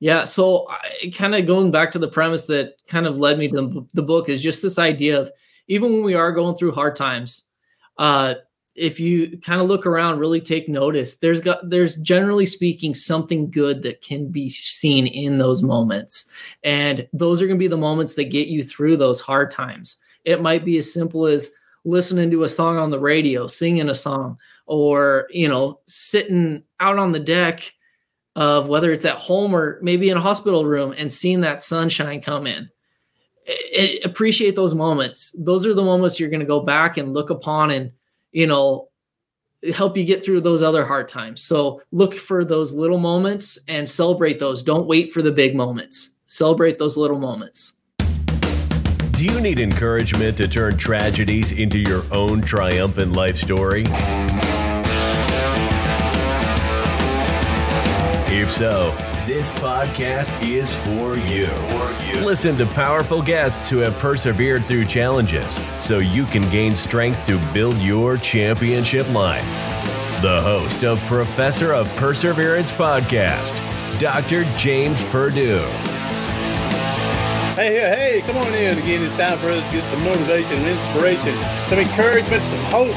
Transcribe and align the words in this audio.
Yeah, 0.00 0.24
so 0.24 0.66
kind 1.14 1.34
of 1.34 1.46
going 1.46 1.70
back 1.70 1.90
to 1.92 1.98
the 1.98 2.08
premise 2.08 2.44
that 2.44 2.74
kind 2.86 3.06
of 3.06 3.18
led 3.18 3.38
me 3.38 3.48
to 3.48 3.88
the, 3.94 4.02
book 4.02 4.28
is 4.28 4.40
just 4.40 4.62
this 4.62 4.78
idea 4.78 5.20
of 5.20 5.30
even 5.66 5.92
when 5.92 6.04
we 6.04 6.14
are 6.14 6.32
going 6.32 6.54
through 6.54 6.72
hard 6.72 6.94
times, 6.94 7.42
uh, 7.98 8.34
if 8.76 9.00
you 9.00 9.38
kind 9.38 9.60
of 9.60 9.66
look 9.66 9.86
around, 9.86 10.20
really 10.20 10.40
take 10.40 10.68
notice, 10.68 11.16
there's 11.16 11.40
got 11.40 11.68
there's 11.68 11.96
generally 11.96 12.46
speaking 12.46 12.94
something 12.94 13.50
good 13.50 13.82
that 13.82 14.02
can 14.02 14.30
be 14.30 14.48
seen 14.48 15.08
in 15.08 15.38
those 15.38 15.64
moments. 15.64 16.30
And 16.62 17.08
those 17.12 17.42
are 17.42 17.46
going 17.46 17.58
to 17.58 17.64
be 17.64 17.66
the 17.66 17.76
moments 17.76 18.14
that 18.14 18.30
get 18.30 18.46
you 18.46 18.62
through 18.62 18.96
those 18.96 19.20
hard 19.20 19.50
times. 19.50 19.96
It 20.24 20.40
might 20.40 20.64
be 20.64 20.76
as 20.76 20.92
simple 20.92 21.26
as 21.26 21.52
listening 21.84 22.30
to 22.30 22.44
a 22.44 22.48
song 22.48 22.76
on 22.76 22.90
the 22.90 23.00
radio, 23.00 23.48
singing 23.48 23.88
a 23.88 23.94
song, 23.96 24.38
or 24.66 25.26
you 25.30 25.48
know, 25.48 25.80
sitting 25.86 26.62
out 26.78 26.98
on 26.98 27.10
the 27.10 27.20
deck 27.20 27.72
of 28.36 28.68
whether 28.68 28.92
it's 28.92 29.04
at 29.04 29.16
home 29.16 29.54
or 29.54 29.78
maybe 29.82 30.10
in 30.10 30.16
a 30.16 30.20
hospital 30.20 30.64
room 30.64 30.94
and 30.96 31.12
seeing 31.12 31.40
that 31.40 31.62
sunshine 31.62 32.20
come 32.20 32.46
in. 32.46 32.70
It, 33.46 34.04
appreciate 34.04 34.56
those 34.56 34.74
moments. 34.74 35.34
Those 35.38 35.64
are 35.64 35.74
the 35.74 35.82
moments 35.82 36.20
you're 36.20 36.28
going 36.28 36.40
to 36.40 36.46
go 36.46 36.60
back 36.60 36.96
and 36.96 37.14
look 37.14 37.30
upon 37.30 37.70
and 37.70 37.92
you 38.32 38.46
know, 38.46 38.88
help 39.74 39.96
you 39.96 40.04
get 40.04 40.22
through 40.22 40.40
those 40.40 40.62
other 40.62 40.84
hard 40.84 41.08
times. 41.08 41.42
So 41.42 41.82
look 41.90 42.14
for 42.14 42.44
those 42.44 42.72
little 42.72 42.98
moments 42.98 43.58
and 43.68 43.88
celebrate 43.88 44.38
those. 44.38 44.62
Don't 44.62 44.86
wait 44.86 45.12
for 45.12 45.22
the 45.22 45.32
big 45.32 45.56
moments. 45.56 46.14
Celebrate 46.26 46.78
those 46.78 46.96
little 46.96 47.18
moments. 47.18 47.72
Do 49.12 49.24
you 49.24 49.40
need 49.40 49.58
encouragement 49.58 50.36
to 50.38 50.46
turn 50.46 50.76
tragedies 50.76 51.50
into 51.50 51.78
your 51.78 52.04
own 52.12 52.40
triumphant 52.40 53.14
life 53.14 53.36
story? 53.36 53.84
If 58.38 58.52
so, 58.52 58.96
this 59.26 59.50
podcast 59.50 60.30
is 60.48 60.78
for 60.78 61.16
you. 61.16 61.48
Listen 62.24 62.54
to 62.54 62.66
powerful 62.66 63.20
guests 63.20 63.68
who 63.68 63.78
have 63.78 63.98
persevered 63.98 64.64
through 64.64 64.84
challenges 64.84 65.60
so 65.80 65.98
you 65.98 66.24
can 66.24 66.48
gain 66.48 66.76
strength 66.76 67.26
to 67.26 67.36
build 67.52 67.76
your 67.78 68.16
championship 68.16 69.12
life. 69.12 69.42
The 70.22 70.40
host 70.40 70.84
of 70.84 71.00
Professor 71.06 71.72
of 71.72 71.88
Perseverance 71.96 72.70
podcast, 72.70 73.58
Dr. 73.98 74.44
James 74.56 75.02
Purdue. 75.10 75.58
Hey, 77.56 77.74
hey, 77.74 78.22
come 78.24 78.36
on 78.36 78.54
in. 78.54 78.78
Again, 78.78 79.02
it's 79.02 79.16
time 79.16 79.36
for 79.38 79.48
us 79.48 79.66
to 79.66 79.72
get 79.72 79.82
some 79.92 80.04
motivation 80.04 80.58
and 80.58 80.68
inspiration, 80.68 81.34
some 81.68 81.80
encouragement, 81.80 82.44
some 82.44 82.64
hope 82.66 82.94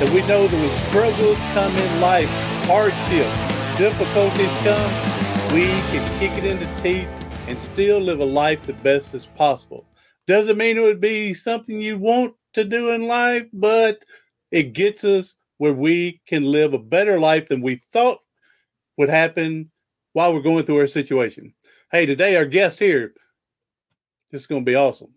that 0.00 0.08
we 0.14 0.22
know 0.22 0.48
that 0.48 0.56
when 0.56 0.88
struggles 0.88 1.36
come 1.52 1.76
in 1.76 2.00
life, 2.00 2.30
hardship, 2.64 3.28
difficulties 3.78 4.50
come, 4.64 5.54
we 5.54 5.66
can 5.92 6.18
kick 6.18 6.36
it 6.36 6.44
in 6.44 6.58
the 6.58 6.82
teeth 6.82 7.06
and 7.46 7.60
still 7.60 8.00
live 8.00 8.18
a 8.18 8.24
life 8.24 8.60
the 8.66 8.72
best 8.72 9.14
as 9.14 9.26
possible. 9.26 9.86
Doesn't 10.26 10.58
mean 10.58 10.76
it 10.76 10.80
would 10.80 11.00
be 11.00 11.32
something 11.32 11.80
you 11.80 11.96
want 11.96 12.34
to 12.54 12.64
do 12.64 12.90
in 12.90 13.06
life, 13.06 13.46
but 13.52 14.04
it 14.50 14.72
gets 14.72 15.04
us 15.04 15.34
where 15.58 15.72
we 15.72 16.20
can 16.26 16.42
live 16.42 16.74
a 16.74 16.78
better 16.78 17.20
life 17.20 17.46
than 17.46 17.60
we 17.60 17.80
thought 17.92 18.18
would 18.96 19.10
happen 19.10 19.70
while 20.12 20.34
we're 20.34 20.40
going 20.40 20.64
through 20.66 20.80
our 20.80 20.88
situation. 20.88 21.54
Hey, 21.92 22.04
today 22.04 22.34
our 22.34 22.46
guest 22.46 22.80
here, 22.80 23.14
this 24.32 24.42
is 24.42 24.46
going 24.48 24.64
to 24.64 24.70
be 24.70 24.74
awesome. 24.74 25.14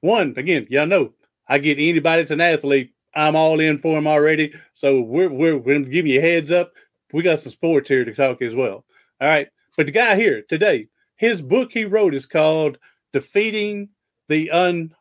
One, 0.00 0.34
again, 0.36 0.66
y'all 0.70 0.86
know 0.86 1.12
I 1.46 1.58
get 1.58 1.78
anybody 1.78 2.22
that's 2.22 2.32
an 2.32 2.40
athlete, 2.40 2.94
I'm 3.14 3.36
all 3.36 3.60
in 3.60 3.78
for 3.78 3.94
them 3.94 4.08
already. 4.08 4.54
So 4.74 5.00
we're, 5.00 5.30
we're, 5.30 5.56
we're 5.56 5.74
going 5.74 5.84
to 5.84 5.90
give 5.90 6.06
you 6.06 6.20
heads 6.20 6.50
up. 6.50 6.72
We 7.12 7.22
got 7.22 7.40
some 7.40 7.52
sports 7.52 7.88
here 7.88 8.04
to 8.04 8.14
talk 8.14 8.42
as 8.42 8.54
well. 8.54 8.84
All 9.20 9.28
right. 9.28 9.48
But 9.76 9.86
the 9.86 9.92
guy 9.92 10.16
here 10.16 10.42
today, 10.48 10.88
his 11.16 11.42
book 11.42 11.72
he 11.72 11.84
wrote 11.84 12.14
is 12.14 12.26
called 12.26 12.78
Defeating 13.12 13.90
the 14.28 14.50
Un 14.50 14.94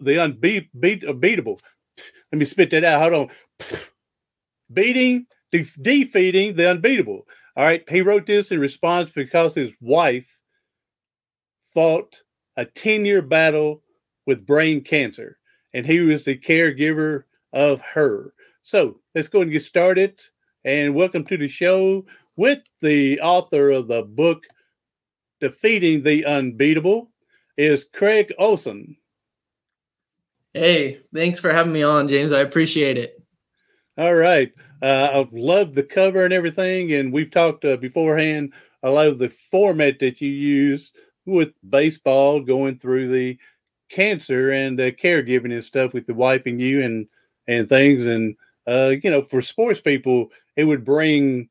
the 0.00 0.20
Unbeatable. 0.20 1.60
Let 2.32 2.38
me 2.38 2.44
spit 2.44 2.70
that 2.70 2.84
out. 2.84 3.00
Hold 3.00 3.30
on. 3.30 3.78
Beating, 4.72 5.26
de- 5.52 5.66
defeating 5.80 6.56
the 6.56 6.70
unbeatable. 6.70 7.26
All 7.56 7.64
right. 7.64 7.84
He 7.88 8.00
wrote 8.00 8.26
this 8.26 8.50
in 8.50 8.58
response 8.58 9.10
because 9.14 9.54
his 9.54 9.70
wife 9.80 10.38
fought 11.72 12.22
a 12.56 12.64
10 12.64 13.04
year 13.04 13.22
battle 13.22 13.82
with 14.26 14.46
brain 14.46 14.82
cancer, 14.82 15.38
and 15.72 15.84
he 15.84 16.00
was 16.00 16.24
the 16.24 16.36
caregiver 16.36 17.24
of 17.52 17.80
her. 17.80 18.32
So 18.62 19.00
let's 19.14 19.28
go 19.28 19.42
and 19.42 19.52
get 19.52 19.62
started. 19.62 20.22
And 20.66 20.94
welcome 20.94 21.24
to 21.24 21.36
the 21.36 21.46
show 21.46 22.06
with 22.36 22.60
the 22.80 23.20
author 23.20 23.70
of 23.70 23.86
the 23.86 24.02
book 24.02 24.44
Defeating 25.38 26.02
the 26.02 26.24
Unbeatable 26.24 27.10
is 27.58 27.84
Craig 27.84 28.32
Olson. 28.38 28.96
Hey, 30.54 31.00
thanks 31.12 31.38
for 31.38 31.52
having 31.52 31.74
me 31.74 31.82
on, 31.82 32.08
James. 32.08 32.32
I 32.32 32.40
appreciate 32.40 32.96
it. 32.96 33.22
All 33.98 34.14
right. 34.14 34.52
Uh, 34.80 35.10
I 35.12 35.28
love 35.32 35.74
the 35.74 35.82
cover 35.82 36.24
and 36.24 36.32
everything. 36.32 36.94
And 36.94 37.12
we've 37.12 37.30
talked 37.30 37.66
uh, 37.66 37.76
beforehand. 37.76 38.54
I 38.82 38.88
love 38.88 39.18
the 39.18 39.28
format 39.28 39.98
that 39.98 40.22
you 40.22 40.30
use 40.30 40.92
with 41.26 41.50
baseball 41.68 42.40
going 42.40 42.78
through 42.78 43.08
the 43.08 43.36
cancer 43.90 44.50
and 44.52 44.80
uh, 44.80 44.92
caregiving 44.92 45.52
and 45.52 45.62
stuff 45.62 45.92
with 45.92 46.06
the 46.06 46.14
wife 46.14 46.46
and 46.46 46.58
you 46.58 46.80
and 46.80 47.06
and 47.46 47.68
things. 47.68 48.06
And, 48.06 48.34
uh, 48.66 48.94
you 49.02 49.10
know, 49.10 49.20
for 49.20 49.42
sports 49.42 49.82
people, 49.82 50.30
it 50.56 50.64
would 50.64 50.84
bring 50.84 51.48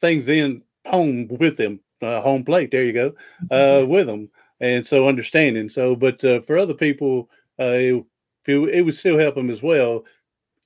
things 0.00 0.28
in 0.28 0.62
home 0.86 1.28
with 1.28 1.56
them, 1.56 1.80
uh, 2.02 2.20
home 2.20 2.44
plate. 2.44 2.70
There 2.70 2.84
you 2.84 2.92
go, 2.92 3.12
uh, 3.50 3.86
with 3.86 4.06
them, 4.06 4.30
and 4.60 4.86
so 4.86 5.08
understanding. 5.08 5.68
So, 5.68 5.96
but 5.96 6.22
uh, 6.24 6.40
for 6.40 6.58
other 6.58 6.74
people, 6.74 7.30
uh, 7.58 7.64
it, 7.64 8.06
it 8.46 8.84
would 8.84 8.94
still 8.94 9.18
help 9.18 9.34
them 9.34 9.50
as 9.50 9.62
well, 9.62 10.04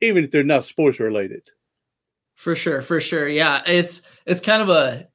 even 0.01 0.25
if 0.25 0.31
they're 0.31 0.43
not 0.43 0.65
sports 0.65 1.01
related. 1.01 1.43
For 2.35 2.55
sure, 2.55 2.83
for 2.83 3.01
sure, 3.01 3.29
yeah. 3.29 3.63
It's 3.67 4.03
it's 4.27 4.41
kind 4.41 4.63
of 4.63 4.71
a 4.71 5.09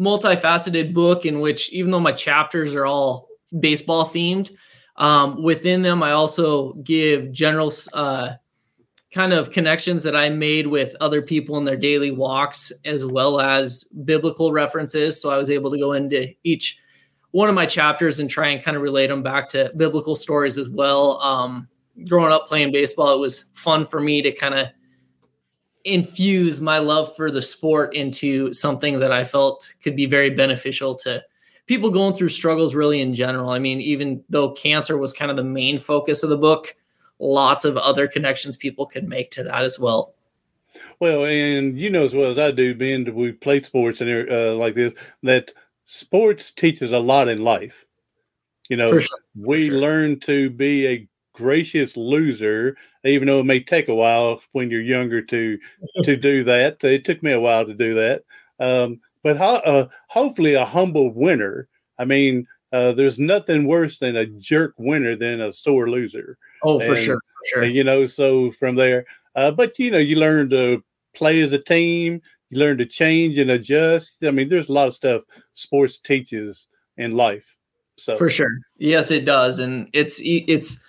multifaceted 0.00 0.92
book 0.92 1.24
in 1.24 1.40
which, 1.40 1.72
even 1.72 1.90
though 1.90 2.00
my 2.00 2.12
chapters 2.12 2.74
are 2.74 2.86
all 2.86 3.28
baseball 3.58 4.06
themed, 4.08 4.50
um, 4.96 5.42
within 5.42 5.82
them 5.82 6.02
I 6.02 6.12
also 6.12 6.74
give 6.74 7.32
general 7.32 7.72
uh, 7.92 8.34
kind 9.12 9.32
of 9.32 9.50
connections 9.50 10.02
that 10.02 10.14
I 10.14 10.28
made 10.28 10.66
with 10.66 10.94
other 11.00 11.22
people 11.22 11.56
in 11.56 11.64
their 11.64 11.76
daily 11.76 12.10
walks, 12.10 12.70
as 12.84 13.04
well 13.04 13.40
as 13.40 13.84
biblical 14.04 14.52
references. 14.52 15.20
So 15.20 15.30
I 15.30 15.38
was 15.38 15.50
able 15.50 15.70
to 15.70 15.78
go 15.78 15.92
into 15.92 16.28
each 16.44 16.78
one 17.30 17.48
of 17.48 17.54
my 17.54 17.66
chapters 17.66 18.20
and 18.20 18.28
try 18.28 18.48
and 18.48 18.62
kind 18.62 18.76
of 18.76 18.82
relate 18.82 19.08
them 19.08 19.22
back 19.22 19.48
to 19.50 19.72
biblical 19.76 20.16
stories 20.16 20.58
as 20.58 20.68
well. 20.68 21.20
Um, 21.20 21.68
growing 22.06 22.32
up 22.32 22.46
playing 22.46 22.72
baseball, 22.72 23.14
it 23.14 23.20
was 23.20 23.46
fun 23.54 23.84
for 23.84 24.00
me 24.00 24.22
to 24.22 24.32
kind 24.32 24.54
of 24.54 24.68
infuse 25.84 26.60
my 26.60 26.78
love 26.78 27.14
for 27.16 27.30
the 27.30 27.40
sport 27.40 27.94
into 27.94 28.52
something 28.52 28.98
that 28.98 29.12
I 29.12 29.24
felt 29.24 29.72
could 29.82 29.96
be 29.96 30.06
very 30.06 30.30
beneficial 30.30 30.94
to 30.96 31.22
people 31.66 31.90
going 31.90 32.14
through 32.14 32.28
struggles 32.30 32.74
really 32.74 33.00
in 33.00 33.14
general. 33.14 33.50
I 33.50 33.58
mean, 33.58 33.80
even 33.80 34.22
though 34.28 34.52
cancer 34.52 34.98
was 34.98 35.12
kind 35.12 35.30
of 35.30 35.36
the 35.36 35.44
main 35.44 35.78
focus 35.78 36.22
of 36.22 36.30
the 36.30 36.36
book, 36.36 36.74
lots 37.18 37.64
of 37.64 37.76
other 37.76 38.06
connections 38.06 38.56
people 38.56 38.86
could 38.86 39.08
make 39.08 39.30
to 39.32 39.42
that 39.42 39.62
as 39.62 39.78
well. 39.78 40.14
Well, 41.00 41.24
and 41.24 41.78
you 41.78 41.90
know 41.90 42.04
as 42.04 42.14
well 42.14 42.30
as 42.30 42.38
I 42.38 42.50
do, 42.50 42.74
being 42.74 43.14
we 43.14 43.32
play 43.32 43.62
sports 43.62 44.00
and 44.00 44.30
uh, 44.30 44.54
like 44.54 44.74
this, 44.74 44.94
that 45.22 45.52
sports 45.84 46.50
teaches 46.50 46.92
a 46.92 46.98
lot 46.98 47.28
in 47.28 47.42
life. 47.42 47.86
You 48.68 48.76
know, 48.76 48.98
sure. 48.98 49.18
we 49.34 49.68
sure. 49.68 49.78
learn 49.78 50.20
to 50.20 50.50
be 50.50 50.86
a 50.86 51.08
gracious 51.32 51.96
loser, 51.96 52.76
even 53.04 53.28
though 53.28 53.40
it 53.40 53.46
may 53.46 53.60
take 53.60 53.88
a 53.88 53.94
while 53.94 54.40
when 54.52 54.70
you're 54.70 54.82
younger 54.82 55.22
to 55.22 55.58
to 56.04 56.16
do 56.16 56.44
that. 56.44 56.82
It 56.84 57.04
took 57.04 57.22
me 57.22 57.32
a 57.32 57.40
while 57.40 57.64
to 57.64 57.74
do 57.74 57.94
that, 57.94 58.24
um, 58.60 59.00
but 59.22 59.36
ho- 59.36 59.62
uh, 59.64 59.86
hopefully 60.08 60.54
a 60.54 60.66
humble 60.66 61.12
winner. 61.12 61.68
I 61.98 62.04
mean, 62.04 62.46
uh, 62.72 62.92
there's 62.92 63.18
nothing 63.18 63.66
worse 63.66 63.98
than 63.98 64.16
a 64.16 64.26
jerk 64.26 64.74
winner 64.78 65.16
than 65.16 65.40
a 65.40 65.52
sore 65.52 65.88
loser. 65.88 66.38
Oh, 66.62 66.80
for 66.80 66.94
and, 66.94 66.98
sure, 66.98 67.16
for 67.16 67.46
sure. 67.46 67.62
And, 67.62 67.74
you 67.74 67.84
know, 67.84 68.06
so 68.06 68.50
from 68.52 68.76
there, 68.76 69.04
uh, 69.34 69.50
but 69.50 69.78
you 69.78 69.90
know, 69.90 69.98
you 69.98 70.16
learn 70.16 70.50
to 70.50 70.82
play 71.14 71.40
as 71.40 71.52
a 71.52 71.58
team. 71.58 72.20
You 72.50 72.58
learn 72.58 72.78
to 72.78 72.86
change 72.86 73.38
and 73.38 73.50
adjust. 73.50 74.24
I 74.24 74.30
mean, 74.30 74.48
there's 74.48 74.68
a 74.68 74.72
lot 74.72 74.88
of 74.88 74.94
stuff 74.94 75.22
sports 75.52 75.98
teaches 75.98 76.66
in 76.96 77.14
life. 77.14 77.54
So 77.96 78.16
for 78.16 78.30
sure, 78.30 78.50
yes, 78.78 79.10
it 79.10 79.24
does, 79.24 79.58
and 79.58 79.88
it's 79.92 80.20
it's 80.22 80.84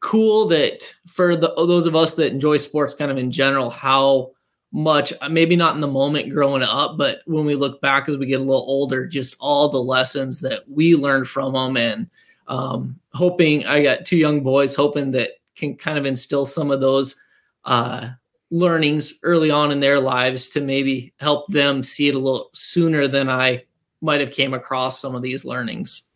cool 0.00 0.46
that 0.48 0.94
for 1.06 1.36
the 1.36 1.52
those 1.56 1.86
of 1.86 1.94
us 1.94 2.14
that 2.14 2.32
enjoy 2.32 2.56
sports, 2.56 2.94
kind 2.94 3.10
of 3.10 3.18
in 3.18 3.30
general, 3.30 3.70
how 3.70 4.32
much 4.72 5.12
maybe 5.30 5.56
not 5.56 5.74
in 5.74 5.80
the 5.80 5.86
moment 5.86 6.30
growing 6.30 6.62
up 6.62 6.98
but 6.98 7.20
when 7.24 7.46
we 7.46 7.54
look 7.54 7.80
back 7.80 8.06
as 8.06 8.18
we 8.18 8.26
get 8.26 8.40
a 8.40 8.44
little 8.44 8.66
older 8.68 9.06
just 9.06 9.34
all 9.40 9.70
the 9.70 9.82
lessons 9.82 10.40
that 10.40 10.62
we 10.68 10.94
learned 10.94 11.26
from 11.26 11.54
them 11.54 11.76
and 11.78 12.08
um, 12.48 12.98
hoping 13.12 13.66
I 13.66 13.82
got 13.82 14.04
two 14.04 14.16
young 14.16 14.42
boys, 14.42 14.74
hoping 14.74 15.12
that 15.12 15.32
can 15.54 15.76
kind 15.76 15.98
of 15.98 16.06
instill 16.06 16.46
some 16.46 16.70
of 16.70 16.80
those 16.80 17.20
uh, 17.64 18.08
learnings 18.50 19.14
early 19.22 19.50
on 19.50 19.70
in 19.70 19.80
their 19.80 20.00
lives 20.00 20.48
to 20.50 20.60
maybe 20.60 21.12
help 21.20 21.48
them 21.48 21.82
see 21.82 22.08
it 22.08 22.14
a 22.14 22.18
little 22.18 22.50
sooner 22.54 23.06
than 23.06 23.28
I 23.28 23.64
might 24.00 24.20
have 24.20 24.30
came 24.30 24.54
across 24.54 25.00
some 25.00 25.14
of 25.14 25.22
these 25.22 25.44
learnings. 25.44 26.08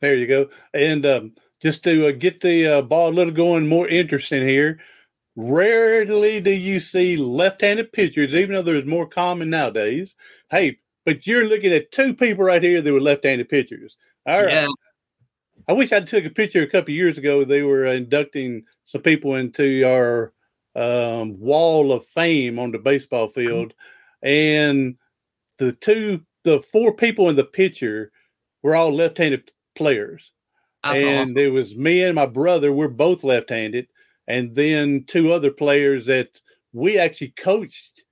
There 0.00 0.14
you 0.14 0.26
go. 0.26 0.48
And 0.74 1.06
um, 1.06 1.32
just 1.60 1.84
to 1.84 2.08
uh, 2.08 2.12
get 2.12 2.40
the 2.40 2.66
uh, 2.66 2.82
ball 2.82 3.10
a 3.10 3.14
little 3.14 3.32
going 3.32 3.66
more 3.66 3.88
interesting 3.88 4.46
here, 4.46 4.80
rarely 5.36 6.40
do 6.40 6.50
you 6.50 6.80
see 6.80 7.16
left-handed 7.16 7.92
pitchers, 7.92 8.34
even 8.34 8.54
though 8.54 8.62
there's 8.62 8.86
more 8.86 9.06
common 9.06 9.50
nowadays. 9.50 10.16
Hey, 10.50 10.78
but 11.04 11.26
you're 11.26 11.46
looking 11.46 11.72
at 11.72 11.92
two 11.92 12.14
people 12.14 12.44
right 12.44 12.62
here 12.62 12.82
that 12.82 12.92
were 12.92 13.00
left-handed 13.00 13.48
pitchers. 13.48 13.96
All 14.26 14.42
right. 14.42 14.52
Yeah. 14.52 14.68
I 15.68 15.72
wish 15.72 15.92
I 15.92 16.00
took 16.00 16.24
a 16.24 16.30
picture 16.30 16.62
a 16.62 16.68
couple 16.68 16.94
years 16.94 17.18
ago. 17.18 17.44
They 17.44 17.62
were 17.62 17.86
inducting 17.86 18.64
some 18.84 19.02
people 19.02 19.34
into 19.34 19.84
our 19.84 20.32
um, 20.74 21.38
wall 21.40 21.92
of 21.92 22.06
fame 22.06 22.58
on 22.58 22.70
the 22.70 22.78
baseball 22.78 23.28
field, 23.28 23.74
and 24.22 24.96
the 25.58 25.72
two, 25.72 26.22
the 26.44 26.60
four 26.60 26.94
people 26.94 27.28
in 27.28 27.36
the 27.36 27.44
picture 27.44 28.12
were 28.62 28.76
all 28.76 28.92
left-handed 28.92 29.50
players. 29.74 30.32
That's 30.84 31.02
and 31.02 31.20
awesome. 31.20 31.38
it 31.38 31.52
was 31.52 31.76
me 31.76 32.02
and 32.02 32.14
my 32.14 32.26
brother. 32.26 32.72
We're 32.72 32.88
both 32.88 33.24
left-handed, 33.24 33.88
and 34.28 34.54
then 34.54 35.04
two 35.04 35.32
other 35.32 35.50
players 35.50 36.06
that 36.06 36.40
we 36.72 36.98
actually 36.98 37.32
coached 37.36 38.04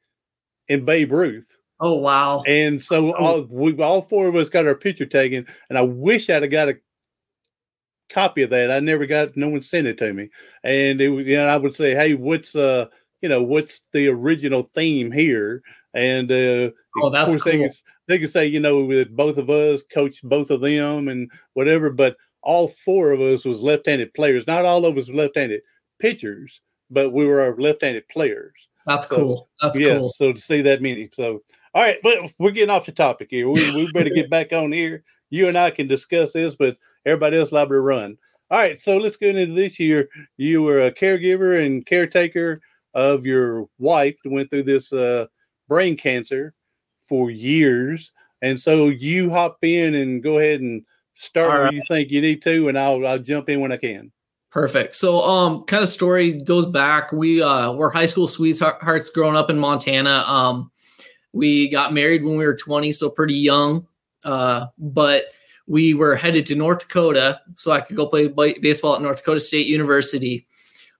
in 0.68 0.84
Babe 0.84 1.12
Ruth. 1.12 1.56
Oh 1.80 1.94
wow! 1.94 2.42
And 2.46 2.82
so 2.82 3.14
all 3.14 3.42
we 3.50 3.76
all 3.82 4.02
four 4.02 4.26
of 4.26 4.36
us 4.36 4.48
got 4.48 4.66
our 4.66 4.74
picture 4.74 5.06
taken, 5.06 5.46
and 5.68 5.76
I 5.76 5.82
wish 5.82 6.30
I'd 6.30 6.42
have 6.42 6.50
got 6.50 6.68
a 6.68 6.76
copy 8.08 8.42
of 8.42 8.50
that. 8.50 8.70
I 8.70 8.80
never 8.80 9.06
got 9.06 9.36
no 9.36 9.48
one 9.48 9.62
sent 9.62 9.86
it 9.86 9.98
to 9.98 10.12
me, 10.12 10.30
and 10.62 11.00
it 11.00 11.10
you 11.26 11.36
know 11.36 11.46
I 11.46 11.56
would 11.56 11.74
say, 11.74 11.94
hey, 11.94 12.14
what's 12.14 12.54
uh 12.54 12.86
you 13.22 13.28
know 13.28 13.42
what's 13.42 13.82
the 13.92 14.08
original 14.08 14.64
theme 14.74 15.10
here? 15.10 15.62
And 15.94 16.30
uh, 16.30 16.70
oh, 17.02 17.10
that's 17.10 17.36
cool. 17.36 17.52
They 17.52 17.58
can, 17.58 17.70
they 18.08 18.18
can 18.18 18.28
say 18.28 18.46
you 18.46 18.60
know 18.60 18.84
with 18.84 19.14
both 19.14 19.38
of 19.38 19.50
us 19.50 19.82
coached 19.92 20.28
both 20.28 20.50
of 20.50 20.60
them 20.60 21.08
and 21.08 21.30
whatever, 21.54 21.90
but 21.90 22.16
all 22.42 22.68
four 22.68 23.12
of 23.12 23.20
us 23.20 23.44
was 23.44 23.62
left-handed 23.62 24.12
players. 24.14 24.46
Not 24.46 24.66
all 24.66 24.84
of 24.84 24.98
us 24.98 25.08
were 25.08 25.14
left-handed 25.14 25.62
pitchers, 25.98 26.60
but 26.90 27.10
we 27.12 27.26
were 27.26 27.56
left-handed 27.58 28.06
players. 28.08 28.52
That's 28.86 29.08
so, 29.08 29.16
cool. 29.16 29.48
That's 29.62 29.78
yeah, 29.78 29.96
cool. 29.96 30.10
So 30.10 30.32
to 30.32 30.40
see 30.40 30.60
that 30.62 30.82
many. 30.82 31.08
So 31.12 31.42
all 31.74 31.82
right, 31.82 31.96
but 32.02 32.18
we're 32.38 32.52
getting 32.52 32.70
off 32.70 32.86
the 32.86 32.92
topic 32.92 33.28
here. 33.30 33.48
We, 33.48 33.74
we 33.74 33.90
better 33.92 34.10
get 34.10 34.30
back 34.30 34.52
on 34.52 34.70
here. 34.70 35.02
You 35.30 35.48
and 35.48 35.58
I 35.58 35.70
can 35.70 35.88
discuss 35.88 36.32
this, 36.32 36.54
but 36.54 36.76
everybody 37.06 37.38
else 37.38 37.52
liable 37.52 37.76
to 37.76 37.80
run. 37.80 38.16
All 38.50 38.58
right, 38.58 38.80
so 38.80 38.96
let's 38.96 39.16
get 39.16 39.36
into 39.36 39.54
this 39.54 39.80
year. 39.80 40.08
You 40.36 40.62
were 40.62 40.82
a 40.82 40.92
caregiver 40.92 41.64
and 41.64 41.84
caretaker 41.84 42.60
of 42.92 43.26
your 43.26 43.66
wife 43.78 44.16
who 44.22 44.30
went 44.30 44.50
through 44.50 44.64
this 44.64 44.92
uh, 44.92 45.26
brain 45.68 45.96
cancer 45.96 46.54
for 47.02 47.30
years. 47.30 48.12
And 48.42 48.60
so 48.60 48.88
you 48.88 49.30
hop 49.30 49.58
in 49.62 49.94
and 49.94 50.22
go 50.22 50.38
ahead 50.38 50.60
and 50.60 50.84
start 51.14 51.46
All 51.46 51.52
where 51.54 51.64
right. 51.64 51.74
you 51.74 51.82
think 51.88 52.10
you 52.10 52.20
need 52.20 52.42
to, 52.42 52.68
and 52.68 52.78
I'll 52.78 53.06
I'll 53.06 53.18
jump 53.18 53.48
in 53.48 53.60
when 53.60 53.72
I 53.72 53.76
can. 53.76 54.12
Perfect. 54.50 54.94
So, 54.94 55.20
um, 55.22 55.64
kind 55.64 55.82
of 55.82 55.88
story 55.88 56.32
goes 56.32 56.66
back. 56.66 57.10
We 57.10 57.42
uh, 57.42 57.72
were 57.72 57.90
high 57.90 58.06
school 58.06 58.28
sweethearts 58.28 59.10
growing 59.10 59.34
up 59.34 59.50
in 59.50 59.58
Montana. 59.58 60.24
Um, 60.28 60.70
we 61.32 61.68
got 61.68 61.92
married 61.92 62.22
when 62.22 62.36
we 62.36 62.46
were 62.46 62.54
20, 62.54 62.92
so 62.92 63.10
pretty 63.10 63.34
young. 63.34 63.86
Uh, 64.24 64.66
but 64.78 65.24
we 65.66 65.94
were 65.94 66.16
headed 66.16 66.46
to 66.46 66.54
North 66.54 66.80
Dakota 66.80 67.40
so 67.54 67.72
I 67.72 67.80
could 67.80 67.96
go 67.96 68.06
play 68.06 68.28
baseball 68.28 68.96
at 68.96 69.02
North 69.02 69.18
Dakota 69.18 69.40
State 69.40 69.66
University. 69.66 70.46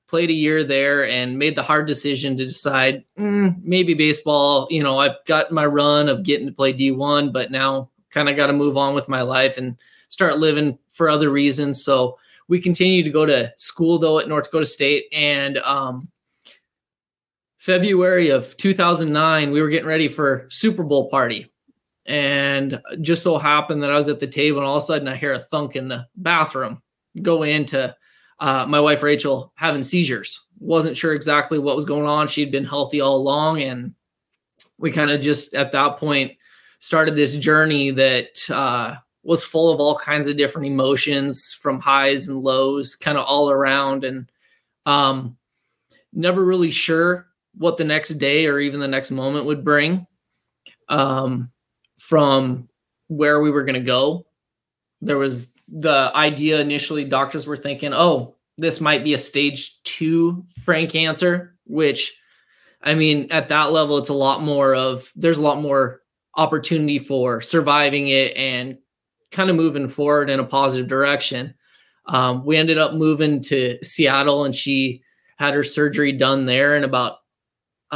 Played 0.06 0.30
a 0.30 0.34
year 0.34 0.64
there 0.64 1.06
and 1.08 1.38
made 1.38 1.56
the 1.56 1.62
hard 1.62 1.86
decision 1.86 2.36
to 2.36 2.44
decide 2.44 3.04
mm, 3.18 3.56
maybe 3.62 3.94
baseball. 3.94 4.68
You 4.70 4.82
know, 4.82 4.98
I've 4.98 5.24
got 5.26 5.50
my 5.50 5.66
run 5.66 6.08
of 6.08 6.22
getting 6.22 6.46
to 6.46 6.52
play 6.52 6.72
D1, 6.72 7.32
but 7.32 7.50
now 7.50 7.90
kind 8.10 8.28
of 8.28 8.36
got 8.36 8.46
to 8.46 8.52
move 8.52 8.76
on 8.76 8.94
with 8.94 9.08
my 9.08 9.22
life 9.22 9.56
and 9.56 9.76
start 10.08 10.38
living 10.38 10.78
for 10.90 11.08
other 11.08 11.30
reasons. 11.30 11.82
So 11.82 12.18
we 12.48 12.60
continued 12.60 13.04
to 13.04 13.10
go 13.10 13.26
to 13.26 13.52
school 13.56 13.98
though 13.98 14.18
at 14.18 14.28
North 14.28 14.44
Dakota 14.44 14.66
State 14.66 15.06
and 15.12 15.58
um, 15.58 16.08
February 17.64 18.28
of 18.28 18.56
2009, 18.58 19.50
we 19.50 19.62
were 19.62 19.70
getting 19.70 19.88
ready 19.88 20.06
for 20.06 20.46
Super 20.50 20.82
Bowl 20.82 21.08
party. 21.08 21.50
And 22.06 22.80
just 23.00 23.22
so 23.22 23.38
happened 23.38 23.82
that 23.82 23.90
I 23.90 23.96
was 23.96 24.08
at 24.08 24.18
the 24.18 24.26
table 24.26 24.58
and 24.58 24.66
all 24.66 24.76
of 24.76 24.82
a 24.82 24.86
sudden 24.86 25.08
I 25.08 25.16
hear 25.16 25.32
a 25.32 25.38
thunk 25.38 25.76
in 25.76 25.88
the 25.88 26.06
bathroom. 26.16 26.82
Go 27.22 27.42
into 27.42 27.94
uh, 28.40 28.66
my 28.66 28.80
wife 28.80 29.02
Rachel 29.02 29.52
having 29.56 29.82
seizures. 29.82 30.46
Wasn't 30.58 30.96
sure 30.96 31.14
exactly 31.14 31.58
what 31.58 31.76
was 31.76 31.84
going 31.84 32.06
on. 32.06 32.28
She'd 32.28 32.52
been 32.52 32.64
healthy 32.64 33.00
all 33.00 33.16
along. 33.16 33.62
And 33.62 33.94
we 34.78 34.90
kind 34.92 35.10
of 35.10 35.20
just 35.20 35.54
at 35.54 35.72
that 35.72 35.96
point 35.96 36.32
started 36.78 37.16
this 37.16 37.34
journey 37.36 37.90
that 37.92 38.50
uh, 38.50 38.96
was 39.22 39.42
full 39.42 39.72
of 39.72 39.80
all 39.80 39.96
kinds 39.96 40.28
of 40.28 40.36
different 40.36 40.66
emotions 40.66 41.56
from 41.60 41.80
highs 41.80 42.28
and 42.28 42.42
lows, 42.42 42.94
kind 42.94 43.16
of 43.16 43.24
all 43.24 43.50
around. 43.50 44.04
And 44.04 44.30
um, 44.84 45.38
never 46.12 46.44
really 46.44 46.70
sure 46.70 47.28
what 47.56 47.76
the 47.76 47.84
next 47.84 48.10
day 48.14 48.46
or 48.46 48.58
even 48.58 48.80
the 48.80 48.88
next 48.88 49.10
moment 49.10 49.46
would 49.46 49.64
bring 49.64 50.06
um, 50.88 51.50
from 52.08 52.68
where 53.08 53.40
we 53.40 53.50
were 53.50 53.64
going 53.64 53.74
to 53.74 53.80
go. 53.80 54.26
There 55.00 55.18
was 55.18 55.48
the 55.68 56.10
idea 56.14 56.60
initially, 56.60 57.04
doctors 57.04 57.46
were 57.46 57.56
thinking, 57.56 57.94
oh, 57.94 58.36
this 58.58 58.80
might 58.80 59.04
be 59.04 59.14
a 59.14 59.18
stage 59.18 59.82
two 59.84 60.44
brain 60.66 60.88
cancer, 60.88 61.56
which 61.64 62.14
I 62.82 62.94
mean, 62.94 63.28
at 63.30 63.48
that 63.48 63.72
level, 63.72 63.96
it's 63.96 64.10
a 64.10 64.14
lot 64.14 64.42
more 64.42 64.74
of, 64.74 65.10
there's 65.16 65.38
a 65.38 65.42
lot 65.42 65.62
more 65.62 66.02
opportunity 66.36 66.98
for 66.98 67.40
surviving 67.40 68.08
it 68.08 68.36
and 68.36 68.76
kind 69.32 69.48
of 69.48 69.56
moving 69.56 69.88
forward 69.88 70.28
in 70.28 70.40
a 70.40 70.44
positive 70.44 70.86
direction. 70.86 71.54
Um, 72.06 72.44
we 72.44 72.58
ended 72.58 72.76
up 72.76 72.92
moving 72.92 73.40
to 73.44 73.78
Seattle 73.82 74.44
and 74.44 74.54
she 74.54 75.02
had 75.38 75.54
her 75.54 75.64
surgery 75.64 76.12
done 76.12 76.44
there 76.44 76.76
in 76.76 76.84
about 76.84 77.18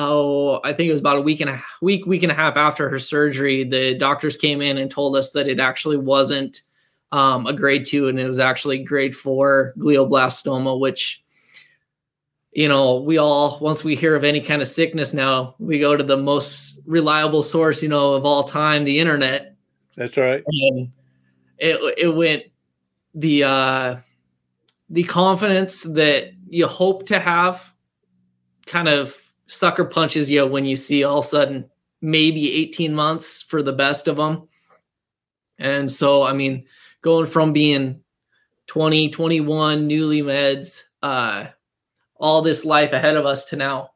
oh, 0.01 0.61
I 0.63 0.73
think 0.73 0.89
it 0.89 0.93
was 0.93 1.01
about 1.01 1.19
a 1.19 1.23
week 1.23 1.41
and 1.41 1.51
a 1.51 1.61
week, 1.83 2.07
week 2.07 2.23
and 2.23 2.31
a 2.31 2.35
half 2.35 2.57
after 2.57 2.89
her 2.89 3.01
surgery, 3.01 3.65
the 3.65 3.97
doctors 3.99 4.37
came 4.37 4.63
in 4.63 4.79
and 4.79 4.89
told 4.89 5.17
us 5.17 5.31
that 5.31 5.49
it 5.49 5.59
actually 5.59 5.97
wasn't 5.97 6.61
um, 7.11 7.49
a 7.49 7.53
grade 7.53 7.85
two 7.85 8.07
and 8.07 8.19
it 8.21 8.29
was 8.29 8.39
actually 8.39 8.79
grade 8.79 9.15
four 9.15 9.73
glioblastoma, 9.77 10.79
which, 10.79 11.25
you 12.53 12.69
know, 12.69 13.01
we 13.01 13.19
all, 13.19 13.59
once 13.61 13.83
we 13.83 13.97
hear 13.97 14.15
of 14.15 14.23
any 14.23 14.41
kind 14.41 14.63
of 14.63 14.69
sickness 14.69 15.15
now, 15.15 15.57
we 15.59 15.81
go 15.81 15.97
to 15.97 16.05
the 16.05 16.17
most 16.17 16.81
reliable 16.87 17.43
source, 17.43 17.83
you 17.83 17.89
know, 17.89 18.15
of 18.15 18.25
all 18.25 18.45
time, 18.45 18.85
the 18.85 19.01
internet. 19.01 19.57
That's 19.97 20.17
right. 20.17 20.45
And 20.47 20.93
it, 21.59 21.99
it 21.99 22.15
went 22.15 22.45
the, 23.15 23.43
uh, 23.43 23.97
the 24.91 25.03
confidence 25.03 25.83
that 25.83 26.31
you 26.49 26.69
hope 26.69 27.07
to 27.07 27.19
have 27.19 27.75
kind 28.65 28.87
of 28.87 29.21
sucker 29.49 29.85
punches 29.85 30.31
you 30.31 30.47
when 30.47 30.65
you 30.65 30.77
see 30.77 31.03
all 31.03 31.19
of 31.19 31.25
a 31.25 31.29
sudden 31.29 31.71
maybe 32.01 32.55
18 32.55 32.95
months 32.95 33.43
for 33.43 33.63
the 33.63 33.73
best 33.73 34.07
of 34.07 34.17
them. 34.17 34.49
And 35.59 35.91
so, 35.91 36.23
I 36.23 36.33
mean, 36.33 36.67
going 37.03 37.27
from 37.27 37.53
being 37.53 38.03
20, 38.69 39.11
21, 39.11 39.87
newly 39.87 40.23
meds, 40.23 40.85
uh, 41.03 41.47
all 42.17 42.43
this 42.43 42.65
life 42.65 42.93
ahead 42.93 43.17
of 43.17 43.27
us 43.27 43.47
to 43.47 43.57
now, 43.57 43.91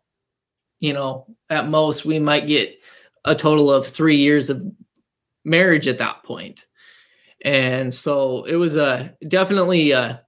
you 0.81 0.93
know, 0.93 1.27
at 1.49 1.69
most 1.69 2.05
we 2.05 2.19
might 2.19 2.47
get 2.47 2.81
a 3.25 3.35
total 3.35 3.71
of 3.71 3.87
three 3.87 4.17
years 4.17 4.51
of 4.51 4.65
marriage 5.45 5.87
at 5.87 5.99
that 5.99 6.25
point. 6.25 6.67
And 7.45 7.95
so 7.95 8.45
it 8.45 8.57
was 8.57 8.77
a 8.77 9.15
definitely 9.27 9.91
a 9.93 10.22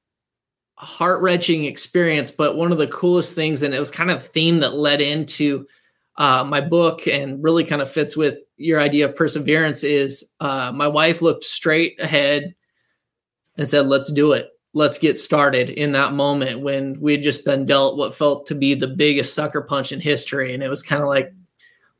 heart 0.76 1.22
wrenching 1.22 1.64
experience, 1.64 2.30
but 2.30 2.56
one 2.56 2.72
of 2.72 2.78
the 2.78 2.88
coolest 2.88 3.34
things, 3.34 3.62
and 3.62 3.74
it 3.74 3.78
was 3.78 3.90
kind 3.90 4.10
of 4.10 4.26
theme 4.26 4.60
that 4.60 4.74
led 4.74 5.00
into 5.00 5.66
uh, 6.16 6.44
my 6.44 6.60
book 6.60 7.06
and 7.08 7.42
really 7.42 7.64
kind 7.64 7.82
of 7.82 7.90
fits 7.90 8.16
with 8.16 8.42
your 8.56 8.80
idea 8.80 9.06
of 9.06 9.16
perseverance 9.16 9.82
is 9.82 10.24
uh, 10.40 10.70
my 10.72 10.86
wife 10.86 11.22
looked 11.22 11.44
straight 11.44 12.00
ahead 12.00 12.54
and 13.56 13.68
said, 13.68 13.86
let's 13.86 14.12
do 14.12 14.32
it. 14.32 14.50
Let's 14.74 14.98
get 14.98 15.18
started 15.20 15.70
in 15.70 15.92
that 15.92 16.12
moment 16.12 16.60
when 16.60 17.00
we 17.00 17.12
had 17.12 17.22
just 17.22 17.44
been 17.44 17.66
dealt 17.66 17.96
what 17.96 18.14
felt 18.14 18.46
to 18.46 18.54
be 18.54 18.74
the 18.74 18.88
biggest 18.88 19.34
sucker 19.34 19.62
punch 19.62 19.92
in 19.92 20.00
history. 20.00 20.54
And 20.54 20.62
it 20.62 20.68
was 20.68 20.82
kind 20.82 21.02
of 21.02 21.08
like, 21.08 21.32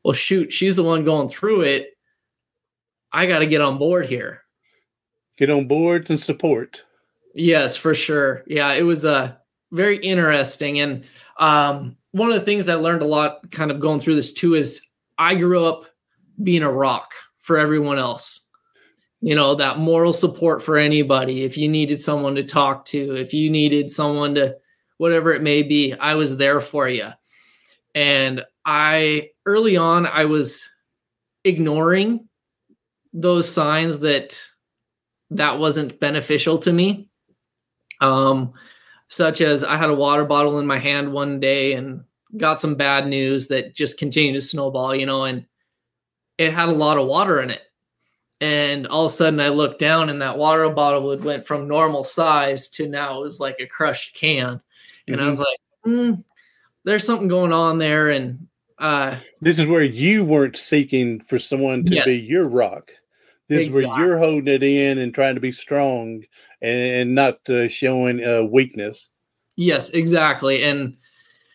well, 0.03 0.13
shoot, 0.13 0.51
she's 0.51 0.75
the 0.75 0.83
one 0.83 1.05
going 1.05 1.29
through 1.29 1.61
it. 1.61 1.97
I 3.11 3.25
got 3.25 3.39
to 3.39 3.47
get 3.47 3.61
on 3.61 3.77
board 3.77 4.07
here. 4.07 4.41
Get 5.37 5.49
on 5.49 5.67
board 5.67 6.09
and 6.09 6.19
support. 6.19 6.83
Yes, 7.35 7.75
for 7.75 7.93
sure. 7.93 8.43
Yeah, 8.47 8.73
it 8.73 8.83
was 8.83 9.03
uh, 9.03 9.35
very 9.71 9.97
interesting. 9.97 10.79
And 10.79 11.03
um, 11.37 11.97
one 12.11 12.31
of 12.31 12.35
the 12.35 12.45
things 12.45 12.69
I 12.69 12.75
learned 12.75 13.01
a 13.01 13.05
lot 13.05 13.51
kind 13.51 13.71
of 13.71 13.81
going 13.81 13.99
through 13.99 14.15
this 14.15 14.31
too 14.31 14.55
is 14.55 14.81
I 15.17 15.35
grew 15.35 15.65
up 15.65 15.85
being 16.41 16.63
a 16.63 16.71
rock 16.71 17.13
for 17.39 17.57
everyone 17.57 17.97
else. 17.97 18.41
You 19.21 19.35
know, 19.35 19.55
that 19.55 19.79
moral 19.79 20.13
support 20.13 20.63
for 20.63 20.77
anybody. 20.77 21.43
If 21.43 21.57
you 21.57 21.67
needed 21.67 22.01
someone 22.01 22.35
to 22.35 22.43
talk 22.43 22.85
to, 22.85 23.15
if 23.15 23.33
you 23.33 23.49
needed 23.49 23.91
someone 23.91 24.35
to, 24.35 24.55
whatever 24.97 25.33
it 25.33 25.41
may 25.41 25.61
be, 25.61 25.93
I 25.93 26.15
was 26.15 26.37
there 26.37 26.61
for 26.61 26.87
you. 26.87 27.07
And 27.93 28.45
I, 28.65 29.31
early 29.45 29.77
on, 29.77 30.05
I 30.05 30.25
was 30.25 30.69
ignoring 31.43 32.29
those 33.13 33.51
signs 33.51 33.99
that 33.99 34.41
that 35.31 35.59
wasn't 35.59 35.99
beneficial 35.99 36.57
to 36.59 36.71
me. 36.71 37.09
Um, 38.01 38.53
such 39.07 39.41
as 39.41 39.63
I 39.63 39.77
had 39.77 39.89
a 39.89 39.95
water 39.95 40.25
bottle 40.25 40.59
in 40.59 40.67
my 40.67 40.79
hand 40.79 41.11
one 41.11 41.39
day 41.39 41.73
and 41.73 42.03
got 42.37 42.59
some 42.59 42.75
bad 42.75 43.07
news 43.07 43.47
that 43.47 43.75
just 43.75 43.97
continued 43.97 44.33
to 44.33 44.41
snowball, 44.41 44.95
you 44.95 45.05
know, 45.05 45.23
and 45.23 45.45
it 46.37 46.53
had 46.53 46.69
a 46.69 46.73
lot 46.73 46.97
of 46.97 47.07
water 47.07 47.41
in 47.41 47.49
it. 47.49 47.61
And 48.41 48.87
all 48.87 49.05
of 49.05 49.11
a 49.11 49.15
sudden 49.15 49.39
I 49.39 49.49
looked 49.49 49.79
down 49.79 50.09
and 50.09 50.21
that 50.21 50.37
water 50.37 50.67
bottle 50.69 51.09
had 51.11 51.23
went 51.23 51.45
from 51.45 51.67
normal 51.67 52.03
size 52.03 52.67
to 52.69 52.87
now 52.87 53.21
it 53.21 53.25
was 53.25 53.39
like 53.39 53.57
a 53.59 53.67
crushed 53.67 54.15
can. 54.15 54.61
And 55.07 55.15
mm-hmm. 55.15 55.25
I 55.25 55.29
was 55.29 55.39
like, 55.39 55.57
mm, 55.85 56.23
there's 56.83 57.05
something 57.05 57.27
going 57.27 57.53
on 57.53 57.77
there. 57.77 58.09
And 58.09 58.47
uh, 58.77 59.17
this 59.39 59.59
is 59.59 59.67
where 59.67 59.83
you 59.83 60.25
weren't 60.25 60.57
seeking 60.57 61.21
for 61.21 61.39
someone 61.39 61.85
to 61.85 61.95
yes. 61.95 62.05
be 62.05 62.21
your 62.21 62.47
rock. 62.47 62.91
This 63.47 63.67
exactly. 63.67 63.83
is 63.83 63.87
where 63.87 63.99
you're 63.99 64.17
holding 64.17 64.53
it 64.53 64.63
in 64.63 64.97
and 64.97 65.13
trying 65.13 65.35
to 65.35 65.41
be 65.41 65.51
strong 65.51 66.23
and, 66.65 67.15
not 67.15 67.47
uh, 67.49 67.67
showing 67.67 68.23
uh, 68.23 68.43
weakness. 68.43 69.09
Yes, 69.55 69.89
exactly. 69.91 70.63
And 70.63 70.97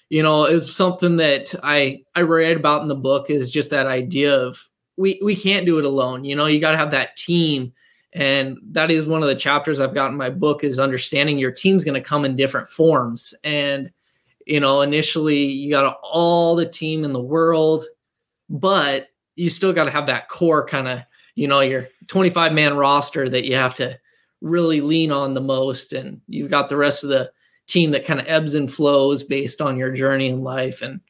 you 0.09 0.23
know, 0.23 0.45
is 0.45 0.75
something 0.75 1.17
that 1.17 1.55
I 1.63 2.03
I 2.15 2.23
read 2.23 2.57
about 2.57 2.83
in 2.83 2.89
the 2.89 2.95
book 2.95 3.31
is 3.31 3.51
just 3.51 3.71
that 3.71 3.87
idea 3.87 4.35
of 4.35 4.59
we 4.97 5.21
we 5.23 5.37
can't 5.37 5.67
do 5.67 5.79
it 5.79 5.85
alone. 5.85 6.25
You 6.25 6.37
know, 6.37 6.47
you 6.47 6.61
got 6.61 6.73
to 6.73 6.77
have 6.77 6.91
that 6.93 7.17
team. 7.17 7.73
And 8.13 8.59
that 8.73 8.91
is 8.91 9.07
one 9.07 9.23
of 9.23 9.29
the 9.29 9.37
chapters 9.37 9.79
I've 9.79 9.95
got 9.95 10.11
in 10.11 10.17
my 10.17 10.31
book 10.31 10.65
is 10.65 10.81
understanding 10.81 11.39
your 11.39 11.53
team's 11.53 11.85
going 11.85 11.95
to 11.95 12.09
come 12.09 12.25
in 12.25 12.35
different 12.35 12.69
forms. 12.69 13.33
And 13.45 13.91
you 14.47 14.59
know, 14.59 14.81
initially 14.81 15.45
you 15.45 15.71
got 15.71 16.01
all 16.03 16.57
the 16.57 16.67
team 16.67 17.05
in 17.05 17.13
the 17.13 17.23
world, 17.23 17.85
but 18.49 19.09
you 19.37 19.49
still 19.49 19.73
got 19.73 19.85
to 19.85 19.93
have 19.93 20.07
that 20.07 20.29
core 20.29 20.67
kind 20.67 20.89
of, 20.89 21.01
you 21.37 21.47
know, 21.47 21.61
your 21.61 21.87
25 22.09 22.53
man 22.53 22.77
roster 22.77 23.29
that 23.29 23.47
you 23.47 23.55
have 23.55 23.77
to 23.77 24.00
really 24.41 24.81
lean 24.81 25.13
on 25.13 25.35
the 25.35 25.41
most. 25.41 25.93
And 25.93 26.21
you've 26.29 26.51
got 26.51 26.69
the 26.69 26.77
rest 26.77 27.03
of 27.03 27.11
the 27.11 27.31
team 27.67 27.91
that 27.93 28.05
kind 28.05 28.21
of 28.21 28.27
ebbs 28.27 28.55
and 28.55 28.73
flows 28.73 29.23
based 29.23 29.61
on 29.61 29.77
your 29.77 29.93
journey 29.93 30.29
in 30.29 30.43
life. 30.43 30.83
And 30.83 31.01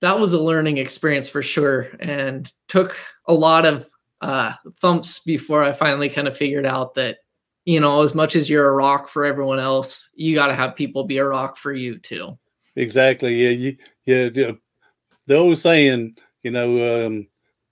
that 0.00 0.18
was 0.18 0.32
a 0.32 0.40
learning 0.40 0.78
experience 0.78 1.28
for 1.28 1.42
sure 1.42 1.88
and 2.00 2.50
took 2.68 2.96
a 3.26 3.34
lot 3.34 3.66
of 3.66 3.88
uh, 4.20 4.52
thumps 4.76 5.20
before 5.20 5.62
I 5.62 5.72
finally 5.72 6.08
kind 6.08 6.28
of 6.28 6.36
figured 6.36 6.66
out 6.66 6.94
that 6.94 7.18
you 7.64 7.80
know, 7.80 8.02
as 8.02 8.14
much 8.14 8.36
as 8.36 8.48
you're 8.48 8.68
a 8.68 8.72
rock 8.72 9.08
for 9.08 9.24
everyone 9.24 9.58
else, 9.58 10.10
you 10.14 10.34
got 10.34 10.48
to 10.48 10.54
have 10.54 10.74
people 10.74 11.04
be 11.04 11.18
a 11.18 11.24
rock 11.24 11.56
for 11.56 11.72
you 11.72 11.98
too. 11.98 12.38
Exactly. 12.76 13.34
Yeah. 13.34 13.50
You, 13.50 13.76
yeah. 14.06 14.28
yeah. 14.34 14.52
The 15.26 15.36
old 15.36 15.58
saying, 15.58 16.16
you 16.42 16.50
know, 16.50 17.06
um, 17.06 17.28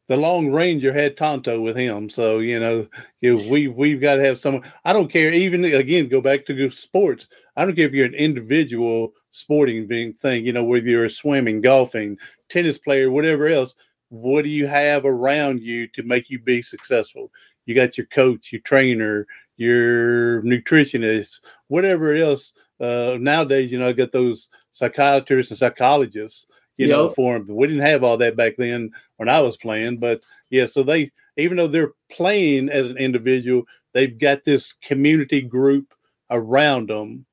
the 0.09 0.17
Lone 0.17 0.51
Ranger 0.51 0.93
had 0.93 1.17
Tonto 1.17 1.61
with 1.61 1.77
him. 1.77 2.09
So, 2.09 2.39
you 2.39 2.59
know, 2.59 2.89
we, 3.23 3.69
we've 3.69 4.01
got 4.01 4.17
to 4.17 4.25
have 4.25 4.41
someone, 4.41 4.65
I 4.85 4.93
don't 4.93 5.11
care. 5.11 5.33
Even 5.33 5.65
again, 5.65 6.09
go 6.09 6.21
back 6.21 6.47
to 6.47 6.71
sports. 6.71 7.27
I 7.57 7.65
don't 7.65 7.77
care 7.77 7.87
if 7.87 7.93
you're 7.93 8.07
an 8.07 8.15
individual 8.15 9.13
sporting 9.31 9.87
thing, 9.87 10.47
you 10.47 10.53
know, 10.53 10.65
whether 10.65 10.87
you're 10.87 11.09
swimming, 11.09 11.61
golfing, 11.61 12.17
tennis 12.49 12.79
player, 12.79 13.11
whatever 13.11 13.49
else, 13.49 13.75
what 14.09 14.43
do 14.43 14.49
you 14.49 14.67
have 14.67 15.05
around 15.05 15.61
you 15.61 15.87
to 15.89 16.03
make 16.03 16.31
you 16.31 16.39
be 16.39 16.63
successful? 16.63 17.31
You 17.67 17.75
got 17.75 17.99
your 17.99 18.07
coach, 18.07 18.51
your 18.51 18.63
trainer, 18.63 19.27
your 19.59 20.43
nutritionist, 20.43 21.41
whatever 21.67 22.15
else. 22.15 22.55
Uh, 22.81 23.19
nowadays, 23.21 23.71
you 23.71 23.79
know, 23.79 23.89
I 23.89 23.93
got 23.93 24.13
those 24.13 24.49
psychiatrists 24.71 25.51
and 25.51 25.59
psychologists, 25.59 26.47
you 26.79 26.87
yep. 26.87 26.97
know, 26.97 27.09
for 27.11 27.39
them. 27.39 27.55
We 27.55 27.67
didn't 27.67 27.83
have 27.83 28.03
all 28.03 28.17
that 28.17 28.37
back 28.37 28.55
then 28.57 28.91
when 29.17 29.29
I 29.29 29.41
was 29.41 29.59
playing, 29.59 29.99
but 29.99 30.23
yeah. 30.49 30.65
So 30.65 30.83
they, 30.83 31.11
even 31.37 31.59
though 31.59 31.67
they're 31.67 31.93
playing 32.11 32.71
as 32.71 32.87
an 32.87 32.97
individual, 32.97 33.65
they've 33.93 34.19
got 34.19 34.45
this 34.45 34.73
community 34.73 35.43
group 35.43 35.93
around 36.31 36.89
them 36.89 37.27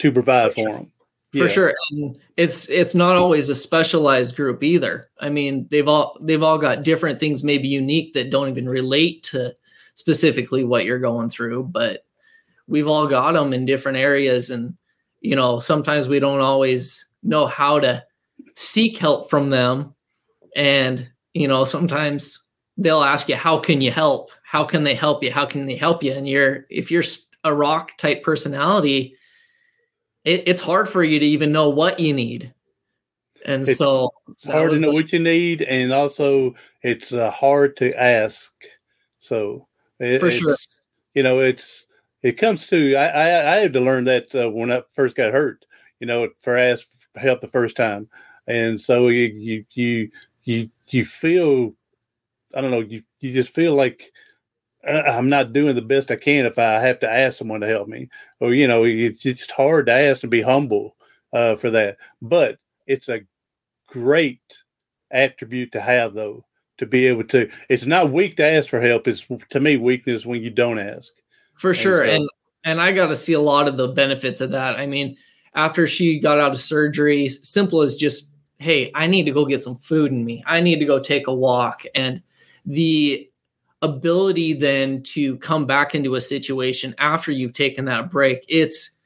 to 0.00 0.12
provide 0.12 0.52
for, 0.52 0.66
for 0.66 0.72
them. 0.74 0.92
For 1.34 1.48
sure, 1.48 1.72
and 1.92 2.18
it's 2.36 2.68
it's 2.68 2.94
not 2.94 3.16
always 3.16 3.48
a 3.48 3.54
specialized 3.54 4.36
group 4.36 4.62
either. 4.62 5.08
I 5.18 5.30
mean, 5.30 5.66
they've 5.70 5.88
all 5.88 6.18
they've 6.20 6.42
all 6.42 6.58
got 6.58 6.82
different 6.82 7.18
things, 7.18 7.42
maybe 7.42 7.68
unique 7.68 8.12
that 8.12 8.28
don't 8.28 8.50
even 8.50 8.68
relate 8.68 9.22
to 9.24 9.56
specifically 9.94 10.64
what 10.64 10.84
you're 10.84 10.98
going 10.98 11.30
through, 11.30 11.64
but 11.64 12.04
we've 12.66 12.88
all 12.88 13.06
got 13.06 13.32
them 13.32 13.52
in 13.52 13.64
different 13.64 13.98
areas. 13.98 14.50
And, 14.50 14.76
you 15.20 15.36
know, 15.36 15.58
sometimes 15.58 16.08
we 16.08 16.18
don't 16.20 16.40
always 16.40 17.04
know 17.22 17.46
how 17.46 17.78
to 17.80 18.04
seek 18.56 18.98
help 18.98 19.30
from 19.30 19.50
them. 19.50 19.94
And, 20.54 21.10
you 21.34 21.48
know, 21.48 21.64
sometimes 21.64 22.38
they'll 22.76 23.02
ask 23.02 23.28
you, 23.28 23.36
how 23.36 23.58
can 23.58 23.80
you 23.80 23.90
help? 23.90 24.30
How 24.44 24.64
can 24.64 24.84
they 24.84 24.94
help 24.94 25.22
you? 25.22 25.30
How 25.30 25.46
can 25.46 25.66
they 25.66 25.76
help 25.76 26.02
you? 26.02 26.12
And 26.12 26.28
you're, 26.28 26.66
if 26.70 26.90
you're 26.90 27.04
a 27.44 27.54
rock 27.54 27.96
type 27.96 28.22
personality, 28.22 29.16
it, 30.24 30.44
it's 30.46 30.60
hard 30.60 30.88
for 30.88 31.02
you 31.02 31.18
to 31.18 31.26
even 31.26 31.52
know 31.52 31.68
what 31.68 32.00
you 32.00 32.12
need. 32.12 32.52
And 33.44 33.62
it's 33.62 33.76
so 33.76 34.10
hard 34.44 34.70
to 34.70 34.78
know 34.78 34.88
like, 34.88 34.94
what 34.94 35.12
you 35.12 35.18
need. 35.18 35.62
And 35.62 35.92
also 35.92 36.54
it's 36.82 37.12
uh, 37.12 37.30
hard 37.30 37.76
to 37.78 37.92
ask. 38.00 38.52
So 39.18 39.66
it, 39.98 40.20
For 40.20 40.30
sure. 40.30 40.56
You 41.14 41.22
know, 41.22 41.40
it's 41.40 41.86
it 42.22 42.32
comes 42.32 42.66
to 42.68 42.94
I 42.96 43.06
I, 43.06 43.54
I 43.54 43.56
had 43.56 43.72
to 43.72 43.80
learn 43.80 44.04
that 44.04 44.34
uh, 44.34 44.50
when 44.50 44.70
I 44.70 44.82
first 44.94 45.16
got 45.16 45.32
hurt. 45.32 45.64
You 46.00 46.06
know, 46.06 46.28
for 46.40 46.56
ask 46.56 46.86
help 47.16 47.40
the 47.40 47.48
first 47.48 47.76
time, 47.76 48.08
and 48.46 48.80
so 48.80 49.08
you 49.08 49.26
you 49.26 49.64
you 49.72 50.10
you 50.44 50.68
you 50.88 51.04
feel 51.04 51.74
I 52.54 52.60
don't 52.60 52.70
know 52.70 52.80
you 52.80 53.02
you 53.20 53.32
just 53.32 53.50
feel 53.50 53.74
like 53.74 54.12
uh, 54.86 55.02
I'm 55.06 55.28
not 55.28 55.52
doing 55.52 55.74
the 55.74 55.82
best 55.82 56.10
I 56.10 56.16
can 56.16 56.46
if 56.46 56.58
I 56.58 56.80
have 56.80 56.98
to 57.00 57.10
ask 57.10 57.38
someone 57.38 57.60
to 57.60 57.68
help 57.68 57.88
me, 57.88 58.08
or 58.40 58.52
you 58.52 58.66
know, 58.66 58.84
it's 58.84 59.18
just 59.18 59.50
hard 59.50 59.86
to 59.86 59.92
ask 59.92 60.22
and 60.22 60.30
be 60.30 60.42
humble 60.42 60.96
uh, 61.32 61.56
for 61.56 61.70
that. 61.70 61.98
But 62.20 62.58
it's 62.86 63.08
a 63.08 63.20
great 63.86 64.40
attribute 65.10 65.72
to 65.72 65.80
have, 65.80 66.14
though, 66.14 66.44
to 66.78 66.86
be 66.86 67.06
able 67.06 67.24
to 67.24 67.48
it's 67.68 67.86
not 67.86 68.10
weak 68.10 68.36
to 68.36 68.44
ask 68.44 68.68
for 68.68 68.80
help 68.80 69.06
it's 69.06 69.26
to 69.50 69.60
me 69.60 69.76
weakness 69.76 70.26
when 70.26 70.42
you 70.42 70.50
don't 70.50 70.78
ask. 70.78 71.12
For 71.54 71.74
sure 71.74 72.02
and 72.02 72.08
so, 72.08 72.16
and, 72.16 72.30
and 72.64 72.80
i 72.80 72.90
got 72.90 73.08
to 73.08 73.16
see 73.16 73.34
a 73.34 73.40
lot 73.40 73.68
of 73.68 73.76
the 73.76 73.88
benefits 73.88 74.40
of 74.40 74.50
that. 74.50 74.76
I 74.76 74.86
mean 74.86 75.16
after 75.54 75.86
she 75.86 76.18
got 76.18 76.40
out 76.40 76.52
of 76.52 76.58
surgery 76.58 77.28
simple 77.28 77.82
as 77.82 77.94
just 77.94 78.31
hey 78.62 78.90
i 78.94 79.06
need 79.06 79.24
to 79.24 79.32
go 79.32 79.44
get 79.44 79.62
some 79.62 79.76
food 79.76 80.12
in 80.12 80.24
me 80.24 80.42
i 80.46 80.60
need 80.60 80.78
to 80.78 80.84
go 80.84 80.98
take 80.98 81.26
a 81.26 81.34
walk 81.34 81.84
and 81.94 82.22
the 82.66 83.28
ability 83.82 84.52
then 84.52 85.02
to 85.02 85.36
come 85.38 85.66
back 85.66 85.94
into 85.94 86.14
a 86.14 86.20
situation 86.20 86.94
after 86.98 87.32
you've 87.32 87.52
taken 87.52 87.84
that 87.84 88.10
break 88.10 88.44
it's 88.48 88.98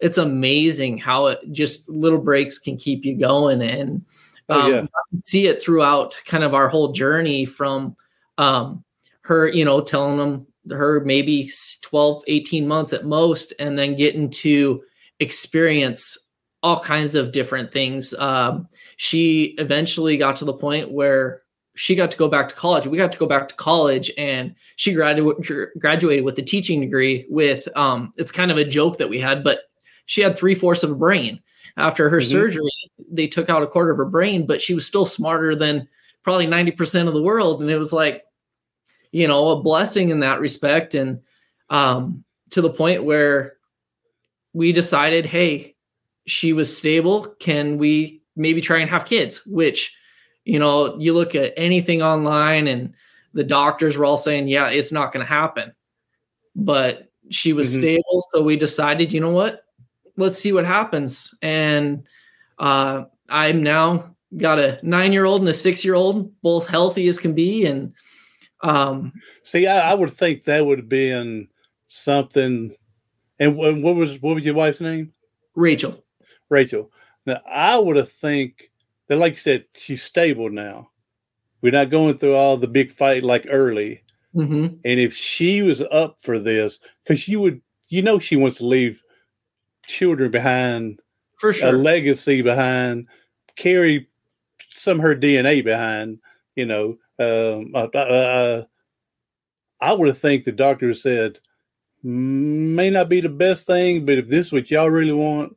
it's 0.00 0.18
amazing 0.18 0.98
how 0.98 1.26
it 1.26 1.40
just 1.52 1.88
little 1.88 2.18
breaks 2.18 2.58
can 2.58 2.76
keep 2.76 3.04
you 3.04 3.16
going 3.16 3.62
and 3.62 4.04
Oh, 4.48 4.60
um, 4.60 4.72
yeah. 4.72 4.86
see 5.24 5.46
it 5.46 5.60
throughout 5.60 6.20
kind 6.26 6.44
of 6.44 6.54
our 6.54 6.68
whole 6.68 6.92
journey 6.92 7.44
from 7.44 7.96
um, 8.38 8.84
her, 9.22 9.48
you 9.48 9.64
know, 9.64 9.80
telling 9.80 10.18
them 10.18 10.46
her 10.70 11.00
maybe 11.00 11.50
12, 11.82 12.24
18 12.26 12.68
months 12.68 12.92
at 12.92 13.04
most, 13.04 13.52
and 13.58 13.78
then 13.78 13.96
getting 13.96 14.28
to 14.30 14.82
experience 15.20 16.18
all 16.62 16.80
kinds 16.80 17.14
of 17.14 17.32
different 17.32 17.72
things. 17.72 18.14
Um, 18.14 18.68
she 18.96 19.54
eventually 19.58 20.16
got 20.16 20.36
to 20.36 20.44
the 20.44 20.52
point 20.52 20.90
where 20.90 21.42
she 21.76 21.96
got 21.96 22.10
to 22.10 22.16
go 22.16 22.28
back 22.28 22.48
to 22.48 22.54
college. 22.54 22.86
We 22.86 22.98
got 22.98 23.10
to 23.12 23.18
go 23.18 23.26
back 23.26 23.48
to 23.48 23.54
college, 23.56 24.10
and 24.16 24.54
she 24.76 24.92
graduated 24.92 25.70
graduated 25.78 26.24
with 26.24 26.38
a 26.38 26.42
teaching 26.42 26.80
degree. 26.80 27.26
With 27.28 27.68
um, 27.76 28.12
it's 28.16 28.30
kind 28.30 28.50
of 28.50 28.58
a 28.58 28.64
joke 28.64 28.98
that 28.98 29.08
we 29.08 29.18
had, 29.18 29.42
but 29.42 29.60
she 30.06 30.20
had 30.20 30.36
three 30.36 30.54
fourths 30.54 30.82
of 30.82 30.90
a 30.90 30.94
brain 30.94 31.40
after 31.76 32.08
her 32.08 32.18
mm-hmm. 32.18 32.30
surgery 32.30 32.70
they 33.10 33.26
took 33.26 33.50
out 33.50 33.62
a 33.62 33.66
quarter 33.66 33.90
of 33.90 33.96
her 33.96 34.04
brain 34.04 34.46
but 34.46 34.60
she 34.60 34.74
was 34.74 34.86
still 34.86 35.06
smarter 35.06 35.54
than 35.54 35.88
probably 36.22 36.46
90% 36.46 37.08
of 37.08 37.14
the 37.14 37.22
world 37.22 37.60
and 37.60 37.70
it 37.70 37.78
was 37.78 37.92
like 37.92 38.24
you 39.12 39.26
know 39.28 39.48
a 39.48 39.62
blessing 39.62 40.10
in 40.10 40.20
that 40.20 40.40
respect 40.40 40.94
and 40.94 41.20
um 41.70 42.24
to 42.50 42.60
the 42.60 42.70
point 42.70 43.04
where 43.04 43.54
we 44.52 44.72
decided 44.72 45.26
hey 45.26 45.74
she 46.26 46.52
was 46.52 46.76
stable 46.76 47.26
can 47.40 47.78
we 47.78 48.22
maybe 48.36 48.60
try 48.60 48.78
and 48.78 48.90
have 48.90 49.04
kids 49.04 49.44
which 49.46 49.96
you 50.44 50.58
know 50.58 50.98
you 50.98 51.12
look 51.12 51.34
at 51.34 51.52
anything 51.56 52.02
online 52.02 52.66
and 52.66 52.94
the 53.32 53.44
doctors 53.44 53.96
were 53.96 54.04
all 54.04 54.16
saying 54.16 54.48
yeah 54.48 54.68
it's 54.68 54.92
not 54.92 55.12
going 55.12 55.24
to 55.24 55.32
happen 55.32 55.72
but 56.56 57.10
she 57.30 57.52
was 57.52 57.70
mm-hmm. 57.70 57.80
stable 57.80 58.24
so 58.32 58.42
we 58.42 58.56
decided 58.56 59.12
you 59.12 59.20
know 59.20 59.30
what 59.30 59.64
let's 60.16 60.38
see 60.38 60.52
what 60.52 60.64
happens. 60.64 61.34
And 61.42 62.04
uh, 62.58 63.04
I'm 63.28 63.62
now 63.62 64.14
got 64.36 64.58
a 64.58 64.78
nine 64.82 65.12
year 65.12 65.24
old 65.24 65.40
and 65.40 65.48
a 65.48 65.54
six 65.54 65.84
year 65.84 65.94
old, 65.94 66.32
both 66.42 66.68
healthy 66.68 67.08
as 67.08 67.18
can 67.18 67.34
be. 67.34 67.66
And 67.66 67.92
um, 68.62 69.12
see, 69.42 69.66
I, 69.66 69.92
I 69.92 69.94
would 69.94 70.12
think 70.12 70.44
that 70.44 70.64
would 70.64 70.78
have 70.78 70.88
been 70.88 71.48
something. 71.88 72.74
And 73.38 73.56
what 73.56 73.96
was 73.96 74.20
what 74.22 74.36
was 74.36 74.44
your 74.44 74.54
wife's 74.54 74.80
name? 74.80 75.12
Rachel. 75.54 76.04
Rachel. 76.48 76.90
Now 77.26 77.40
I 77.48 77.78
would 77.78 77.96
have 77.96 78.12
think 78.12 78.70
that, 79.08 79.16
like 79.16 79.34
you 79.34 79.38
said, 79.38 79.64
she's 79.74 80.02
stable 80.02 80.50
now. 80.50 80.90
We're 81.62 81.72
not 81.72 81.90
going 81.90 82.18
through 82.18 82.34
all 82.34 82.56
the 82.56 82.68
big 82.68 82.92
fight 82.92 83.22
like 83.22 83.46
early. 83.48 84.02
Mm-hmm. 84.34 84.76
And 84.84 85.00
if 85.00 85.14
she 85.14 85.62
was 85.62 85.80
up 85.80 86.20
for 86.20 86.38
this, 86.38 86.78
because 87.02 87.26
you 87.28 87.40
would, 87.40 87.62
you 87.88 88.02
know, 88.02 88.18
she 88.18 88.36
wants 88.36 88.58
to 88.58 88.66
leave 88.66 89.02
children 89.86 90.30
behind, 90.30 91.00
For 91.38 91.52
sure, 91.52 91.70
a 91.70 91.72
legacy 91.72 92.42
behind, 92.42 93.06
carry 93.56 94.08
some 94.70 94.98
of 94.98 95.04
her 95.04 95.16
DNA 95.16 95.64
behind. 95.64 96.18
You 96.56 96.66
know, 96.66 96.98
um, 97.18 97.72
uh, 97.74 97.88
uh, 97.94 97.98
uh, 97.98 98.64
I 99.80 99.92
would 99.92 100.08
have 100.08 100.18
think 100.18 100.44
the 100.44 100.52
doctor 100.52 100.92
said 100.94 101.38
may 102.02 102.90
not 102.90 103.08
be 103.08 103.20
the 103.20 103.30
best 103.30 103.66
thing, 103.66 104.04
but 104.04 104.18
if 104.18 104.28
this 104.28 104.46
is 104.46 104.52
what 104.52 104.70
y'all 104.70 104.90
really 104.90 105.12
want, 105.12 105.56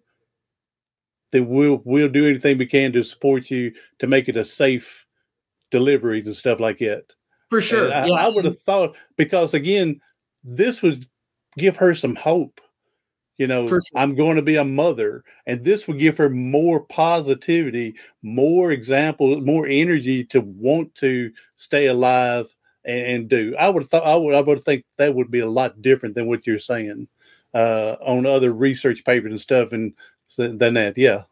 then 1.32 1.48
we'll 1.48 1.82
we'll 1.86 2.10
do 2.10 2.28
anything 2.28 2.58
we 2.58 2.66
can 2.66 2.92
to 2.94 3.04
support 3.04 3.50
you 3.52 3.74
to 4.00 4.08
make 4.08 4.30
it 4.30 4.38
a 4.38 4.46
safe 4.46 5.06
deliveries 5.72 6.28
and 6.28 6.36
stuff 6.36 6.60
like 6.60 6.80
that. 6.80 7.06
For 7.50 7.62
sure. 7.62 7.94
I, 7.94 8.06
yeah. 8.06 8.14
I 8.14 8.28
would 8.28 8.46
have 8.46 8.60
thought 8.62 8.96
because 9.16 9.54
again, 9.54 10.02
this 10.44 10.82
would 10.82 11.06
give 11.58 11.78
her 11.78 11.94
some 11.96 12.16
hope. 12.16 12.62
You 13.38 13.46
know, 13.46 13.68
sure. 13.68 13.82
I'm 13.96 14.16
going 14.16 14.36
to 14.38 14.42
be 14.42 14.56
a 14.56 14.64
mother, 14.64 15.24
and 15.46 15.64
this 15.64 15.88
would 15.88 16.00
give 16.00 16.18
her 16.18 16.28
more 16.28 16.80
positivity, 16.80 17.96
more 18.24 18.72
example, 18.72 19.40
more 19.42 19.68
energy 19.68 20.24
to 20.26 20.42
want 20.42 20.96
to 20.96 21.32
stay 21.56 21.86
alive 21.86 22.48
and, 22.84 23.02
and 23.02 23.30
do. 23.30 23.56
I 23.60 23.70
would 23.70 23.84
have 23.84 23.90
thought 23.92 24.08
I 24.08 24.16
would 24.16 24.34
I 24.34 24.42
would 24.42 24.64
think 24.64 24.86
that 24.98 25.14
would 25.14 25.30
be 25.30 25.42
a 25.42 25.50
lot 25.50 25.84
different 25.84 26.16
than 26.16 26.26
what 26.26 26.48
you're 26.48 26.58
saying 26.58 27.08
uh, 27.54 27.98
on 28.02 28.26
other 28.26 28.54
research 28.54 29.06
papers 29.06 29.32
and 29.32 29.40
stuff, 29.40 29.72
and 29.72 29.94
than 30.36 30.74
that. 30.76 30.98
Yeah, 30.98 31.24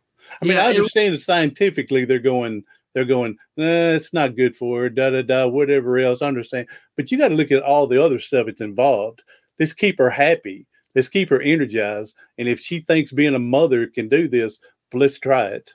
I 0.41 0.45
mean, 0.45 0.53
Yeah, 0.57 0.65
I 0.65 0.69
it- 0.71 0.77
understand 0.77 1.13
that 1.15 1.21
scientifically 1.21 2.05
they're 2.05 2.19
going 2.19 2.63
they're 2.93 3.03
going, 3.05 3.37
nah, 3.57 3.89
it's 3.89 4.13
not 4.13 4.37
good 4.37 4.55
for 4.55 4.81
her, 4.83 4.89
da 4.89 5.09
da 5.09 5.21
da, 5.21 5.45
whatever 5.47 5.97
else. 5.97 6.21
I 6.21 6.27
understand. 6.29 6.67
But 6.95 7.11
you 7.11 7.17
got 7.17 7.27
to 7.27 7.35
look 7.35 7.51
at 7.51 7.61
all 7.61 7.87
the 7.87 8.01
other 8.01 8.19
stuff 8.19 8.45
that's 8.45 8.61
involved. 8.61 9.21
Let's 9.59 9.73
keep 9.73 9.97
her 9.99 10.09
happy. 10.09 10.65
Let's 10.95 11.09
keep 11.09 11.29
her 11.29 11.41
energized. 11.41 12.13
And 12.37 12.47
if 12.47 12.57
she 12.61 12.79
thinks 12.79 13.11
being 13.11 13.35
a 13.35 13.39
mother 13.39 13.85
can 13.87 14.07
do 14.07 14.29
this, 14.29 14.59
let's 14.93 15.19
try 15.19 15.47
it. 15.47 15.73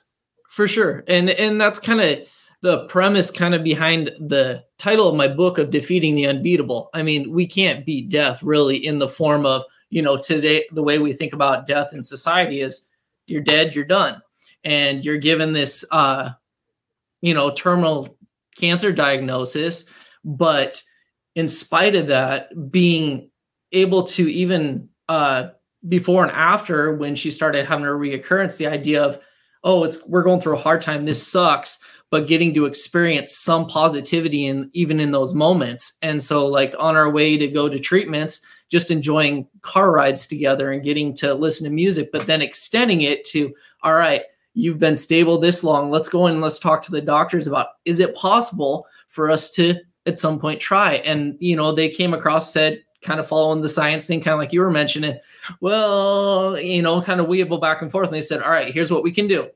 for 0.49 0.67
sure 0.67 1.03
and 1.07 1.29
and 1.29 1.61
that's 1.61 1.77
kind 1.77 2.01
of 2.01 2.19
the 2.61 2.85
premise 2.87 3.29
kind 3.29 3.53
of 3.53 3.63
behind 3.63 4.07
the 4.19 4.63
title 4.79 5.07
of 5.07 5.15
my 5.15 5.27
book 5.27 5.59
of 5.59 5.69
defeating 5.69 6.15
the 6.15 6.25
unbeatable 6.25 6.89
i 6.95 7.03
mean 7.03 7.31
we 7.31 7.45
can't 7.45 7.85
beat 7.85 8.09
death 8.09 8.41
really 8.41 8.77
in 8.83 8.97
the 8.97 9.07
form 9.07 9.45
of 9.45 9.63
you 9.91 10.01
know 10.01 10.17
today 10.17 10.65
the 10.71 10.81
way 10.81 10.97
we 10.97 11.13
think 11.13 11.33
about 11.33 11.67
death 11.67 11.93
in 11.93 12.01
society 12.01 12.61
is 12.61 12.89
you're 13.31 13.41
dead 13.41 13.73
you're 13.73 13.85
done. 13.85 14.21
And 14.63 15.03
you're 15.03 15.17
given 15.17 15.53
this 15.53 15.83
uh 15.91 16.31
you 17.21 17.33
know 17.33 17.51
terminal 17.51 18.17
cancer 18.55 18.91
diagnosis. 18.91 19.85
But 20.23 20.83
in 21.35 21.47
spite 21.47 21.95
of 21.95 22.07
that 22.07 22.71
being 22.71 23.29
able 23.71 24.03
to 24.03 24.31
even 24.31 24.89
uh 25.09 25.49
before 25.87 26.23
and 26.23 26.31
after 26.31 26.93
when 26.95 27.15
she 27.15 27.31
started 27.31 27.65
having 27.65 27.85
her 27.85 27.97
reoccurrence 27.97 28.57
the 28.57 28.67
idea 28.67 29.01
of 29.01 29.17
oh 29.63 29.83
it's 29.83 30.05
we're 30.07 30.21
going 30.21 30.39
through 30.39 30.53
a 30.53 30.59
hard 30.59 30.79
time 30.79 31.05
this 31.05 31.25
sucks 31.25 31.79
but 32.11 32.27
getting 32.27 32.53
to 32.53 32.65
experience 32.65 33.35
some 33.35 33.65
positivity 33.65 34.45
in 34.45 34.69
even 34.73 34.99
in 34.99 35.11
those 35.11 35.33
moments. 35.33 35.97
And 36.01 36.21
so 36.21 36.45
like 36.45 36.75
on 36.77 36.95
our 36.95 37.09
way 37.09 37.37
to 37.37 37.47
go 37.47 37.69
to 37.69 37.79
treatments 37.79 38.41
just 38.71 38.89
enjoying 38.89 39.47
car 39.61 39.91
rides 39.91 40.25
together 40.25 40.71
and 40.71 40.83
getting 40.83 41.13
to 41.13 41.33
listen 41.33 41.65
to 41.65 41.69
music 41.69 42.09
but 42.11 42.25
then 42.25 42.41
extending 42.41 43.01
it 43.01 43.23
to 43.23 43.53
all 43.83 43.93
right 43.93 44.23
you've 44.53 44.79
been 44.79 44.95
stable 44.95 45.37
this 45.37 45.63
long 45.63 45.91
let's 45.91 46.09
go 46.09 46.27
in 46.27 46.33
and 46.33 46.41
let's 46.41 46.59
talk 46.59 46.81
to 46.81 46.91
the 46.91 47.01
doctors 47.01 47.47
about 47.47 47.67
is 47.85 47.99
it 47.99 48.15
possible 48.15 48.87
for 49.07 49.29
us 49.29 49.51
to 49.51 49.75
at 50.07 50.17
some 50.17 50.39
point 50.39 50.59
try 50.59 50.95
and 50.95 51.35
you 51.39 51.55
know 51.55 51.71
they 51.71 51.89
came 51.89 52.13
across 52.13 52.51
said 52.51 52.81
kind 53.01 53.19
of 53.19 53.27
following 53.27 53.61
the 53.61 53.69
science 53.69 54.05
thing 54.05 54.21
kind 54.21 54.33
of 54.33 54.39
like 54.39 54.53
you 54.53 54.61
were 54.61 54.71
mentioning 54.71 55.17
well, 55.59 56.59
you 56.59 56.81
know, 56.81 57.01
kind 57.01 57.19
of 57.19 57.27
weeable 57.27 57.57
back 57.57 57.81
and 57.81 57.91
forth. 57.91 58.07
And 58.07 58.15
they 58.15 58.21
said, 58.21 58.41
all 58.41 58.51
right, 58.51 58.73
here's 58.73 58.91
what 58.91 59.03
we 59.03 59.11
can 59.11 59.27
do. 59.27 59.49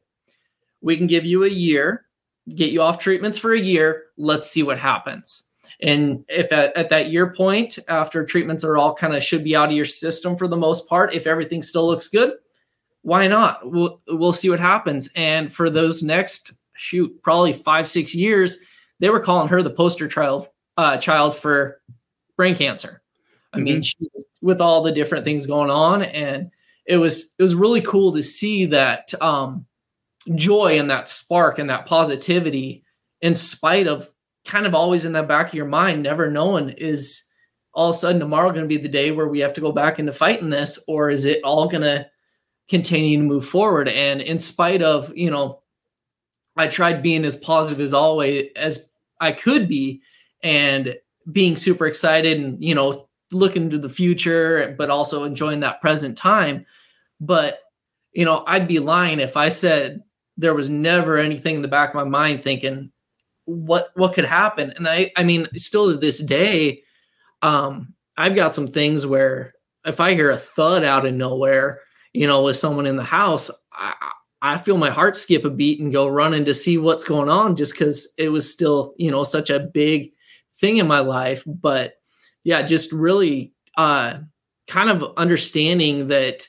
We 0.81 0.97
can 0.97 1.07
give 1.07 1.25
you 1.25 1.43
a 1.43 1.49
year, 1.49 2.05
get 2.53 2.71
you 2.71 2.81
off 2.81 2.99
treatments 2.99 3.37
for 3.37 3.53
a 3.53 3.59
year. 3.59 4.05
Let's 4.17 4.49
see 4.49 4.63
what 4.63 4.77
happens. 4.77 5.44
And 5.81 6.23
if 6.29 6.51
at, 6.51 6.75
at 6.77 6.89
that 6.89 7.11
year 7.11 7.33
point, 7.33 7.77
after 7.87 8.25
treatments 8.25 8.63
are 8.63 8.77
all 8.77 8.93
kind 8.93 9.15
of 9.15 9.23
should 9.23 9.43
be 9.43 9.55
out 9.55 9.69
of 9.69 9.75
your 9.75 9.85
system 9.85 10.37
for 10.37 10.47
the 10.47 10.57
most 10.57 10.87
part, 10.87 11.13
if 11.13 11.27
everything 11.27 11.61
still 11.61 11.87
looks 11.87 12.07
good, 12.07 12.33
why 13.01 13.27
not? 13.27 13.59
We'll, 13.69 14.01
we'll 14.07 14.33
see 14.33 14.49
what 14.49 14.59
happens. 14.59 15.09
And 15.15 15.51
for 15.51 15.69
those 15.69 16.01
next, 16.01 16.53
shoot, 16.73 17.21
probably 17.21 17.53
five, 17.53 17.87
six 17.87 18.15
years, 18.15 18.57
they 18.99 19.09
were 19.09 19.19
calling 19.19 19.49
her 19.49 19.61
the 19.61 19.69
poster 19.69 20.07
child, 20.07 20.49
uh, 20.77 20.97
child 20.97 21.35
for 21.35 21.81
brain 22.37 22.55
cancer. 22.55 23.01
I 23.53 23.59
mean, 23.59 23.81
she 23.81 23.95
was 24.13 24.25
with 24.41 24.59
all 24.59 24.81
the 24.81 24.91
different 24.91 25.23
things 25.23 25.45
going 25.45 25.69
on, 25.69 26.01
and 26.01 26.51
it 26.85 26.97
was 26.97 27.33
it 27.39 27.41
was 27.41 27.55
really 27.55 27.81
cool 27.81 28.11
to 28.11 28.21
see 28.21 28.65
that 28.65 29.13
um, 29.21 29.65
joy 30.35 30.77
and 30.77 30.89
that 30.89 31.07
spark 31.07 31.57
and 31.57 31.69
that 31.69 31.85
positivity, 31.85 32.83
in 33.21 33.33
spite 33.33 33.87
of 33.87 34.09
kind 34.45 34.65
of 34.65 34.75
always 34.75 35.05
in 35.05 35.13
the 35.13 35.23
back 35.23 35.47
of 35.47 35.53
your 35.53 35.65
mind, 35.65 36.03
never 36.03 36.29
knowing 36.29 36.69
is 36.69 37.23
all 37.73 37.89
of 37.89 37.95
a 37.95 37.97
sudden 37.97 38.19
tomorrow 38.19 38.51
going 38.51 38.61
to 38.61 38.67
be 38.67 38.77
the 38.77 38.87
day 38.87 39.11
where 39.11 39.27
we 39.27 39.39
have 39.39 39.53
to 39.53 39.61
go 39.61 39.71
back 39.71 39.99
into 39.99 40.11
fighting 40.11 40.49
this, 40.49 40.79
or 40.87 41.09
is 41.09 41.25
it 41.25 41.41
all 41.43 41.67
going 41.67 41.83
to 41.83 42.07
continue 42.69 43.17
to 43.17 43.23
move 43.23 43.45
forward? 43.45 43.89
And 43.89 44.21
in 44.21 44.39
spite 44.39 44.81
of 44.81 45.11
you 45.15 45.29
know, 45.29 45.61
I 46.55 46.67
tried 46.67 47.03
being 47.03 47.25
as 47.25 47.35
positive 47.35 47.81
as 47.81 47.93
always 47.93 48.49
as 48.55 48.89
I 49.19 49.31
could 49.31 49.67
be, 49.67 50.01
and 50.41 50.95
being 51.31 51.57
super 51.57 51.87
excited 51.87 52.39
and 52.39 52.63
you 52.63 52.75
know 52.75 53.09
looking 53.31 53.69
to 53.69 53.77
the 53.77 53.89
future, 53.89 54.75
but 54.77 54.89
also 54.89 55.23
enjoying 55.23 55.59
that 55.61 55.81
present 55.81 56.17
time. 56.17 56.65
But, 57.19 57.59
you 58.13 58.25
know, 58.25 58.43
I'd 58.47 58.67
be 58.67 58.79
lying 58.79 59.19
if 59.19 59.37
I 59.37 59.49
said 59.49 60.03
there 60.37 60.53
was 60.53 60.69
never 60.69 61.17
anything 61.17 61.55
in 61.55 61.61
the 61.61 61.67
back 61.67 61.89
of 61.89 61.95
my 61.95 62.03
mind 62.03 62.43
thinking 62.43 62.91
what 63.45 63.89
what 63.95 64.13
could 64.13 64.25
happen. 64.25 64.73
And 64.75 64.87
I 64.87 65.11
I 65.15 65.23
mean, 65.23 65.47
still 65.55 65.91
to 65.91 65.97
this 65.97 66.21
day, 66.21 66.83
um, 67.41 67.93
I've 68.17 68.35
got 68.35 68.55
some 68.55 68.67
things 68.67 69.05
where 69.05 69.53
if 69.85 69.99
I 69.99 70.13
hear 70.13 70.31
a 70.31 70.37
thud 70.37 70.83
out 70.83 71.05
of 71.05 71.13
nowhere, 71.13 71.81
you 72.13 72.27
know, 72.27 72.43
with 72.43 72.55
someone 72.55 72.85
in 72.85 72.97
the 72.97 73.03
house, 73.03 73.49
I 73.71 73.93
I 74.41 74.57
feel 74.57 74.77
my 74.77 74.89
heart 74.89 75.15
skip 75.15 75.45
a 75.45 75.49
beat 75.49 75.79
and 75.79 75.91
go 75.91 76.07
running 76.07 76.45
to 76.45 76.53
see 76.53 76.77
what's 76.77 77.03
going 77.03 77.29
on 77.29 77.55
just 77.55 77.73
because 77.73 78.11
it 78.17 78.29
was 78.29 78.51
still, 78.51 78.93
you 78.97 79.09
know, 79.09 79.23
such 79.23 79.49
a 79.49 79.59
big 79.59 80.11
thing 80.55 80.77
in 80.77 80.87
my 80.87 80.99
life. 80.99 81.43
But 81.47 81.93
yeah, 82.43 82.61
just 82.61 82.91
really 82.91 83.53
uh, 83.77 84.19
kind 84.67 84.89
of 84.89 85.13
understanding 85.17 86.09
that 86.09 86.47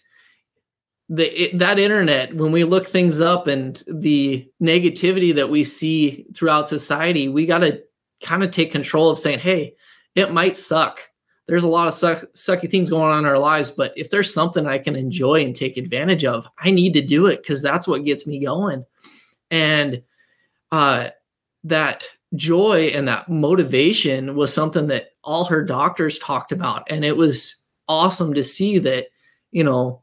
the 1.08 1.44
it, 1.44 1.58
that 1.58 1.78
internet 1.78 2.34
when 2.34 2.52
we 2.52 2.64
look 2.64 2.86
things 2.86 3.20
up 3.20 3.46
and 3.46 3.82
the 3.86 4.48
negativity 4.60 5.34
that 5.34 5.50
we 5.50 5.62
see 5.62 6.26
throughout 6.34 6.68
society, 6.68 7.28
we 7.28 7.46
got 7.46 7.58
to 7.58 7.80
kind 8.22 8.42
of 8.42 8.50
take 8.50 8.72
control 8.72 9.10
of 9.10 9.18
saying, 9.18 9.38
"Hey, 9.38 9.74
it 10.14 10.32
might 10.32 10.56
suck. 10.56 11.00
There's 11.46 11.64
a 11.64 11.68
lot 11.68 11.86
of 11.86 11.94
suck, 11.94 12.24
sucky 12.34 12.68
things 12.68 12.90
going 12.90 13.12
on 13.12 13.20
in 13.20 13.24
our 13.24 13.38
lives, 13.38 13.70
but 13.70 13.92
if 13.96 14.10
there's 14.10 14.34
something 14.34 14.66
I 14.66 14.78
can 14.78 14.96
enjoy 14.96 15.44
and 15.44 15.54
take 15.54 15.76
advantage 15.76 16.24
of, 16.24 16.48
I 16.58 16.72
need 16.72 16.92
to 16.94 17.02
do 17.02 17.26
it 17.26 17.36
because 17.42 17.62
that's 17.62 17.86
what 17.86 18.04
gets 18.04 18.26
me 18.26 18.40
going." 18.40 18.84
And 19.50 20.02
uh, 20.72 21.10
that 21.62 22.08
joy 22.34 22.86
and 22.86 23.06
that 23.06 23.28
motivation 23.28 24.34
was 24.34 24.52
something 24.52 24.88
that 24.88 25.10
all 25.22 25.44
her 25.44 25.64
doctors 25.64 26.18
talked 26.18 26.50
about 26.50 26.82
and 26.90 27.04
it 27.04 27.16
was 27.16 27.62
awesome 27.88 28.34
to 28.34 28.42
see 28.42 28.78
that 28.78 29.06
you 29.52 29.62
know 29.62 30.02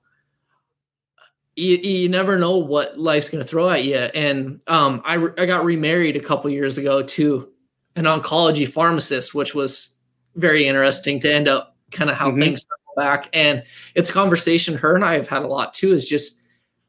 you, 1.56 1.78
you 1.78 2.10
never 2.10 2.38
know 2.38 2.58
what 2.58 2.98
life's 3.00 3.30
going 3.30 3.44
to 3.44 3.48
throw 3.48 3.70
at 3.70 3.84
you. 3.84 3.96
And 3.98 4.60
um, 4.68 5.02
I, 5.06 5.16
re- 5.16 5.34
I 5.38 5.46
got 5.46 5.64
remarried 5.66 6.16
a 6.16 6.20
couple 6.20 6.50
years 6.50 6.78
ago 6.78 7.04
to 7.04 7.50
an 7.96 8.06
oncology 8.06 8.68
pharmacist 8.68 9.36
which 9.36 9.54
was 9.54 9.96
very 10.36 10.66
interesting 10.66 11.20
to 11.20 11.32
end 11.32 11.48
up 11.48 11.76
kind 11.92 12.10
of 12.10 12.16
how 12.16 12.32
Mhm. 12.32 12.40
things 12.40 12.66
back. 12.98 13.30
And 13.34 13.64
it's 13.96 14.10
a 14.10 14.14
conversation 14.14 14.76
her 14.78 14.96
and 14.96 15.04
i 15.04 15.14
have 15.14 15.28
had 15.28 15.42
a 15.44 15.48
lot 15.48 15.74
too 15.74 15.94
is 15.94 16.06
just 16.06 16.42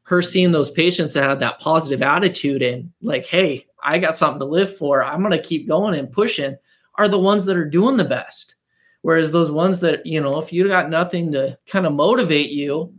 her 0.03 0.21
seeing 0.21 0.51
those 0.51 0.69
patients 0.69 1.13
that 1.13 1.23
have 1.23 1.39
that 1.39 1.59
positive 1.59 2.03
attitude 2.03 2.61
and 2.61 2.91
like 3.01 3.25
hey 3.25 3.65
i 3.83 3.97
got 3.97 4.15
something 4.15 4.39
to 4.39 4.45
live 4.45 4.75
for. 4.77 5.03
I'm 5.03 5.19
going 5.19 5.31
to 5.31 5.41
keep 5.41 5.67
going 5.67 5.95
and 5.97 6.11
pushing 6.11 6.57
are 6.95 7.07
the 7.07 7.17
ones 7.19 7.45
that 7.45 7.57
are 7.57 7.65
doing 7.69 7.97
the 7.97 8.03
best. 8.03 8.55
Whereas 9.01 9.31
those 9.31 9.51
ones 9.51 9.79
that 9.81 10.05
you 10.05 10.21
know 10.21 10.37
if 10.39 10.51
you 10.53 10.67
got 10.67 10.89
nothing 10.89 11.31
to 11.33 11.57
kind 11.67 11.85
of 11.85 11.93
motivate 11.93 12.49
you 12.51 12.93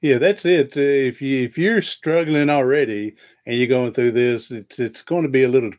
Yeah, 0.00 0.18
that's 0.18 0.44
it. 0.44 0.76
Uh, 0.76 0.80
If 0.80 1.20
you 1.20 1.44
if 1.44 1.58
you're 1.58 1.82
struggling 1.82 2.50
already 2.50 3.16
and 3.46 3.58
you're 3.58 3.66
going 3.66 3.92
through 3.92 4.12
this, 4.12 4.50
it's 4.50 4.78
it's 4.78 5.02
going 5.02 5.24
to 5.24 5.28
be 5.28 5.42
a 5.44 5.48
little, 5.48 5.72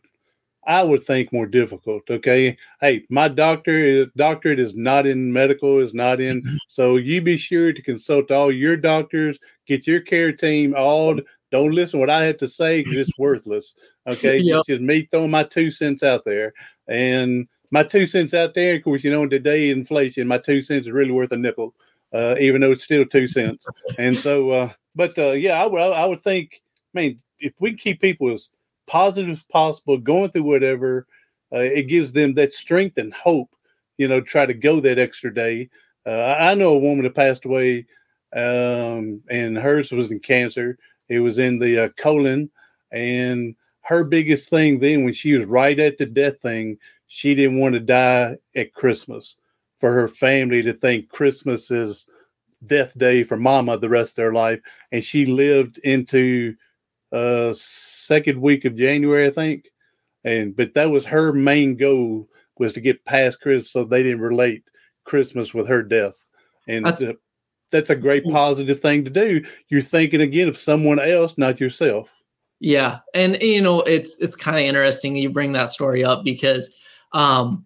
I 0.66 0.84
would 0.84 1.04
think, 1.04 1.32
more 1.32 1.46
difficult. 1.48 2.04
Okay, 2.10 2.58
hey, 2.82 3.06
my 3.10 3.28
doctor 3.30 4.06
doctorate 4.18 4.60
is 4.60 4.76
not 4.76 5.08
in 5.08 5.32
medical, 5.32 5.80
is 5.80 5.94
not 5.94 6.20
in. 6.22 6.42
So 6.68 6.98
you 6.98 7.22
be 7.22 7.38
sure 7.38 7.72
to 7.74 7.82
consult 7.82 8.32
all 8.32 8.52
your 8.52 8.76
doctors, 8.78 9.40
get 9.68 9.88
your 9.88 10.02
care 10.02 10.34
team 10.34 10.76
all 10.78 11.18
Don't 11.52 11.72
listen 11.72 11.94
to 11.94 12.02
what 12.02 12.10
I 12.12 12.26
have 12.26 12.38
to 12.40 12.48
say 12.48 12.84
because 12.84 13.00
it's 13.00 13.20
worthless. 13.20 13.76
Okay, 14.08 14.38
yep. 14.40 14.60
it's 14.60 14.68
just 14.68 14.82
me 14.82 15.08
throwing 15.12 15.32
my 15.32 15.44
two 15.44 15.72
cents 15.72 16.04
out 16.04 16.26
there, 16.26 16.54
and 16.88 17.48
my 17.72 17.84
two 17.84 18.06
cents 18.06 18.34
out 18.34 18.54
there. 18.54 18.76
Of 18.76 18.84
course, 18.84 19.04
you 19.04 19.12
know, 19.12 19.24
in 19.24 19.30
today 19.30 19.70
inflation, 19.70 20.28
my 20.28 20.38
two 20.40 20.62
cents 20.62 20.88
is 20.88 20.92
really 20.94 21.12
worth 21.12 21.32
a 21.32 21.38
nickel, 21.38 21.74
uh, 22.14 22.36
even 22.40 22.62
though 22.62 22.72
it's 22.72 22.84
still 22.84 23.06
two 23.06 23.28
cents. 23.28 23.66
And 23.98 24.18
so, 24.18 24.52
uh, 24.52 24.70
but 24.96 25.18
uh, 25.18 25.32
yeah, 25.32 25.62
I 25.62 25.66
would 25.66 25.80
I 25.80 26.06
would 26.06 26.24
think, 26.24 26.62
I 26.96 27.00
mean, 27.00 27.22
if 27.40 27.54
we 27.60 27.74
keep 27.74 28.02
people 28.02 28.32
as 28.32 28.50
positive 28.88 29.30
as 29.32 29.44
possible, 29.44 29.98
going 29.98 30.30
through 30.32 30.44
whatever, 30.44 31.08
uh, 31.54 31.60
it 31.60 31.88
gives 31.88 32.14
them 32.14 32.34
that 32.36 32.54
strength 32.54 32.98
and 32.98 33.14
hope. 33.14 33.56
You 33.98 34.08
know, 34.08 34.22
try 34.22 34.46
to 34.46 34.54
go 34.54 34.80
that 34.80 35.00
extra 35.00 35.34
day. 35.34 35.70
Uh, 36.06 36.36
I 36.40 36.54
know 36.54 36.74
a 36.74 36.80
woman 36.80 37.04
that 37.04 37.16
passed 37.16 37.46
away, 37.46 37.86
um, 38.34 39.22
and 39.30 39.58
hers 39.58 39.92
was 39.92 40.10
in 40.10 40.20
cancer. 40.20 40.78
It 41.10 41.20
was 41.20 41.38
in 41.38 41.60
the 41.60 41.86
uh, 41.86 41.90
colon, 41.98 42.50
and 42.92 43.56
her 43.82 44.04
biggest 44.04 44.50
thing 44.50 44.80
then, 44.80 45.04
when 45.04 45.14
she 45.14 45.38
was 45.38 45.48
right 45.48 45.78
at 45.80 45.98
the 45.98 46.06
death 46.06 46.40
thing, 46.42 46.78
she 47.08 47.36
didn't 47.36 47.60
want 47.60 47.74
to 47.74 47.80
die 47.80 48.38
at 48.56 48.74
Christmas 48.74 49.36
for 49.80 49.92
her 49.92 50.08
family 50.08 50.62
to 50.62 50.74
think 50.74 51.10
Christmas 51.10 51.72
is 51.72 52.06
death 52.68 52.98
day 52.98 53.24
for 53.24 53.38
mama 53.38 53.78
the 53.78 53.90
rest 53.90 54.12
of 54.12 54.16
their 54.18 54.34
life. 54.34 54.60
And 54.92 55.04
she 55.04 55.26
lived 55.26 55.80
into 55.80 56.56
uh 57.12 57.54
second 57.56 58.40
week 58.40 58.66
of 58.66 58.76
January, 58.76 59.28
I 59.28 59.32
think. 59.32 59.72
And 60.24 60.56
but 60.56 60.74
that 60.76 60.92
was 60.92 61.06
her 61.06 61.34
main 61.34 61.76
goal 61.76 62.28
was 62.58 62.74
to 62.74 62.82
get 62.82 63.06
past 63.06 63.42
Christmas 63.42 63.72
so 63.72 63.84
they 63.84 64.04
didn't 64.04 64.22
relate 64.22 64.64
Christmas 65.06 65.54
with 65.54 65.68
her 65.68 65.82
death. 65.82 66.14
And 66.68 66.86
that's, 66.86 67.04
uh, 67.04 67.14
that's 67.72 67.90
a 67.90 67.96
great 67.96 68.26
positive 68.26 68.80
thing 68.80 69.06
to 69.06 69.10
do. 69.10 69.44
You're 69.70 69.82
thinking 69.82 70.22
again 70.22 70.50
of 70.50 70.58
someone 70.58 71.00
else, 71.00 71.38
not 71.38 71.60
yourself. 71.60 72.10
Yeah. 72.60 73.00
And 73.14 73.42
you 73.42 73.62
know, 73.62 73.82
it's 73.82 74.18
it's 74.18 74.36
kind 74.36 74.58
of 74.58 74.64
interesting 74.64 75.16
you 75.16 75.30
bring 75.30 75.54
that 75.54 75.72
story 75.72 76.04
up 76.04 76.24
because 76.24 76.76
um, 77.14 77.66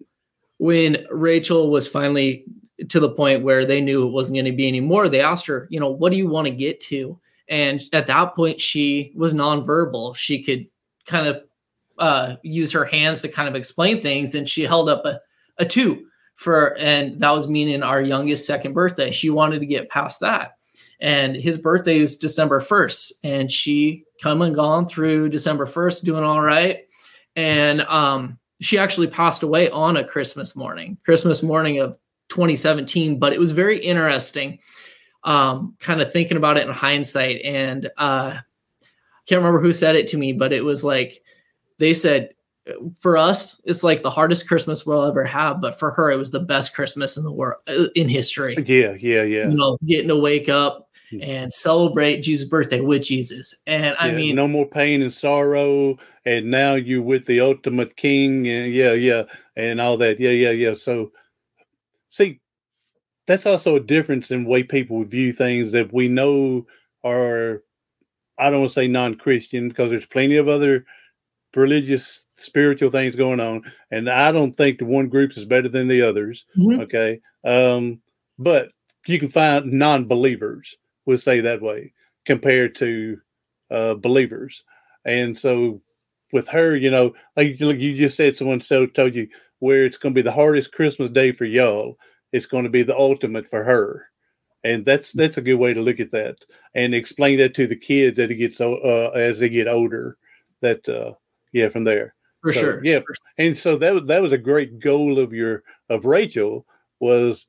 when 0.57 1.05
Rachel 1.09 1.69
was 1.69 1.87
finally 1.87 2.45
to 2.89 2.99
the 2.99 3.09
point 3.09 3.43
where 3.43 3.65
they 3.65 3.81
knew 3.81 4.07
it 4.07 4.11
wasn't 4.11 4.35
going 4.35 4.45
to 4.45 4.51
be 4.51 4.67
anymore, 4.67 5.09
they 5.09 5.21
asked 5.21 5.45
her, 5.47 5.67
you 5.69 5.79
know, 5.79 5.89
what 5.89 6.11
do 6.11 6.17
you 6.17 6.27
want 6.27 6.47
to 6.47 6.53
get 6.53 6.79
to? 6.81 7.19
And 7.49 7.81
at 7.91 8.07
that 8.07 8.35
point, 8.35 8.61
she 8.61 9.11
was 9.15 9.33
nonverbal. 9.33 10.15
She 10.15 10.43
could 10.43 10.67
kind 11.05 11.27
of 11.27 11.43
uh, 11.99 12.35
use 12.41 12.71
her 12.71 12.85
hands 12.85 13.21
to 13.21 13.27
kind 13.27 13.47
of 13.47 13.55
explain 13.55 14.01
things, 14.01 14.35
and 14.35 14.47
she 14.47 14.63
held 14.63 14.89
up 14.89 15.05
a, 15.05 15.19
a 15.57 15.65
two 15.65 16.05
for, 16.35 16.77
and 16.77 17.19
that 17.19 17.31
was 17.31 17.47
meaning 17.47 17.83
our 17.83 18.01
youngest 18.01 18.47
second 18.47 18.73
birthday. 18.73 19.11
She 19.11 19.29
wanted 19.29 19.59
to 19.59 19.65
get 19.65 19.89
past 19.89 20.19
that, 20.21 20.57
and 20.99 21.35
his 21.35 21.57
birthday 21.57 21.99
was 21.99 22.17
December 22.17 22.59
first, 22.59 23.13
and 23.23 23.51
she 23.51 24.05
come 24.21 24.41
and 24.41 24.55
gone 24.55 24.87
through 24.87 25.29
December 25.29 25.65
first, 25.65 26.03
doing 26.05 26.23
all 26.23 26.41
right, 26.41 26.79
and 27.35 27.81
um, 27.81 28.39
she 28.63 28.77
actually 28.77 29.07
passed 29.07 29.43
away 29.43 29.69
on 29.69 29.97
a 29.97 30.03
Christmas 30.03 30.55
morning, 30.55 30.97
Christmas 31.03 31.43
morning 31.43 31.79
of 31.79 31.97
2017. 32.29 33.19
But 33.19 33.33
it 33.33 33.39
was 33.39 33.51
very 33.51 33.77
interesting, 33.77 34.59
um, 35.23 35.75
kind 35.79 36.01
of 36.01 36.11
thinking 36.11 36.37
about 36.37 36.57
it 36.57 36.67
in 36.67 36.73
hindsight. 36.73 37.41
And 37.43 37.89
uh, 37.97 38.37
can't 39.27 39.39
remember 39.39 39.61
who 39.61 39.73
said 39.73 39.95
it 39.95 40.07
to 40.07 40.17
me, 40.17 40.33
but 40.33 40.53
it 40.53 40.63
was 40.63 40.83
like 40.83 41.21
they 41.77 41.93
said, 41.93 42.29
for 42.97 43.17
us, 43.17 43.59
it's 43.65 43.83
like 43.83 44.03
the 44.03 44.09
hardest 44.09 44.47
Christmas 44.47 44.85
we'll 44.85 45.03
ever 45.03 45.25
have, 45.25 45.59
but 45.59 45.77
for 45.77 45.91
her, 45.91 46.09
it 46.09 46.15
was 46.15 46.31
the 46.31 46.39
best 46.39 46.73
Christmas 46.73 47.17
in 47.17 47.23
the 47.23 47.31
world 47.31 47.61
in 47.95 48.07
history. 48.07 48.55
Yeah, 48.65 48.95
yeah, 48.99 49.23
yeah. 49.23 49.47
You 49.49 49.55
know, 49.57 49.77
getting 49.85 50.07
to 50.07 50.15
wake 50.15 50.47
up 50.47 50.89
and 51.21 51.53
celebrate 51.53 52.21
Jesus' 52.21 52.47
birthday 52.47 52.79
with 52.79 53.03
Jesus. 53.03 53.53
And 53.67 53.95
I 53.99 54.11
mean, 54.11 54.35
no 54.35 54.47
more 54.47 54.67
pain 54.67 55.01
and 55.01 55.13
sorrow. 55.13 55.97
And 56.25 56.49
now 56.49 56.75
you're 56.75 57.01
with 57.01 57.25
the 57.25 57.41
ultimate 57.41 57.95
king. 57.95 58.47
And 58.47 58.73
yeah, 58.73 58.93
yeah. 58.93 59.23
And 59.55 59.81
all 59.81 59.97
that. 59.97 60.19
Yeah, 60.19 60.31
yeah, 60.31 60.51
yeah. 60.51 60.75
So, 60.75 61.11
see, 62.09 62.39
that's 63.27 63.45
also 63.45 63.75
a 63.75 63.81
difference 63.81 64.31
in 64.31 64.45
way 64.45 64.63
people 64.63 65.03
view 65.03 65.33
things 65.33 65.71
that 65.71 65.93
we 65.93 66.07
know 66.07 66.65
are, 67.03 67.63
I 68.37 68.49
don't 68.49 68.61
want 68.61 68.69
to 68.69 68.73
say 68.73 68.87
non 68.87 69.15
Christian 69.15 69.69
because 69.69 69.89
there's 69.89 70.05
plenty 70.05 70.37
of 70.37 70.47
other 70.47 70.85
religious, 71.55 72.25
spiritual 72.35 72.89
things 72.89 73.15
going 73.15 73.39
on. 73.39 73.63
And 73.91 74.09
I 74.09 74.31
don't 74.31 74.55
think 74.55 74.79
the 74.79 74.85
one 74.85 75.07
group 75.07 75.37
is 75.37 75.45
better 75.45 75.69
than 75.69 75.87
the 75.87 76.01
others. 76.01 76.45
Mm-hmm. 76.57 76.81
Okay. 76.81 77.19
Um, 77.43 77.99
but 78.39 78.71
you 79.07 79.19
can 79.19 79.29
find 79.29 79.71
non 79.71 80.05
we'll 81.05 81.17
say 81.17 81.41
that 81.41 81.61
way, 81.61 81.93
compared 82.25 82.75
to 82.75 83.19
uh, 83.71 83.93
believers. 83.95 84.63
And 85.05 85.37
so 85.37 85.81
with 86.31 86.47
her, 86.47 86.75
you 86.75 86.89
know, 86.89 87.13
like, 87.35 87.59
like 87.59 87.79
you 87.79 87.95
just 87.95 88.17
said, 88.17 88.37
someone 88.37 88.61
so 88.61 88.85
told 88.85 89.15
you 89.15 89.27
where 89.59 89.85
it's 89.85 89.97
going 89.97 90.13
to 90.13 90.17
be 90.17 90.23
the 90.23 90.31
hardest 90.31 90.73
Christmas 90.73 91.09
day 91.09 91.31
for 91.31 91.45
y'all. 91.45 91.97
It's 92.31 92.45
going 92.45 92.63
to 92.63 92.69
be 92.69 92.83
the 92.83 92.97
ultimate 92.97 93.47
for 93.47 93.63
her. 93.63 94.07
And 94.65 94.85
that's 94.85 95.11
that's 95.11 95.37
a 95.37 95.41
good 95.41 95.55
way 95.55 95.73
to 95.73 95.81
look 95.81 95.99
at 95.99 96.11
that, 96.11 96.37
and 96.73 96.95
explain 96.95 97.37
that 97.39 97.53
to 97.55 97.67
the 97.67 97.75
kids 97.75 98.15
that 98.15 98.31
it 98.31 98.35
gets 98.35 98.61
uh, 98.61 99.11
as 99.13 99.39
they 99.39 99.49
get 99.49 99.67
older. 99.67 100.17
That 100.61 100.87
uh, 100.87 101.15
yeah, 101.51 101.67
from 101.67 101.83
there 101.83 102.15
for 102.41 102.53
so, 102.53 102.59
sure, 102.61 102.85
yeah. 102.85 102.99
And 103.37 103.57
so 103.57 103.75
that 103.75 104.07
that 104.07 104.21
was 104.21 104.31
a 104.31 104.37
great 104.37 104.79
goal 104.79 105.19
of 105.19 105.33
your 105.33 105.63
of 105.89 106.05
Rachel 106.05 106.65
was 107.01 107.47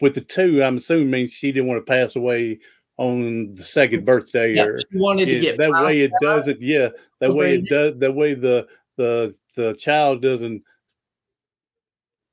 with 0.00 0.14
the 0.14 0.20
two, 0.20 0.62
I'm 0.62 0.78
assuming 0.78 1.10
means 1.10 1.32
she 1.32 1.52
didn't 1.52 1.68
want 1.68 1.84
to 1.84 1.90
pass 1.90 2.16
away 2.16 2.58
on 2.96 3.52
the 3.54 3.62
second 3.62 4.04
birthday 4.04 4.54
yeah, 4.54 4.64
or 4.64 4.76
she 4.76 4.86
wanted 4.92 5.26
to 5.26 5.40
get 5.40 5.58
that 5.58 5.72
way 5.72 6.02
it 6.02 6.12
doesn't 6.22 6.60
yeah 6.60 6.88
that 7.18 7.34
way 7.34 7.56
it 7.56 7.68
does 7.68 7.92
that 7.98 8.14
way 8.14 8.34
the 8.34 8.64
the 8.96 9.36
the 9.56 9.74
child 9.74 10.22
doesn't 10.22 10.62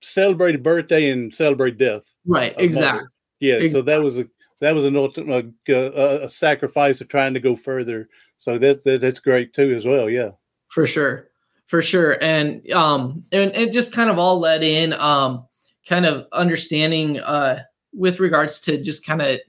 celebrate 0.04 0.54
a 0.54 0.60
birthday 0.60 1.10
and 1.10 1.34
celebrate 1.34 1.80
death 1.80 2.04
right 2.28 2.54
exactly 2.60 3.08
yeah 3.40 3.56
exactly. 3.56 3.70
so 3.72 3.82
that 3.82 4.04
was 4.04 4.20
a 4.20 4.26
that 4.62 4.76
was 4.76 4.86
an 4.86 4.96
ultimate 4.96 5.52
a, 5.68 6.24
a, 6.24 6.30
sacrifice 6.30 7.02
of 7.02 7.08
trying 7.10 7.34
to 7.34 7.40
go 7.40 7.56
further. 7.56 8.08
So 8.38 8.58
that, 8.60 8.84
that 8.86 9.02
that's 9.02 9.20
great 9.20 9.54
too 9.54 9.74
as 9.74 9.86
well 9.86 10.10
yeah. 10.10 10.30
For 10.70 10.88
sure 10.88 11.28
for 11.66 11.82
sure 11.82 12.22
and 12.24 12.70
um 12.72 13.24
and 13.32 13.52
it 13.56 13.74
just 13.74 13.94
kind 13.94 14.10
of 14.10 14.18
all 14.18 14.40
led 14.40 14.64
in 14.64 14.94
um 14.94 15.46
kind 15.88 16.06
of 16.06 16.28
understanding 16.32 17.20
uh, 17.20 17.64
with 17.94 18.20
regards 18.20 18.60
to 18.62 18.82
just 18.82 19.06
kind 19.06 19.22
of 19.22 19.40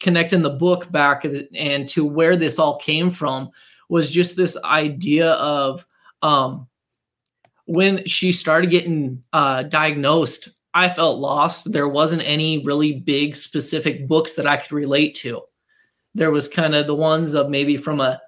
connecting 0.00 0.42
the 0.42 0.50
book 0.50 0.90
back 0.90 1.24
and 1.54 1.88
to 1.88 2.04
where 2.04 2.36
this 2.36 2.58
all 2.58 2.76
came 2.76 3.10
from 3.10 3.50
was 3.88 4.10
just 4.10 4.36
this 4.36 4.56
idea 4.64 5.32
of 5.32 5.86
um, 6.22 6.66
when 7.66 8.06
she 8.06 8.32
started 8.32 8.70
getting 8.70 9.22
uh, 9.32 9.62
diagnosed 9.64 10.50
i 10.76 10.90
felt 10.90 11.18
lost. 11.18 11.72
There 11.72 11.88
wasn't 11.88 12.28
any 12.28 12.62
really 12.62 13.00
big 13.00 13.34
specific 13.34 14.06
books 14.06 14.34
that 14.34 14.46
i 14.46 14.58
could 14.58 14.72
relate 14.72 15.14
to. 15.16 15.40
There 16.14 16.30
was 16.30 16.48
kind 16.48 16.74
of 16.74 16.86
the 16.86 16.94
ones 16.94 17.32
of 17.32 17.48
maybe 17.48 17.78
from 17.78 17.98
a, 17.98 18.20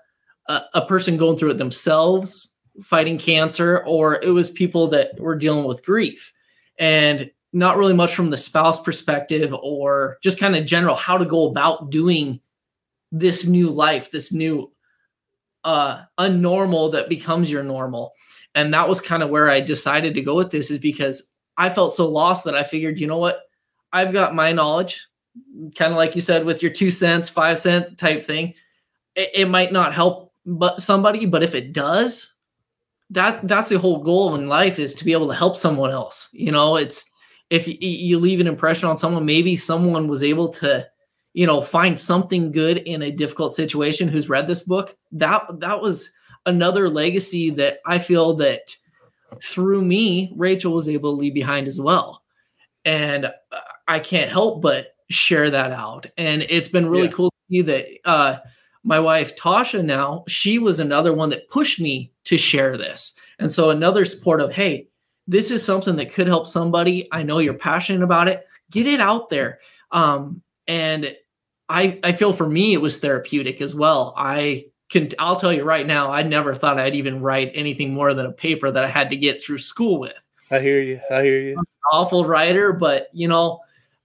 a, 0.47 0.63
a 0.75 0.87
person 0.87 1.19
going 1.19 1.37
through 1.37 1.51
it 1.51 1.59
themselves 1.59 2.55
fighting 2.83 3.19
cancer 3.19 3.85
or 3.87 4.23
it 4.23 4.31
was 4.31 4.51
people 4.51 4.89
that 4.89 5.21
were 5.21 5.37
dealing 5.37 5.67
with 5.67 5.85
grief. 5.85 6.33
And 6.79 7.31
not 7.53 7.77
really 7.77 7.95
much 7.95 8.15
from 8.15 8.31
the 8.31 8.37
spouse 8.37 8.81
perspective 8.81 9.55
or 9.63 10.19
just 10.23 10.39
kind 10.39 10.55
of 10.55 10.67
general 10.67 10.95
how 10.95 11.17
to 11.17 11.25
go 11.25 11.49
about 11.49 11.91
doing 11.91 12.41
this 13.11 13.47
new 13.47 13.71
life, 13.71 14.11
this 14.11 14.33
new 14.33 14.71
uh 15.65 16.03
unnormal 16.19 16.93
that 16.93 17.09
becomes 17.09 17.51
your 17.51 17.63
normal. 17.63 18.13
And 18.55 18.73
that 18.75 18.89
was 18.89 19.01
kind 19.01 19.23
of 19.23 19.31
where 19.31 19.51
I 19.51 19.61
decided 19.61 20.15
to 20.15 20.23
go 20.23 20.35
with 20.35 20.51
this 20.51 20.71
is 20.71 20.79
because 20.79 21.31
I 21.57 21.71
felt 21.71 21.95
so 21.95 22.09
lost 22.09 22.45
that 22.45 22.55
I 22.55 22.63
figured, 22.63 23.01
you 23.01 23.07
know 23.07 23.19
what? 23.19 23.41
I've 23.93 24.13
got 24.13 24.35
my 24.35 24.53
knowledge, 24.53 25.07
kind 25.75 25.93
of 25.93 25.97
like 25.97 26.15
you 26.15 26.21
said 26.21 26.45
with 26.45 26.63
your 26.63 26.73
2 26.73 26.91
cents, 26.91 27.29
5 27.29 27.59
cents 27.59 27.95
type 27.97 28.25
thing. 28.25 28.55
It, 29.15 29.31
it 29.35 29.49
might 29.49 29.73
not 29.73 29.95
help 29.95 30.29
but 30.47 30.81
somebody, 30.81 31.27
but 31.27 31.43
if 31.43 31.55
it 31.55 31.73
does, 31.73 32.35
that 33.11 33.47
that's 33.47 33.71
the 33.71 33.79
whole 33.79 34.03
goal 34.03 34.35
in 34.35 34.49
life 34.49 34.79
is 34.79 34.95
to 34.95 35.05
be 35.05 35.13
able 35.13 35.29
to 35.29 35.35
help 35.35 35.57
someone 35.57 35.91
else. 35.91 36.29
You 36.33 36.53
know, 36.53 36.77
it's 36.77 37.11
if 37.51 37.67
you 37.67 38.19
leave 38.19 38.41
an 38.41 38.47
impression 38.47 38.89
on 38.89 38.99
someone, 38.99 39.25
maybe 39.25 39.57
someone 39.57 40.09
was 40.09 40.23
able 40.23 40.49
to, 40.49 40.87
you 41.33 41.47
know, 41.47 41.61
find 41.61 41.99
something 41.99 42.53
good 42.53 42.79
in 42.79 43.03
a 43.03 43.11
difficult 43.11 43.53
situation 43.53 44.09
who's 44.09 44.29
read 44.29 44.47
this 44.47 44.63
book. 44.63 44.97
That 45.13 45.61
that 45.61 45.81
was 45.81 46.11
another 46.47 46.89
legacy 46.89 47.51
that 47.51 47.79
I 47.87 47.99
feel 47.99 48.35
that 48.37 48.75
through 49.43 49.83
me, 49.83 50.33
Rachel 50.37 50.73
was 50.73 50.89
able 50.89 51.15
to 51.15 51.21
leave 51.21 51.35
behind 51.35 51.69
as 51.69 51.81
well. 51.81 52.23
And 52.85 53.33
I 53.87 53.99
can't 53.99 54.31
help 54.31 54.63
but 54.63 54.95
share 55.11 55.51
that 55.51 55.73
out. 55.73 56.07
And 56.17 56.43
it's 56.49 56.69
been 56.69 56.89
really 56.89 57.07
yeah. 57.07 57.13
cool 57.13 57.31
to 57.31 57.37
see 57.51 57.63
that 57.63 57.87
uh, 58.05 58.39
my 58.83 58.99
wife 58.99 59.37
Tasha 59.37 59.85
now, 59.85 60.25
she 60.29 60.59
was 60.59 60.81
another 60.81 61.13
one 61.13 61.31
that 61.31 61.49
pushed 61.49 61.81
me 61.81 62.13
to 62.25 62.37
share 62.39 62.77
this. 62.77 63.15
And 63.39 63.51
so 63.51 63.71
another 63.71 64.05
support 64.05 64.41
of, 64.41 64.53
hey, 64.53 64.89
this 65.29 65.51
is 65.51 65.65
something 65.65 65.97
that 65.97 66.13
could 66.13 66.27
help 66.27 66.47
somebody. 66.47 67.07
I 67.13 67.23
know 67.23 67.39
you're 67.39 67.55
passionate 67.55 68.03
about 68.03 68.27
it. 68.27 68.47
Get 68.71 68.87
it 68.87 68.99
out 68.99 69.29
there. 69.29 69.61
Um, 69.93 70.43
and 70.67 71.15
I 71.69 72.01
I 72.03 72.13
feel 72.13 72.33
for 72.33 72.49
me 72.49 72.73
it 72.73 72.81
was 72.81 72.97
therapeutic 72.99 73.61
as 73.61 73.75
well. 73.75 74.15
I 74.17 74.67
can 74.91 75.11
I'll 75.19 75.37
tell 75.37 75.53
you 75.53 75.65
right 75.65 75.87
now, 75.87 76.11
I 76.11 76.23
never 76.23 76.55
thought 76.55 76.79
I'd 76.79 76.95
even 76.95 77.21
write 77.21 77.53
anything 77.55 77.93
more 77.93 78.15
than 78.15 78.27
a 78.27 78.33
paper 78.33 78.71
that 78.71 78.85
I 78.85 78.89
had 78.89 79.11
to 79.11 79.17
get 79.17 79.41
through 79.41 79.59
school 79.59 80.01
with. 80.01 80.15
I 80.51 80.61
hear 80.61 80.81
you. 80.81 80.99
I 81.11 81.23
hear 81.23 81.41
you. 81.41 81.63
awful 81.93 82.25
writer, 82.25 82.73
but 82.73 83.09
you 83.13 83.29
know, 83.29 83.61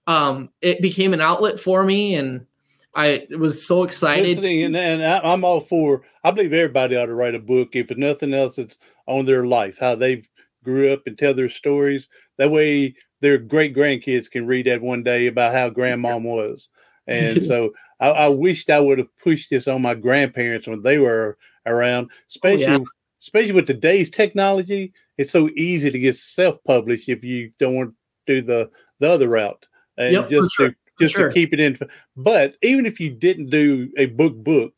um, 0.06 0.50
it 0.60 0.82
became 0.82 1.14
an 1.14 1.22
outlet 1.22 1.58
for 1.58 1.84
me, 1.84 2.16
and 2.16 2.46
I 2.94 3.26
was 3.30 3.66
so 3.66 3.84
excited. 3.84 4.42
To, 4.42 4.62
and, 4.62 4.76
and 4.76 5.02
I, 5.02 5.32
am 5.32 5.42
all 5.44 5.60
for. 5.60 6.02
I 6.22 6.30
believe 6.30 6.52
everybody 6.52 6.96
ought 6.96 7.06
to 7.06 7.14
write 7.14 7.34
a 7.34 7.38
book, 7.38 7.70
if 7.72 7.90
nothing 7.96 8.34
else, 8.34 8.58
it's 8.58 8.78
on 9.06 9.24
their 9.24 9.46
life, 9.46 9.78
how 9.80 9.94
they 9.94 10.24
grew 10.64 10.92
up, 10.92 11.02
and 11.06 11.16
tell 11.16 11.34
their 11.34 11.48
stories. 11.48 12.08
That 12.38 12.50
way, 12.50 12.94
their 13.20 13.38
great 13.38 13.76
grandkids 13.76 14.30
can 14.30 14.46
read 14.46 14.66
that 14.66 14.82
one 14.82 15.02
day 15.02 15.26
about 15.26 15.54
how 15.54 15.70
grandmom 15.70 16.24
was. 16.24 16.68
And 17.06 17.44
so, 17.50 17.72
I, 18.00 18.08
I 18.08 18.28
wished 18.28 18.70
I 18.70 18.80
would 18.80 18.98
have 18.98 19.16
pushed 19.22 19.50
this 19.50 19.68
on 19.68 19.82
my 19.82 19.94
grandparents 19.94 20.66
when 20.66 20.82
they 20.82 20.98
were 20.98 21.38
around, 21.66 22.10
especially. 22.28 22.66
Oh, 22.66 22.78
yeah 22.78 22.84
especially 23.24 23.52
with 23.52 23.66
today's 23.66 24.10
technology, 24.10 24.92
it's 25.16 25.32
so 25.32 25.48
easy 25.56 25.90
to 25.90 25.98
get 25.98 26.14
self-published 26.14 27.08
if 27.08 27.24
you 27.24 27.50
don't 27.58 27.74
want 27.74 27.94
to 28.26 28.34
do 28.34 28.42
the 28.42 28.70
the 29.00 29.08
other 29.08 29.28
route 29.28 29.66
and 29.96 30.12
yep, 30.12 30.28
just 30.28 30.52
sure. 30.54 30.68
to 30.68 30.76
just 31.00 31.14
sure. 31.14 31.28
to 31.28 31.34
keep 31.34 31.52
it 31.54 31.60
in. 31.60 31.78
But 32.16 32.56
even 32.62 32.84
if 32.84 33.00
you 33.00 33.10
didn't 33.10 33.48
do 33.48 33.90
a 33.96 34.06
book 34.06 34.36
book, 34.36 34.74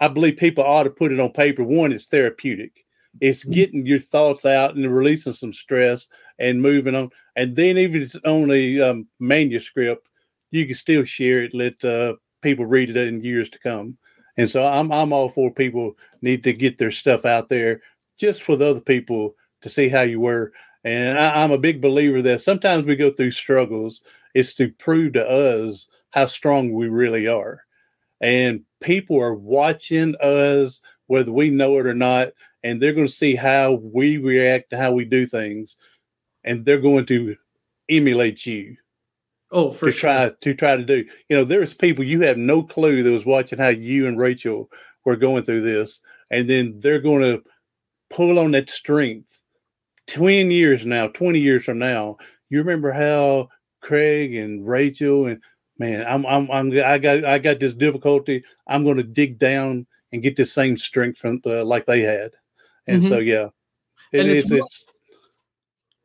I 0.00 0.08
believe 0.08 0.36
people 0.36 0.64
ought 0.64 0.84
to 0.84 0.90
put 0.90 1.10
it 1.10 1.18
on 1.18 1.30
paper. 1.32 1.64
One, 1.64 1.92
it's 1.92 2.06
therapeutic. 2.06 2.81
It's 3.20 3.40
mm-hmm. 3.40 3.52
getting 3.52 3.86
your 3.86 3.98
thoughts 3.98 4.44
out 4.44 4.74
and 4.74 4.94
releasing 4.94 5.32
some 5.32 5.52
stress 5.52 6.08
and 6.38 6.62
moving 6.62 6.94
on. 6.94 7.10
And 7.36 7.54
then 7.56 7.78
even 7.78 8.02
if 8.02 8.14
it's 8.14 8.24
only 8.24 8.80
um, 8.80 9.06
manuscript, 9.20 10.08
you 10.50 10.66
can 10.66 10.74
still 10.74 11.04
share 11.04 11.42
it. 11.42 11.54
Let 11.54 11.84
uh, 11.84 12.14
people 12.42 12.66
read 12.66 12.90
it 12.90 12.96
in 12.96 13.22
years 13.22 13.50
to 13.50 13.58
come. 13.58 13.96
And 14.36 14.48
so 14.48 14.64
I'm 14.64 14.90
I'm 14.92 15.12
all 15.12 15.28
for 15.28 15.52
people 15.52 15.94
need 16.22 16.42
to 16.44 16.52
get 16.52 16.78
their 16.78 16.90
stuff 16.90 17.24
out 17.24 17.48
there 17.48 17.82
just 18.18 18.42
for 18.42 18.56
the 18.56 18.70
other 18.70 18.80
people 18.80 19.34
to 19.62 19.68
see 19.68 19.88
how 19.88 20.02
you 20.02 20.20
were. 20.20 20.52
And 20.84 21.18
I, 21.18 21.42
I'm 21.42 21.52
a 21.52 21.58
big 21.58 21.80
believer 21.80 22.22
that 22.22 22.40
sometimes 22.40 22.84
we 22.84 22.96
go 22.96 23.10
through 23.10 23.32
struggles. 23.32 24.02
It's 24.34 24.54
to 24.54 24.70
prove 24.70 25.14
to 25.14 25.28
us 25.28 25.86
how 26.10 26.26
strong 26.26 26.72
we 26.72 26.88
really 26.88 27.26
are. 27.26 27.62
And 28.20 28.62
people 28.80 29.20
are 29.20 29.34
watching 29.34 30.14
us, 30.16 30.80
whether 31.06 31.32
we 31.32 31.50
know 31.50 31.78
it 31.78 31.86
or 31.86 31.94
not, 31.94 32.28
and 32.62 32.80
they're 32.80 32.92
going 32.92 33.06
to 33.06 33.12
see 33.12 33.34
how 33.34 33.72
we 33.82 34.18
react 34.18 34.70
to 34.70 34.76
how 34.76 34.92
we 34.92 35.04
do 35.04 35.26
things, 35.26 35.76
and 36.44 36.64
they're 36.64 36.80
going 36.80 37.06
to 37.06 37.36
emulate 37.88 38.46
you. 38.46 38.76
Oh, 39.50 39.70
for 39.70 39.86
to 39.86 39.92
sure. 39.92 40.10
try 40.10 40.30
to 40.40 40.54
try 40.54 40.76
to 40.76 40.84
do. 40.84 41.04
You 41.28 41.36
know, 41.36 41.44
there's 41.44 41.74
people 41.74 42.04
you 42.04 42.22
have 42.22 42.38
no 42.38 42.62
clue 42.62 43.02
that 43.02 43.10
was 43.10 43.26
watching 43.26 43.58
how 43.58 43.68
you 43.68 44.06
and 44.06 44.18
Rachel 44.18 44.70
were 45.04 45.16
going 45.16 45.44
through 45.44 45.60
this, 45.60 46.00
and 46.30 46.48
then 46.48 46.78
they're 46.78 47.00
going 47.00 47.22
to 47.22 47.42
pull 48.10 48.38
on 48.38 48.52
that 48.52 48.70
strength. 48.70 49.40
Ten 50.06 50.50
years 50.50 50.84
now, 50.84 51.08
twenty 51.08 51.38
years 51.38 51.64
from 51.64 51.78
now, 51.78 52.16
you 52.48 52.58
remember 52.58 52.92
how 52.92 53.48
Craig 53.82 54.34
and 54.34 54.66
Rachel 54.66 55.26
and 55.26 55.40
man, 55.78 56.06
I'm 56.06 56.24
I'm, 56.26 56.50
I'm 56.50 56.72
I 56.84 56.98
got 56.98 57.24
I 57.24 57.38
got 57.38 57.60
this 57.60 57.74
difficulty. 57.74 58.44
I'm 58.66 58.84
going 58.84 58.96
to 58.96 59.02
dig 59.02 59.38
down 59.38 59.86
and 60.12 60.22
get 60.22 60.36
the 60.36 60.44
same 60.44 60.76
strength 60.76 61.18
from 61.18 61.40
the, 61.40 61.64
like 61.64 61.86
they 61.86 62.02
had, 62.02 62.32
and 62.86 63.02
mm-hmm. 63.02 63.08
so 63.08 63.18
yeah, 63.18 63.48
it, 64.12 64.20
and 64.20 64.30
it's, 64.30 64.50
it's, 64.50 64.52
it's 64.52 64.86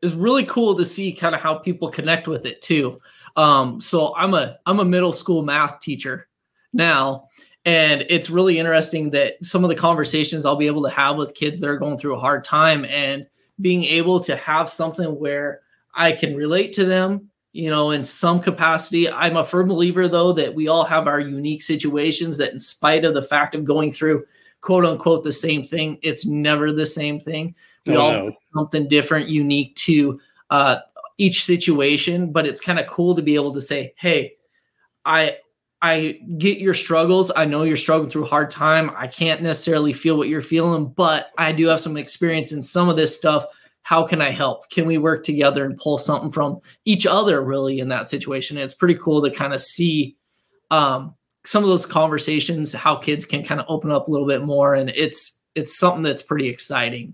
it's 0.01 0.13
really 0.13 0.45
cool 0.45 0.75
to 0.75 0.85
see 0.85 1.11
kind 1.11 1.35
of 1.35 1.41
how 1.41 1.55
people 1.55 1.89
connect 1.89 2.27
with 2.27 2.45
it 2.45 2.61
too. 2.61 2.99
Um, 3.35 3.79
so 3.81 4.15
I'm 4.15 4.33
a 4.33 4.57
I'm 4.65 4.79
a 4.79 4.85
middle 4.85 5.13
school 5.13 5.43
math 5.43 5.79
teacher 5.79 6.27
now, 6.73 7.27
and 7.65 8.05
it's 8.09 8.29
really 8.29 8.59
interesting 8.59 9.11
that 9.11 9.33
some 9.43 9.63
of 9.63 9.69
the 9.69 9.75
conversations 9.75 10.45
I'll 10.45 10.55
be 10.55 10.67
able 10.67 10.83
to 10.83 10.89
have 10.89 11.17
with 11.17 11.35
kids 11.35 11.59
that 11.59 11.69
are 11.69 11.77
going 11.77 11.97
through 11.97 12.15
a 12.15 12.19
hard 12.19 12.43
time 12.43 12.85
and 12.85 13.27
being 13.59 13.83
able 13.83 14.19
to 14.21 14.35
have 14.35 14.69
something 14.69 15.19
where 15.19 15.61
I 15.95 16.11
can 16.11 16.35
relate 16.35 16.73
to 16.73 16.85
them, 16.85 17.29
you 17.53 17.69
know, 17.69 17.91
in 17.91 18.03
some 18.03 18.39
capacity. 18.39 19.09
I'm 19.09 19.37
a 19.37 19.43
firm 19.43 19.67
believer 19.67 20.07
though 20.07 20.31
that 20.33 20.53
we 20.53 20.67
all 20.67 20.83
have 20.83 21.07
our 21.07 21.19
unique 21.19 21.63
situations 21.63 22.37
that 22.37 22.53
in 22.53 22.59
spite 22.59 23.03
of 23.03 23.15
the 23.15 23.21
fact 23.23 23.55
of 23.55 23.65
going 23.65 23.91
through 23.91 24.25
quote 24.67 24.84
unquote 24.84 25.23
the 25.23 25.32
same 25.32 25.63
thing, 25.63 25.97
it's 26.01 26.25
never 26.25 26.73
the 26.73 26.86
same 26.86 27.21
thing. 27.21 27.56
We 27.86 27.95
oh, 27.95 28.01
all 28.01 28.12
no. 28.12 28.32
something 28.53 28.89
different, 28.89 29.30
unique 29.30 29.73
to 29.75 30.19
uh, 30.49 30.80
each 31.17 31.45
situation, 31.45 32.34
but 32.34 32.45
it's 32.45 32.60
kind 32.60 32.77
of 32.77 32.86
cool 32.88 33.15
to 33.15 33.21
be 33.21 33.36
able 33.36 33.53
to 33.53 33.62
say, 33.62 33.93
"Hey, 33.95 34.34
I 35.06 35.38
I 35.82 36.19
get 36.38 36.58
your 36.58 36.73
struggles. 36.73 37.32
I 37.34 37.45
know 37.45 37.63
you're 37.63 37.77
struggling 37.77 38.10
through 38.10 38.25
hard 38.25 38.49
time. 38.49 38.91
I 38.93 39.08
can't 39.08 39.41
necessarily 39.41 39.93
feel 39.93 40.17
what 40.17 40.27
you're 40.27 40.41
feeling, 40.41 40.88
but 40.88 41.32
I 41.38 41.53
do 41.53 41.67
have 41.67 41.80
some 41.80 41.95
experience 41.95 42.51
in 42.51 42.62
some 42.62 42.89
of 42.89 42.97
this 42.97 43.15
stuff. 43.15 43.45
How 43.84 44.06
can 44.06 44.21
I 44.21 44.32
help? 44.32 44.69
Can 44.69 44.86
we 44.86 44.97
work 44.97 45.23
together 45.23 45.63
and 45.63 45.77
pull 45.77 45.97
something 45.97 46.30
from 46.30 46.60
each 46.84 47.06
other 47.06 47.41
really 47.41 47.80
in 47.80 47.88
that 47.88 48.10
situation? 48.10 48.58
And 48.58 48.65
it's 48.65 48.73
pretty 48.73 48.95
cool 48.95 49.21
to 49.21 49.32
kind 49.32 49.53
of 49.53 49.62
see 49.62 50.17
um, 50.71 51.15
some 51.47 51.63
of 51.63 51.69
those 51.69 51.86
conversations, 51.86 52.73
how 52.73 52.93
kids 52.93 53.23
can 53.23 53.41
kind 53.41 53.62
of 53.62 53.65
open 53.69 53.89
up 53.89 54.10
a 54.10 54.12
little 54.12 54.27
bit 54.27 54.41
more. 54.41 54.73
And 54.73 54.89
it's 54.89 55.39
it's 55.55 55.77
something 55.79 56.03
that's 56.03 56.21
pretty 56.21 56.49
exciting. 56.49 57.13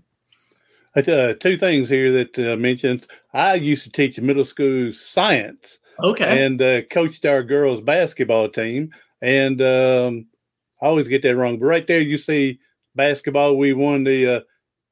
Uh, 0.96 1.34
two 1.34 1.56
things 1.56 1.88
here 1.88 2.10
that 2.10 2.36
uh, 2.38 2.56
mentioned. 2.56 3.06
I 3.32 3.54
used 3.54 3.84
to 3.84 3.90
teach 3.90 4.20
middle 4.20 4.44
school 4.44 4.90
science. 4.90 5.78
Okay. 6.02 6.44
And 6.44 6.60
uh, 6.60 6.82
coached 6.82 7.24
our 7.24 7.44
girls 7.44 7.80
basketball 7.80 8.48
team. 8.48 8.92
And 9.22 9.62
um, 9.62 10.26
I 10.82 10.86
always 10.86 11.06
get 11.06 11.22
that 11.22 11.36
wrong. 11.36 11.60
But 11.60 11.66
right 11.66 11.86
there, 11.86 12.00
you 12.00 12.18
see 12.18 12.58
basketball. 12.96 13.56
We 13.56 13.72
won 13.72 14.02
the 14.02 14.38
uh, 14.38 14.40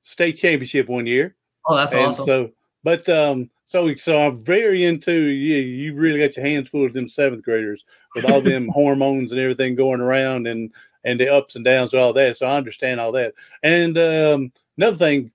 state 0.02 0.36
championship 0.36 0.88
one 0.88 1.06
year. 1.06 1.34
Oh, 1.66 1.74
that's 1.74 1.94
and 1.94 2.06
awesome. 2.06 2.26
So, 2.26 2.50
but 2.84 3.08
um, 3.08 3.50
so 3.72 3.94
so 3.94 4.20
I'm 4.20 4.36
very 4.36 4.84
into 4.84 5.14
you. 5.14 5.56
You 5.56 5.94
really 5.94 6.18
got 6.18 6.36
your 6.36 6.44
hands 6.44 6.68
full 6.68 6.84
of 6.84 6.92
them 6.92 7.08
seventh 7.08 7.42
graders 7.42 7.84
with 8.14 8.30
all 8.30 8.42
them 8.42 8.68
hormones 8.74 9.32
and 9.32 9.40
everything 9.40 9.74
going 9.74 10.02
around 10.02 10.46
and 10.46 10.70
and 11.04 11.18
the 11.18 11.32
ups 11.32 11.56
and 11.56 11.64
downs 11.64 11.94
and 11.94 12.02
all 12.02 12.12
that. 12.12 12.36
So 12.36 12.44
I 12.44 12.56
understand 12.56 13.00
all 13.00 13.12
that. 13.12 13.32
And 13.62 13.96
um, 13.96 14.52
another 14.76 14.98
thing, 14.98 15.32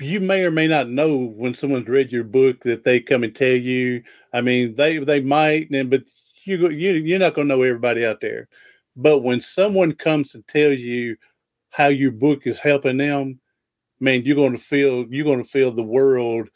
you 0.00 0.18
may 0.20 0.44
or 0.44 0.50
may 0.50 0.66
not 0.66 0.90
know 0.90 1.16
when 1.16 1.54
someone's 1.54 1.88
read 1.88 2.10
your 2.10 2.24
book 2.24 2.60
that 2.64 2.82
they 2.82 2.98
come 2.98 3.22
and 3.22 3.34
tell 3.34 3.48
you. 3.48 4.02
I 4.32 4.40
mean, 4.40 4.74
they 4.74 4.98
they 4.98 5.20
might, 5.20 5.70
and 5.70 5.90
but 5.90 6.10
you 6.44 6.70
you 6.70 6.92
you're 6.94 7.20
not 7.20 7.34
gonna 7.34 7.46
know 7.46 7.62
everybody 7.62 8.04
out 8.04 8.20
there. 8.20 8.48
But 8.96 9.20
when 9.20 9.40
someone 9.40 9.92
comes 9.92 10.34
and 10.34 10.46
tells 10.48 10.80
you 10.80 11.16
how 11.70 11.86
your 11.86 12.10
book 12.10 12.48
is 12.48 12.58
helping 12.58 12.96
them, 12.96 13.39
man, 14.00 14.22
you're 14.24 14.36
gonna 14.36 14.58
feel 14.58 15.06
you're 15.10 15.24
gonna 15.24 15.44
feel 15.44 15.70
the 15.70 15.82
world 15.82 16.48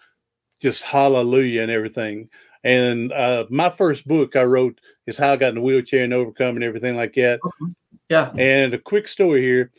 just 0.60 0.82
hallelujah 0.82 1.62
and 1.62 1.70
everything. 1.70 2.28
And 2.62 3.12
uh, 3.12 3.44
my 3.50 3.68
first 3.68 4.08
book 4.08 4.36
I 4.36 4.44
wrote 4.44 4.80
is 5.06 5.18
how 5.18 5.32
I 5.32 5.36
got 5.36 5.50
in 5.50 5.56
the 5.56 5.60
wheelchair 5.60 6.04
and 6.04 6.14
overcome 6.14 6.56
and 6.56 6.64
everything 6.64 6.96
like 6.96 7.12
that. 7.14 7.40
Yeah. 8.08 8.32
And 8.38 8.72
a 8.72 8.78
quick 8.78 9.06
story 9.06 9.42
here. 9.42 9.70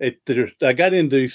It, 0.00 0.20
I 0.62 0.72
got 0.72 0.94
into 0.94 1.28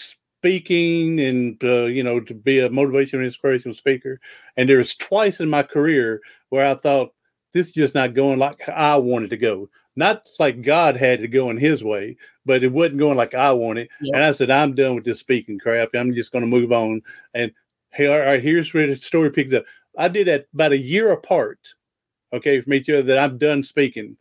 speaking 0.43 1.21
and 1.21 1.63
uh, 1.63 1.85
you 1.85 2.03
know 2.03 2.19
to 2.19 2.33
be 2.33 2.59
a 2.59 2.69
motivational 2.69 3.23
inspirational 3.23 3.73
speaker 3.73 4.19
and 4.57 4.67
there 4.67 4.77
was 4.77 4.93
twice 4.93 5.39
in 5.39 5.49
my 5.49 5.63
career 5.63 6.19
where 6.49 6.65
i 6.65 6.75
thought 6.75 7.13
this 7.53 7.67
is 7.67 7.71
just 7.71 7.95
not 7.95 8.13
going 8.13 8.37
like 8.37 8.67
i 8.67 8.97
wanted 8.97 9.29
to 9.29 9.37
go 9.37 9.69
not 9.95 10.27
like 10.39 10.61
god 10.61 10.95
had 10.95 11.19
to 11.19 11.27
go 11.27 11.49
in 11.49 11.57
his 11.57 11.83
way 11.83 12.15
but 12.45 12.63
it 12.63 12.71
wasn't 12.71 12.97
going 12.97 13.17
like 13.17 13.33
i 13.33 13.51
wanted 13.51 13.87
yeah. 14.01 14.15
and 14.15 14.23
i 14.23 14.31
said 14.31 14.49
i'm 14.49 14.75
done 14.75 14.95
with 14.95 15.05
this 15.05 15.19
speaking 15.19 15.59
crap 15.59 15.89
i'm 15.93 16.13
just 16.13 16.31
going 16.31 16.43
to 16.43 16.47
move 16.47 16.71
on 16.71 17.01
and 17.33 17.51
hey 17.91 18.07
all 18.07 18.19
right 18.19 18.43
here's 18.43 18.73
where 18.73 18.87
the 18.87 18.97
story 18.97 19.29
picks 19.29 19.53
up 19.53 19.63
i 19.97 20.07
did 20.07 20.27
that 20.27 20.45
about 20.53 20.71
a 20.71 20.77
year 20.77 21.11
apart 21.11 21.59
okay 22.33 22.61
from 22.61 22.73
each 22.73 22.89
other 22.89 23.03
that 23.03 23.19
i'm 23.19 23.37
done 23.37 23.61
speaking 23.63 24.17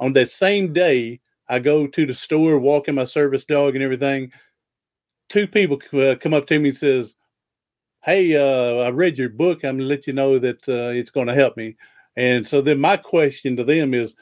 on 0.00 0.12
that 0.12 0.28
same 0.28 0.72
day 0.72 1.20
i 1.48 1.58
go 1.58 1.86
to 1.86 2.06
the 2.06 2.14
store 2.14 2.58
walking 2.58 2.94
my 2.94 3.04
service 3.04 3.44
dog 3.44 3.74
and 3.74 3.84
everything 3.84 4.30
two 5.30 5.46
people 5.46 5.78
uh, 5.94 6.16
come 6.16 6.34
up 6.34 6.46
to 6.48 6.58
me 6.58 6.68
and 6.68 6.76
says, 6.76 7.14
"Hey, 8.02 8.36
uh, 8.36 8.82
I 8.82 8.90
read 8.90 9.16
your 9.16 9.30
book. 9.30 9.64
I'm 9.64 9.78
gonna 9.78 9.88
let 9.88 10.06
you 10.06 10.12
know 10.12 10.38
that 10.38 10.68
uh, 10.68 10.90
it's 10.92 11.10
going 11.10 11.28
to 11.28 11.34
help 11.34 11.56
me." 11.56 11.76
And 12.16 12.46
so 12.46 12.60
then 12.60 12.78
my 12.78 12.98
question 12.98 13.56
to 13.56 13.64
them 13.64 13.94
is, 13.94 14.14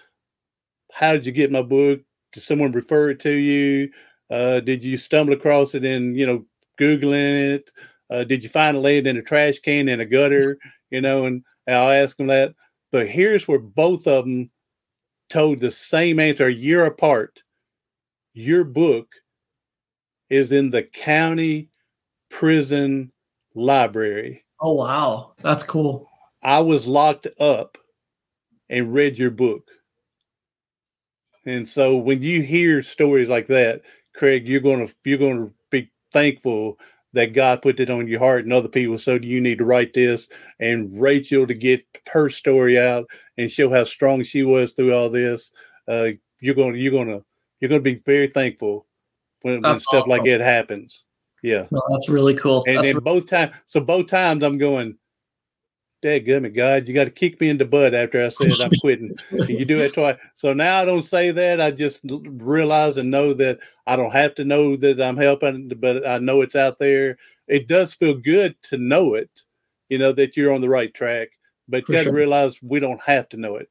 "How 0.92 1.12
did 1.12 1.26
you 1.26 1.32
get 1.32 1.52
my 1.52 1.62
book? 1.62 2.00
Did 2.32 2.42
someone 2.42 2.72
refer 2.72 3.10
it 3.10 3.20
to 3.20 3.30
you? 3.32 3.90
Uh, 4.30 4.60
did 4.60 4.84
you 4.84 4.98
stumble 4.98 5.32
across 5.34 5.74
it 5.74 5.84
in 5.84 6.14
you 6.14 6.26
know 6.26 6.46
googling 6.80 7.54
it? 7.54 7.70
Uh, 8.10 8.24
did 8.24 8.42
you 8.42 8.48
find 8.48 8.76
it 8.76 8.80
laying 8.80 9.06
in 9.06 9.16
a 9.16 9.22
trash 9.22 9.58
can 9.58 9.88
in 9.88 10.00
a 10.00 10.06
gutter? 10.06 10.58
You 10.90 11.02
know?" 11.02 11.26
And 11.26 11.44
I'll 11.68 11.90
ask 11.90 12.16
them 12.16 12.28
that. 12.28 12.54
But 12.92 13.08
here's 13.08 13.46
where 13.46 13.58
both 13.58 14.06
of 14.06 14.24
them 14.24 14.50
told 15.28 15.60
the 15.60 15.70
same 15.70 16.18
answer 16.18 16.46
a 16.46 16.52
year 16.52 16.86
apart. 16.86 17.42
Your 18.32 18.64
book 18.64 19.08
is 20.30 20.52
in 20.52 20.70
the 20.70 20.82
county 20.82 21.70
prison 22.30 23.12
library. 23.54 24.44
Oh 24.60 24.74
wow, 24.74 25.34
that's 25.42 25.62
cool. 25.64 26.08
I 26.42 26.60
was 26.60 26.86
locked 26.86 27.26
up 27.40 27.78
and 28.68 28.92
read 28.92 29.18
your 29.18 29.30
book. 29.30 29.68
And 31.46 31.68
so 31.68 31.96
when 31.96 32.22
you 32.22 32.42
hear 32.42 32.82
stories 32.82 33.28
like 33.28 33.46
that, 33.48 33.82
Craig, 34.14 34.46
you're 34.46 34.60
gonna 34.60 34.88
you're 35.04 35.18
gonna 35.18 35.50
be 35.70 35.90
thankful 36.12 36.78
that 37.12 37.32
God 37.32 37.62
put 37.62 37.80
it 37.80 37.90
on 37.90 38.06
your 38.06 38.18
heart 38.18 38.44
and 38.44 38.52
other 38.52 38.68
people. 38.68 38.98
So 38.98 39.18
do 39.18 39.26
you 39.26 39.40
need 39.40 39.58
to 39.58 39.64
write 39.64 39.94
this 39.94 40.28
and 40.60 41.00
Rachel 41.00 41.46
to 41.46 41.54
get 41.54 41.84
her 42.12 42.28
story 42.28 42.78
out 42.78 43.06
and 43.38 43.50
show 43.50 43.70
how 43.70 43.84
strong 43.84 44.22
she 44.22 44.42
was 44.42 44.72
through 44.72 44.94
all 44.94 45.08
this. 45.08 45.50
Uh, 45.86 46.10
you're 46.40 46.54
gonna 46.54 46.76
you're 46.76 46.92
gonna 46.92 47.20
you're 47.60 47.68
gonna 47.68 47.80
be 47.80 48.02
very 48.04 48.28
thankful 48.28 48.86
when, 49.42 49.62
when 49.62 49.80
stuff 49.80 50.02
awesome. 50.02 50.10
like 50.10 50.24
that 50.24 50.40
happens. 50.40 51.04
Yeah, 51.42 51.66
no, 51.70 51.80
that's 51.88 52.08
really 52.08 52.34
cool. 52.34 52.64
And 52.66 52.80
really- 52.82 53.00
both 53.00 53.28
times, 53.28 53.54
so 53.66 53.80
both 53.80 54.08
times 54.08 54.42
I'm 54.42 54.58
going 54.58 54.96
Dad 56.00 56.26
gummit, 56.26 56.54
God, 56.54 56.86
you 56.86 56.94
got 56.94 57.04
to 57.04 57.10
kick 57.10 57.40
me 57.40 57.48
in 57.48 57.58
the 57.58 57.64
butt 57.64 57.92
after 57.92 58.24
I 58.24 58.28
said 58.28 58.52
I'm 58.60 58.70
quitting. 58.80 59.12
and 59.32 59.48
you 59.48 59.64
do 59.64 59.80
it 59.80 59.94
twice. 59.94 60.16
So 60.34 60.52
now 60.52 60.80
I 60.80 60.84
don't 60.84 61.04
say 61.04 61.32
that. 61.32 61.60
I 61.60 61.72
just 61.72 62.00
realize 62.04 62.96
and 62.98 63.10
know 63.10 63.34
that 63.34 63.58
I 63.86 63.96
don't 63.96 64.12
have 64.12 64.36
to 64.36 64.44
know 64.44 64.76
that 64.76 65.02
I'm 65.02 65.16
helping, 65.16 65.68
but 65.76 66.06
I 66.06 66.18
know 66.18 66.40
it's 66.42 66.54
out 66.54 66.78
there. 66.78 67.18
It 67.48 67.66
does 67.66 67.92
feel 67.92 68.14
good 68.14 68.54
to 68.64 68.78
know 68.78 69.14
it, 69.14 69.42
you 69.88 69.98
know, 69.98 70.12
that 70.12 70.36
you're 70.36 70.52
on 70.52 70.60
the 70.60 70.68
right 70.68 70.94
track. 70.94 71.30
But 71.68 71.84
For 71.84 71.92
you 71.92 71.98
got 71.98 72.02
to 72.04 72.10
sure. 72.10 72.14
realize 72.14 72.62
we 72.62 72.78
don't 72.78 73.02
have 73.02 73.28
to 73.30 73.36
know 73.36 73.56
it. 73.56 73.68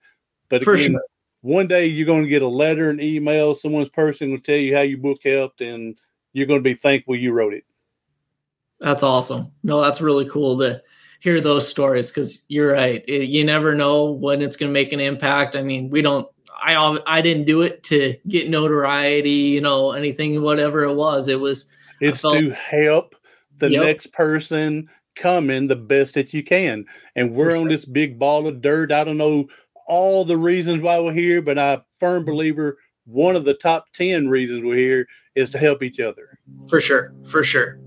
But 0.50 0.64
For 0.64 0.74
again, 0.74 0.92
sure. 0.92 1.02
one 1.42 1.68
day 1.68 1.86
you're 1.86 2.06
going 2.06 2.24
to 2.24 2.30
get 2.30 2.42
a 2.42 2.48
letter, 2.48 2.90
an 2.90 3.02
email, 3.02 3.56
someone's 3.56 3.90
person 3.90 4.32
will 4.32 4.40
tell 4.40 4.58
you 4.58 4.76
how 4.76 4.82
your 4.82 5.00
book 5.00 5.20
helped, 5.24 5.62
and 5.62 5.98
you're 6.34 6.46
going 6.46 6.60
to 6.60 6.70
be 6.70 6.74
thankful 6.74 7.16
you 7.16 7.32
wrote 7.32 7.54
it. 7.54 7.64
That's 8.80 9.02
awesome. 9.02 9.52
No, 9.64 9.82
that's 9.82 10.02
really 10.02 10.30
cool 10.30 10.58
to 10.60 10.82
hear 11.20 11.42
those 11.42 11.68
stories 11.68 12.12
because 12.12 12.46
you're 12.48 12.74
right. 12.74 13.04
It, 13.08 13.30
you 13.30 13.44
never 13.44 13.76
know 13.76 14.12
when 14.12 14.42
it's 14.42 14.56
going 14.56 14.70
to 14.70 14.74
make 14.74 14.92
an 14.92 15.00
impact. 15.00 15.56
I 15.56 15.64
mean, 15.64 15.90
we 15.90 16.02
don't. 16.02 16.28
I 16.60 17.00
I 17.06 17.22
didn't 17.22 17.46
do 17.46 17.62
it 17.62 17.84
to 17.84 18.16
get 18.28 18.50
notoriety, 18.50 19.30
you 19.30 19.62
know, 19.62 19.92
anything, 19.92 20.42
whatever 20.42 20.84
it 20.84 20.94
was. 20.94 21.28
It 21.28 21.40
was. 21.40 21.66
It's 22.00 22.22
felt, 22.22 22.38
to 22.38 22.52
help 22.52 23.16
the 23.58 23.72
yep. 23.72 23.84
next 23.84 24.14
person 24.14 24.90
come 25.16 25.50
in 25.50 25.68
the 25.68 25.76
best 25.76 26.14
that 26.14 26.34
you 26.34 26.44
can. 26.44 26.86
And 27.16 27.34
we're 27.34 27.52
sure. 27.52 27.62
on 27.62 27.68
this 27.68 27.86
big 27.86 28.20
ball 28.20 28.48
of 28.48 28.62
dirt. 28.62 28.92
I 28.92 29.04
don't 29.04 29.18
know 29.18 29.48
all 29.88 30.26
the 30.26 30.38
reasons 30.38 30.82
why 30.82 31.00
we're 31.00 31.14
here, 31.14 31.42
but 31.42 31.58
I'm 31.58 31.82
firm 32.00 32.22
mm-hmm. 32.22 32.32
believer 32.32 32.78
one 33.08 33.36
of 33.36 33.46
the 33.46 33.54
top 33.54 33.86
10 33.94 34.28
reasons 34.28 34.64
we're 34.64 34.76
here 34.76 35.08
is 35.36 35.50
to 35.52 35.58
help 35.58 35.82
each 35.82 36.00
other. 36.00 36.38
For 36.68 36.82
sure. 36.82 37.14
For 37.26 37.42
sure. 37.42 37.80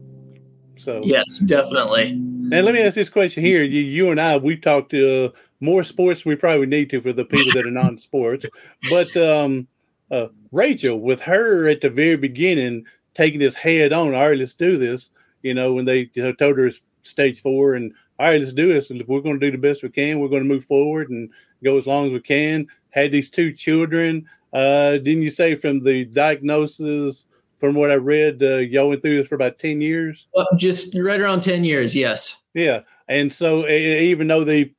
So, 0.77 1.03
yes, 1.05 1.41
definitely. 1.41 2.19
And 2.53 2.67
let 2.67 2.75
me 2.75 2.81
ask 2.81 2.95
this 2.95 3.09
question 3.09 3.45
here. 3.45 3.63
You, 3.63 3.83
you 3.83 4.11
and 4.11 4.21
I, 4.21 4.37
we've 4.37 4.61
talked 4.61 4.93
uh, 4.95 5.31
more 5.61 5.85
sports 5.85 6.25
we 6.25 6.37
probably 6.37 6.67
need 6.67 6.91
to 6.91 7.01
for 7.01 7.13
the 7.13 7.25
people 7.25 7.53
that 7.53 7.67
are 7.67 7.71
non-sports. 7.71 8.47
But 8.89 9.17
um, 9.17 9.69
uh, 10.11 10.29
Rachel, 10.51 11.01
with 11.01 11.21
her 11.21 11.69
at 11.69 11.81
the 11.81 11.91
very 11.91 12.17
beginning, 12.17 12.85
taking 13.15 13.41
this 13.41 13.55
head 13.55 13.93
on, 13.93 14.15
all 14.15 14.29
right, 14.29 14.39
let's 14.39 14.55
do 14.55 14.79
this. 14.79 15.11
You 15.43 15.55
know, 15.55 15.75
when 15.75 15.85
they 15.85 16.11
you 16.15 16.23
know, 16.23 16.33
told 16.33 16.59
her 16.59 16.71
stage 17.03 17.41
four, 17.41 17.75
and 17.75 17.93
all 18.19 18.29
right, 18.29 18.41
let's 18.41 18.53
do 18.53 18.73
this. 18.73 18.91
And 18.91 19.07
we're 19.07 19.21
going 19.21 19.39
to 19.39 19.47
do 19.47 19.53
the 19.53 19.59
best 19.59 19.83
we 19.83 19.89
can. 19.89 20.19
We're 20.19 20.29
going 20.29 20.43
to 20.43 20.49
move 20.49 20.65
forward 20.65 21.11
and 21.11 21.31
go 21.63 21.79
as 21.79 21.87
long 21.87 22.07
as 22.07 22.13
we 22.13 22.21
can. 22.21 22.67
Had 22.91 23.13
these 23.13 23.31
two 23.31 23.53
children. 23.53 24.29
Uh, 24.53 24.93
didn't 24.93 25.23
you 25.23 25.31
say 25.31 25.55
from 25.55 25.85
the 25.85 26.05
diagnosis 26.07 27.27
from 27.61 27.75
what 27.75 27.91
I 27.91 27.95
read, 27.95 28.43
uh, 28.43 28.57
y'all 28.57 28.89
went 28.89 29.03
through 29.03 29.19
this 29.19 29.29
for 29.29 29.35
about 29.35 29.59
10 29.59 29.81
years? 29.81 30.27
Uh, 30.35 30.45
just 30.57 30.97
right 30.99 31.21
around 31.21 31.43
10 31.43 31.63
years, 31.63 31.95
yes. 31.95 32.43
Yeah. 32.55 32.81
And 33.09 33.33
so 33.33 33.69
even 33.69 34.27
though 34.27 34.45
the 34.45 34.73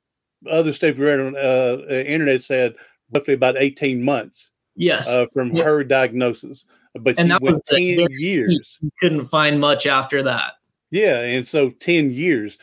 other 0.50 0.74
stuff 0.74 0.98
we 0.98 1.06
read 1.06 1.20
on 1.20 1.36
uh, 1.38 1.78
internet 1.89 2.41
said 2.41 2.74
roughly 3.13 3.36
about 3.36 3.56
18 3.58 4.04
months 4.04 4.50
yes, 4.76 5.13
uh, 5.13 5.28
from 5.32 5.56
her 5.56 5.84
diagnosis. 5.84 6.65
But 7.00 7.17
and 7.20 7.32
that 7.32 7.41
was 7.41 7.63
10 7.67 7.80
years. 8.10 8.78
You 8.82 8.91
couldn't 9.00 9.26
find 9.26 9.60
much 9.60 9.86
after 9.86 10.24
that. 10.24 10.54
Yeah. 10.89 11.22
And 11.22 11.48
so 11.48 11.70
10 11.70 12.12
years. 12.12 12.58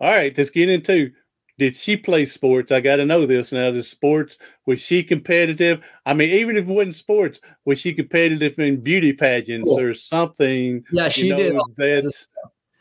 All 0.00 0.10
right, 0.10 0.36
let's 0.36 0.50
get 0.50 0.68
into 0.68 1.12
did 1.58 1.76
she 1.76 1.96
play 1.96 2.26
sports? 2.26 2.72
I 2.72 2.80
got 2.80 2.96
to 2.96 3.04
know 3.04 3.26
this 3.26 3.52
now. 3.52 3.70
The 3.70 3.82
sports 3.82 4.38
was 4.66 4.80
she 4.80 5.02
competitive? 5.02 5.80
I 6.06 6.14
mean, 6.14 6.30
even 6.30 6.56
if 6.56 6.64
it 6.64 6.72
wasn't 6.72 6.94
sports, 6.94 7.40
was 7.64 7.78
she 7.78 7.92
competitive 7.92 8.58
in 8.58 8.80
beauty 8.80 9.12
pageants 9.12 9.68
cool. 9.68 9.78
or 9.78 9.94
something? 9.94 10.84
Yeah, 10.90 11.08
she 11.08 11.28
know, 11.28 11.36
did. 11.36 11.56
That 11.76 12.14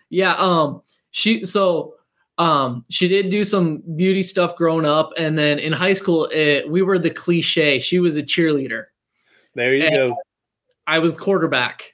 yeah, 0.10 0.36
um, 0.36 0.82
she 1.12 1.44
so 1.44 1.96
um 2.38 2.86
she 2.90 3.08
did 3.08 3.30
do 3.30 3.44
some 3.44 3.84
beauty 3.96 4.22
stuff 4.22 4.56
growing 4.56 4.86
up, 4.86 5.12
and 5.18 5.38
then 5.38 5.60
in 5.60 5.74
high 5.74 5.94
school, 5.94 6.26
it, 6.32 6.70
we 6.70 6.82
were 6.82 6.98
the 6.98 7.12
cliche. 7.12 7.80
She 7.80 8.00
was 8.00 8.18
a 8.18 8.24
cheerleader. 8.24 8.86
There 9.54 9.76
you 9.76 9.90
go. 9.90 10.16
I 10.88 11.00
was 11.00 11.18
quarterback 11.18 11.94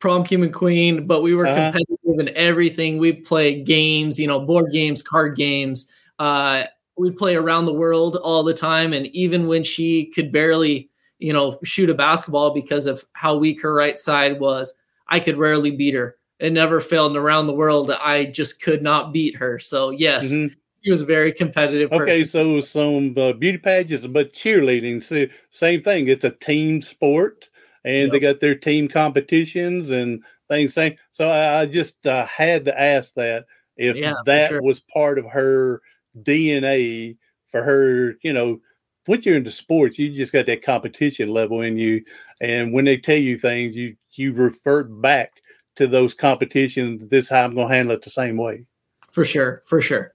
prom 0.00 0.24
king 0.24 0.42
and 0.42 0.54
queen, 0.54 1.06
but 1.06 1.22
we 1.22 1.34
were 1.34 1.46
uh-huh. 1.46 1.72
competitive 1.72 1.97
in 2.16 2.30
everything. 2.36 2.98
We 2.98 3.12
play 3.12 3.62
games, 3.62 4.18
you 4.18 4.26
know, 4.26 4.40
board 4.40 4.72
games, 4.72 5.02
card 5.02 5.36
games. 5.36 5.90
Uh, 6.18 6.64
we 6.96 7.10
play 7.10 7.36
around 7.36 7.66
the 7.66 7.72
world 7.72 8.16
all 8.16 8.42
the 8.42 8.54
time. 8.54 8.92
And 8.92 9.06
even 9.08 9.46
when 9.46 9.62
she 9.62 10.06
could 10.06 10.32
barely, 10.32 10.90
you 11.18 11.32
know, 11.32 11.58
shoot 11.64 11.90
a 11.90 11.94
basketball 11.94 12.52
because 12.52 12.86
of 12.86 13.04
how 13.12 13.36
weak 13.36 13.60
her 13.62 13.74
right 13.74 13.98
side 13.98 14.40
was, 14.40 14.74
I 15.08 15.20
could 15.20 15.36
rarely 15.36 15.70
beat 15.70 15.94
her. 15.94 16.16
It 16.38 16.52
never 16.52 16.80
failed. 16.80 17.12
And 17.12 17.18
around 17.18 17.46
the 17.46 17.54
world, 17.54 17.90
I 17.90 18.26
just 18.26 18.62
could 18.62 18.82
not 18.82 19.12
beat 19.12 19.36
her. 19.36 19.58
So 19.58 19.90
yes, 19.90 20.30
mm-hmm. 20.30 20.54
he 20.80 20.90
was 20.90 21.00
a 21.00 21.06
very 21.06 21.32
competitive. 21.32 21.92
Okay, 21.92 22.24
so 22.24 22.60
some 22.60 23.14
uh, 23.16 23.32
beauty 23.32 23.58
pageants, 23.58 24.06
but 24.06 24.32
cheerleading, 24.32 25.02
so 25.02 25.26
same 25.50 25.82
thing. 25.82 26.08
It's 26.08 26.24
a 26.24 26.30
team 26.30 26.80
sport 26.82 27.47
and 27.84 28.04
yep. 28.04 28.12
they 28.12 28.20
got 28.20 28.40
their 28.40 28.54
team 28.54 28.88
competitions 28.88 29.90
and 29.90 30.22
things. 30.48 30.74
Saying 30.74 30.98
so, 31.10 31.30
I, 31.30 31.66
just 31.66 32.06
uh, 32.06 32.26
had 32.26 32.64
to 32.66 32.80
ask 32.80 33.14
that 33.14 33.46
if 33.76 33.96
yeah, 33.96 34.14
that 34.26 34.50
sure. 34.50 34.62
was 34.62 34.80
part 34.80 35.18
of 35.18 35.26
her 35.26 35.80
DNA 36.18 37.16
for 37.48 37.62
her. 37.62 38.16
You 38.22 38.32
know, 38.32 38.60
once 39.06 39.24
you're 39.24 39.36
into 39.36 39.50
sports, 39.50 39.98
you 39.98 40.12
just 40.12 40.32
got 40.32 40.46
that 40.46 40.62
competition 40.62 41.30
level 41.30 41.62
in 41.62 41.76
you, 41.76 42.04
and 42.40 42.72
when 42.72 42.84
they 42.84 42.96
tell 42.96 43.16
you 43.16 43.38
things, 43.38 43.76
you 43.76 43.96
you 44.12 44.32
revert 44.32 45.00
back 45.00 45.32
to 45.76 45.86
those 45.86 46.14
competitions. 46.14 47.08
This 47.08 47.28
how 47.28 47.44
I'm 47.44 47.54
going 47.54 47.68
to 47.68 47.74
handle 47.74 47.94
it 47.94 48.02
the 48.02 48.10
same 48.10 48.36
way. 48.36 48.66
For 49.12 49.24
sure, 49.24 49.62
for 49.66 49.80
sure. 49.80 50.14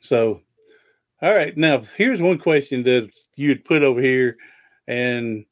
So, 0.00 0.40
all 1.20 1.34
right. 1.34 1.56
Now, 1.56 1.82
here's 1.96 2.20
one 2.20 2.38
question 2.38 2.82
that 2.84 3.10
you 3.36 3.50
had 3.50 3.64
put 3.64 3.82
over 3.82 4.00
here, 4.00 4.36
and 4.86 5.44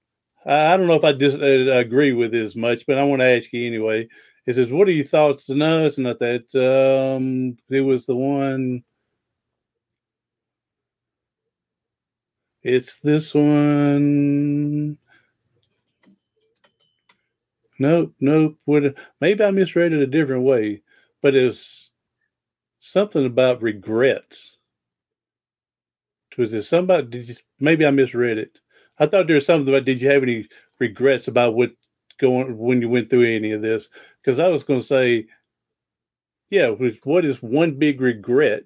I 0.48 0.76
don't 0.78 0.86
know 0.86 0.94
if 0.94 1.04
I 1.04 1.12
just 1.12 1.36
uh, 1.36 2.14
with 2.16 2.32
this 2.32 2.56
much, 2.56 2.86
but 2.86 2.98
I 2.98 3.04
want 3.04 3.20
to 3.20 3.26
ask 3.26 3.52
you 3.52 3.66
anyway. 3.66 4.08
It 4.46 4.54
says, 4.54 4.70
"What 4.70 4.88
are 4.88 4.92
your 4.92 5.04
thoughts?" 5.04 5.50
No, 5.50 5.84
it's 5.84 5.98
not 5.98 6.18
that. 6.20 6.54
Um, 6.54 7.58
it 7.68 7.82
was 7.82 8.06
the 8.06 8.16
one. 8.16 8.82
It's 12.62 12.98
this 13.00 13.34
one. 13.34 14.96
Nope, 17.78 18.14
nope. 18.20 18.56
What? 18.64 18.94
Maybe 19.20 19.44
I 19.44 19.50
misread 19.50 19.92
it 19.92 20.00
a 20.00 20.06
different 20.06 20.44
way, 20.44 20.82
but 21.20 21.34
it's 21.34 21.90
something 22.80 23.26
about 23.26 23.62
regrets. 23.62 24.56
Was 26.38 26.54
it 26.54 26.62
somebody? 26.62 27.06
Did 27.06 27.28
you, 27.28 27.34
maybe 27.60 27.84
I 27.84 27.90
misread 27.90 28.38
it. 28.38 28.58
I 28.98 29.06
thought 29.06 29.26
there 29.26 29.36
was 29.36 29.46
something 29.46 29.72
about. 29.72 29.84
Did 29.84 30.00
you 30.00 30.08
have 30.10 30.22
any 30.22 30.48
regrets 30.78 31.28
about 31.28 31.54
what 31.54 31.72
going 32.18 32.56
when 32.58 32.82
you 32.82 32.88
went 32.88 33.10
through 33.10 33.26
any 33.26 33.52
of 33.52 33.62
this? 33.62 33.88
Because 34.22 34.38
I 34.38 34.48
was 34.48 34.64
going 34.64 34.80
to 34.80 34.86
say, 34.86 35.26
yeah, 36.50 36.70
what 37.04 37.24
is 37.24 37.42
one 37.42 37.78
big 37.78 38.00
regret 38.00 38.64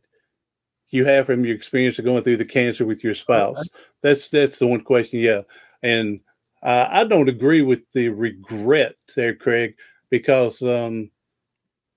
you 0.90 1.04
have 1.04 1.26
from 1.26 1.44
your 1.44 1.54
experience 1.54 1.98
of 1.98 2.04
going 2.04 2.22
through 2.22 2.36
the 2.36 2.44
cancer 2.44 2.84
with 2.84 3.02
your 3.02 3.14
spouse? 3.14 3.58
Okay. 3.58 3.84
That's 4.02 4.28
that's 4.28 4.58
the 4.58 4.66
one 4.66 4.82
question. 4.82 5.20
Yeah, 5.20 5.42
and 5.82 6.20
uh, 6.62 6.88
I 6.90 7.04
don't 7.04 7.28
agree 7.28 7.62
with 7.62 7.80
the 7.92 8.08
regret 8.08 8.96
there, 9.16 9.34
Craig, 9.34 9.76
because 10.10 10.62
um, 10.62 11.10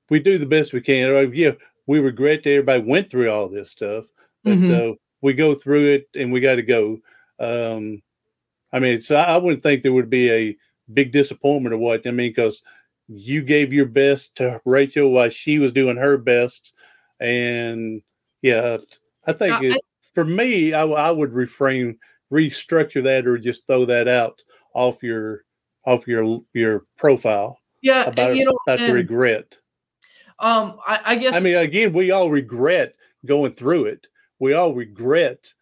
we 0.10 0.20
do 0.20 0.38
the 0.38 0.46
best 0.46 0.74
we 0.74 0.82
can. 0.82 1.32
Yeah, 1.34 1.52
we 1.88 2.00
regret 2.00 2.44
that 2.44 2.50
everybody 2.50 2.84
went 2.84 3.10
through 3.10 3.32
all 3.32 3.48
this 3.48 3.72
stuff, 3.72 4.06
but 4.44 4.58
mm-hmm. 4.58 4.92
uh, 4.92 4.96
we 5.22 5.34
go 5.34 5.56
through 5.56 5.94
it 5.94 6.08
and 6.16 6.32
we 6.32 6.40
got 6.40 6.56
to 6.56 6.64
go. 6.64 7.00
Um, 7.40 8.02
I 8.76 8.80
mean, 8.80 9.00
so 9.00 9.16
I 9.16 9.38
wouldn't 9.38 9.64
think 9.64 9.82
there 9.84 9.94
would 9.94 10.10
be 10.10 10.30
a 10.30 10.58
big 10.94 11.14
disappointment 11.14 11.74
or 11.74 11.78
what. 11.78 12.06
I 12.06 12.12
mean, 12.12 12.32
because 12.32 12.62
you 13.08 13.42
gave 13.42 13.72
your 13.72 13.86
best 13.86 14.36
to 14.36 14.60
Rachel 14.66 15.12
while 15.12 15.30
she 15.30 15.60
was 15.60 15.72
doing 15.72 15.96
her 15.96 16.18
best, 16.18 16.74
and 17.22 18.02
yeah, 18.42 18.80
I 19.26 19.32
think 19.32 19.64
it, 19.64 19.76
I, 19.76 19.80
for 20.14 20.26
me, 20.26 20.74
I, 20.74 20.84
I 20.84 21.10
would 21.10 21.32
refrain, 21.32 21.98
restructure 22.34 23.02
that, 23.02 23.26
or 23.26 23.38
just 23.38 23.66
throw 23.66 23.86
that 23.86 24.10
out 24.10 24.44
off 24.74 25.02
your 25.02 25.46
off 25.86 26.06
your 26.06 26.42
your 26.52 26.86
profile. 26.98 27.58
Yeah, 27.82 28.10
about, 28.10 28.36
you 28.36 28.44
know, 28.44 28.58
about 28.68 28.82
and, 28.82 28.94
regret. 28.94 29.58
Um, 30.40 30.80
I, 30.86 31.00
I 31.06 31.16
guess. 31.16 31.34
I 31.34 31.40
mean, 31.40 31.56
again, 31.56 31.94
we 31.94 32.12
all 32.12 32.30
regret 32.30 32.96
going 33.26 33.54
through 33.54 33.86
it. 33.86 34.08
We 34.40 34.54
all 34.54 34.74
regret 34.74 35.54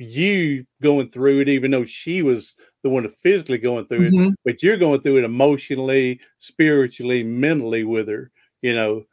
you 0.00 0.64
going 0.82 1.10
through 1.10 1.40
it, 1.40 1.48
even 1.48 1.70
though 1.70 1.84
she 1.84 2.22
was 2.22 2.54
the 2.82 2.88
one 2.88 3.06
physically 3.08 3.58
going 3.58 3.86
through 3.86 4.10
mm-hmm. 4.10 4.24
it, 4.30 4.34
but 4.44 4.62
you're 4.62 4.76
going 4.76 5.00
through 5.00 5.18
it 5.18 5.24
emotionally, 5.24 6.20
spiritually, 6.38 7.22
mentally 7.22 7.84
with 7.84 8.08
her, 8.08 8.30
you 8.62 8.74
know. 8.74 9.04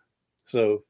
So 0.47 0.83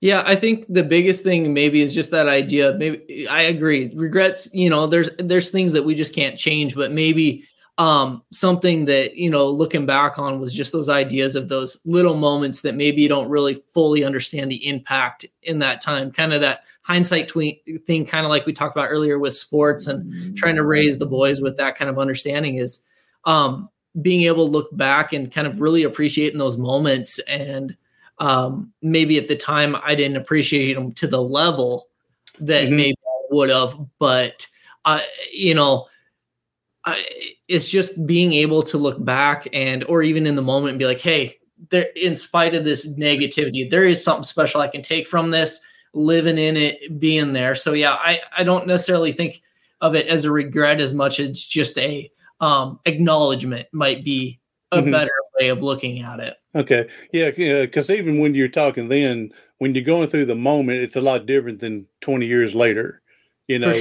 yeah, 0.00 0.22
I 0.26 0.36
think 0.36 0.66
the 0.68 0.82
biggest 0.82 1.22
thing 1.22 1.52
maybe 1.52 1.80
is 1.80 1.94
just 1.94 2.10
that 2.12 2.28
idea. 2.28 2.74
Maybe 2.74 3.28
I 3.28 3.42
agree. 3.42 3.90
Regrets, 3.94 4.48
you 4.52 4.70
know, 4.70 4.86
there's 4.86 5.10
there's 5.18 5.50
things 5.50 5.72
that 5.72 5.84
we 5.84 5.94
just 5.94 6.14
can't 6.14 6.38
change, 6.38 6.74
but 6.74 6.92
maybe 6.92 7.44
um 7.78 8.24
something 8.32 8.84
that, 8.86 9.14
you 9.14 9.30
know, 9.30 9.48
looking 9.48 9.86
back 9.86 10.18
on 10.18 10.40
was 10.40 10.52
just 10.52 10.72
those 10.72 10.88
ideas 10.88 11.36
of 11.36 11.48
those 11.48 11.80
little 11.84 12.16
moments 12.16 12.62
that 12.62 12.74
maybe 12.74 13.00
you 13.00 13.08
don't 13.08 13.30
really 13.30 13.54
fully 13.72 14.02
understand 14.02 14.50
the 14.50 14.66
impact 14.66 15.24
in 15.44 15.60
that 15.60 15.80
time. 15.80 16.10
Kind 16.10 16.32
of 16.32 16.40
that 16.40 16.64
hindsight 16.82 17.28
tweet 17.28 17.62
thing, 17.86 18.04
kind 18.04 18.26
of 18.26 18.30
like 18.30 18.46
we 18.46 18.52
talked 18.52 18.76
about 18.76 18.88
earlier 18.88 19.18
with 19.18 19.34
sports 19.34 19.86
and 19.86 20.36
trying 20.36 20.56
to 20.56 20.64
raise 20.64 20.98
the 20.98 21.06
boys 21.06 21.40
with 21.40 21.56
that 21.56 21.76
kind 21.76 21.88
of 21.88 21.98
understanding 21.98 22.56
is 22.56 22.82
um, 23.24 23.68
being 24.02 24.22
able 24.22 24.46
to 24.46 24.50
look 24.50 24.76
back 24.76 25.12
and 25.12 25.30
kind 25.30 25.46
of 25.46 25.60
really 25.60 25.84
appreciating 25.84 26.38
those 26.38 26.56
moments. 26.56 27.20
And 27.28 27.76
um, 28.18 28.72
maybe 28.82 29.18
at 29.18 29.28
the 29.28 29.36
time 29.36 29.76
I 29.84 29.94
didn't 29.94 30.16
appreciate 30.16 30.74
them 30.74 30.92
to 30.94 31.06
the 31.06 31.22
level 31.22 31.88
that 32.40 32.64
mm-hmm. 32.64 32.76
maybe 32.76 32.98
I 33.06 33.34
would 33.34 33.50
have, 33.50 33.78
but 33.98 34.48
I, 34.84 35.06
you 35.32 35.54
know, 35.54 35.86
I, 36.84 37.04
it's 37.48 37.68
just 37.68 38.06
being 38.06 38.32
able 38.32 38.62
to 38.64 38.78
look 38.78 39.04
back 39.04 39.48
and, 39.52 39.84
or 39.84 40.02
even 40.02 40.26
in 40.26 40.36
the 40.36 40.42
moment 40.42 40.70
and 40.70 40.78
be 40.78 40.86
like, 40.86 41.00
Hey, 41.00 41.38
there, 41.70 41.86
in 41.96 42.16
spite 42.16 42.54
of 42.54 42.64
this 42.64 42.88
negativity, 42.96 43.68
there 43.68 43.84
is 43.84 44.02
something 44.02 44.24
special 44.24 44.60
I 44.60 44.68
can 44.68 44.82
take 44.82 45.06
from 45.06 45.30
this 45.30 45.60
living 45.92 46.38
in 46.38 46.56
it, 46.56 47.00
being 47.00 47.32
there. 47.32 47.54
So 47.54 47.72
yeah, 47.72 47.94
I, 47.94 48.20
I 48.36 48.44
don't 48.44 48.66
necessarily 48.66 49.12
think 49.12 49.42
of 49.80 49.94
it 49.94 50.06
as 50.06 50.24
a 50.24 50.30
regret 50.30 50.80
as 50.80 50.94
much 50.94 51.20
as 51.20 51.44
just 51.44 51.78
a 51.78 52.10
um, 52.40 52.78
acknowledgement 52.84 53.66
might 53.72 54.04
be 54.04 54.40
a 54.72 54.78
mm-hmm. 54.78 54.90
better 54.90 55.10
way 55.38 55.48
of 55.48 55.62
looking 55.62 56.02
at 56.02 56.20
it. 56.20 56.36
Okay. 56.54 56.88
Yeah. 57.12 57.30
Because 57.30 57.90
even 57.90 58.18
when 58.18 58.34
you're 58.34 58.48
talking 58.48 58.88
then, 58.88 59.32
when 59.58 59.74
you're 59.74 59.84
going 59.84 60.08
through 60.08 60.26
the 60.26 60.34
moment, 60.34 60.82
it's 60.82 60.96
a 60.96 61.00
lot 61.00 61.26
different 61.26 61.60
than 61.60 61.86
20 62.00 62.26
years 62.26 62.54
later, 62.54 63.02
you 63.48 63.58
know, 63.58 63.72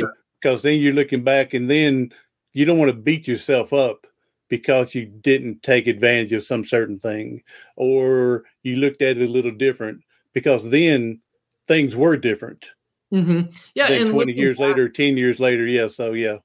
because 0.41 0.61
sure. 0.61 0.71
then 0.71 0.81
you're 0.81 0.93
looking 0.93 1.23
back 1.23 1.53
and 1.53 1.69
then 1.69 2.11
you 2.57 2.65
don't 2.65 2.79
want 2.79 2.89
to 2.89 2.97
beat 2.97 3.27
yourself 3.27 3.71
up 3.71 4.07
because 4.47 4.95
you 4.95 5.05
didn't 5.05 5.61
take 5.61 5.85
advantage 5.85 6.33
of 6.33 6.43
some 6.43 6.65
certain 6.65 6.97
thing 6.97 7.39
or 7.75 8.45
you 8.63 8.77
looked 8.77 9.03
at 9.03 9.15
it 9.15 9.29
a 9.29 9.31
little 9.31 9.51
different 9.51 10.01
because 10.33 10.67
then 10.67 11.21
things 11.67 11.95
were 11.95 12.17
different. 12.17 12.65
Mm-hmm. 13.13 13.51
Yeah, 13.75 13.91
and 13.91 14.09
twenty 14.09 14.33
years 14.33 14.57
back, 14.57 14.69
later, 14.69 14.89
ten 14.89 15.17
years 15.17 15.39
later, 15.39 15.67
yeah. 15.67 15.87
So 15.87 16.13
yeah, 16.13 16.37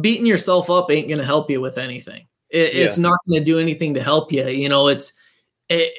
beating 0.00 0.24
yourself 0.24 0.70
up 0.70 0.90
ain't 0.90 1.08
going 1.08 1.20
to 1.20 1.26
help 1.26 1.50
you 1.50 1.60
with 1.60 1.76
anything. 1.76 2.26
It, 2.48 2.72
yeah. 2.72 2.84
It's 2.86 2.96
not 2.96 3.18
going 3.28 3.42
to 3.42 3.44
do 3.44 3.58
anything 3.58 3.92
to 3.94 4.02
help 4.02 4.32
you. 4.32 4.48
You 4.48 4.70
know, 4.70 4.88
it's 4.88 5.12
it, 5.68 5.92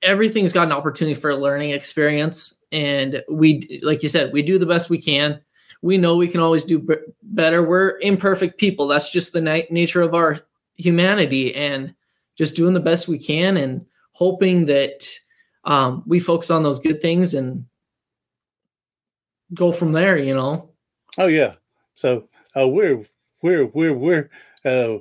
everything's 0.00 0.54
got 0.54 0.68
an 0.68 0.72
opportunity 0.72 1.20
for 1.20 1.28
a 1.28 1.36
learning 1.36 1.72
experience, 1.72 2.54
and 2.72 3.22
we, 3.30 3.78
like 3.82 4.02
you 4.02 4.08
said, 4.08 4.32
we 4.32 4.40
do 4.40 4.58
the 4.58 4.64
best 4.64 4.88
we 4.88 5.02
can. 5.02 5.42
We 5.82 5.98
know 5.98 6.16
we 6.16 6.28
can 6.28 6.40
always 6.40 6.64
do 6.64 6.78
b- 6.78 6.96
better. 7.22 7.62
We're 7.62 7.98
imperfect 8.00 8.58
people. 8.58 8.86
That's 8.86 9.10
just 9.10 9.32
the 9.32 9.40
na- 9.40 9.60
nature 9.70 10.02
of 10.02 10.14
our 10.14 10.40
humanity, 10.76 11.54
and 11.54 11.94
just 12.36 12.56
doing 12.56 12.74
the 12.74 12.80
best 12.80 13.08
we 13.08 13.18
can, 13.18 13.56
and 13.56 13.84
hoping 14.12 14.64
that 14.66 15.08
um, 15.64 16.02
we 16.06 16.18
focus 16.18 16.50
on 16.50 16.62
those 16.62 16.78
good 16.78 17.00
things 17.00 17.34
and 17.34 17.66
go 19.54 19.72
from 19.72 19.92
there, 19.92 20.16
you 20.16 20.34
know. 20.34 20.70
Oh 21.18 21.26
yeah. 21.26 21.54
So 21.94 22.28
uh, 22.56 22.68
we're 22.68 23.04
we're 23.42 23.66
we're 23.66 23.94
we're 23.94 24.30
uh, 24.64 24.98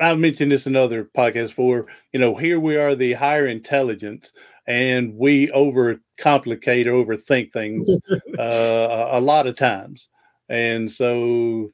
I 0.00 0.14
mentioned 0.14 0.52
this 0.52 0.66
in 0.66 0.76
other 0.76 1.04
podcasts 1.04 1.52
for 1.52 1.86
you 2.12 2.20
know 2.20 2.34
here 2.34 2.60
we 2.60 2.76
are 2.76 2.94
the 2.94 3.14
higher 3.14 3.46
intelligence 3.46 4.32
and 4.66 5.14
we 5.16 5.48
overcomplicate 5.48 6.86
overthink 6.86 7.52
things 7.52 7.88
uh, 8.38 9.08
a 9.12 9.20
lot 9.20 9.46
of 9.46 9.56
times 9.56 10.08
and 10.48 10.90
so 10.90 11.70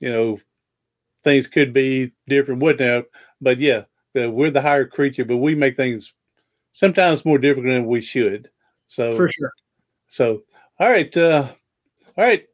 you 0.00 0.10
know 0.10 0.38
things 1.22 1.46
could 1.46 1.72
be 1.72 2.12
different 2.28 2.60
whatnot 2.60 3.04
but 3.40 3.58
yeah 3.58 3.82
we're 4.14 4.50
the 4.50 4.62
higher 4.62 4.86
creature 4.86 5.24
but 5.24 5.36
we 5.36 5.54
make 5.54 5.76
things 5.76 6.12
sometimes 6.72 7.24
more 7.24 7.38
difficult 7.38 7.66
than 7.66 7.86
we 7.86 8.00
should 8.00 8.50
so 8.86 9.16
for 9.16 9.28
sure 9.28 9.52
so 10.08 10.42
all 10.78 10.88
right 10.88 11.16
uh 11.16 11.48
all 12.18 12.24
right, 12.24 12.46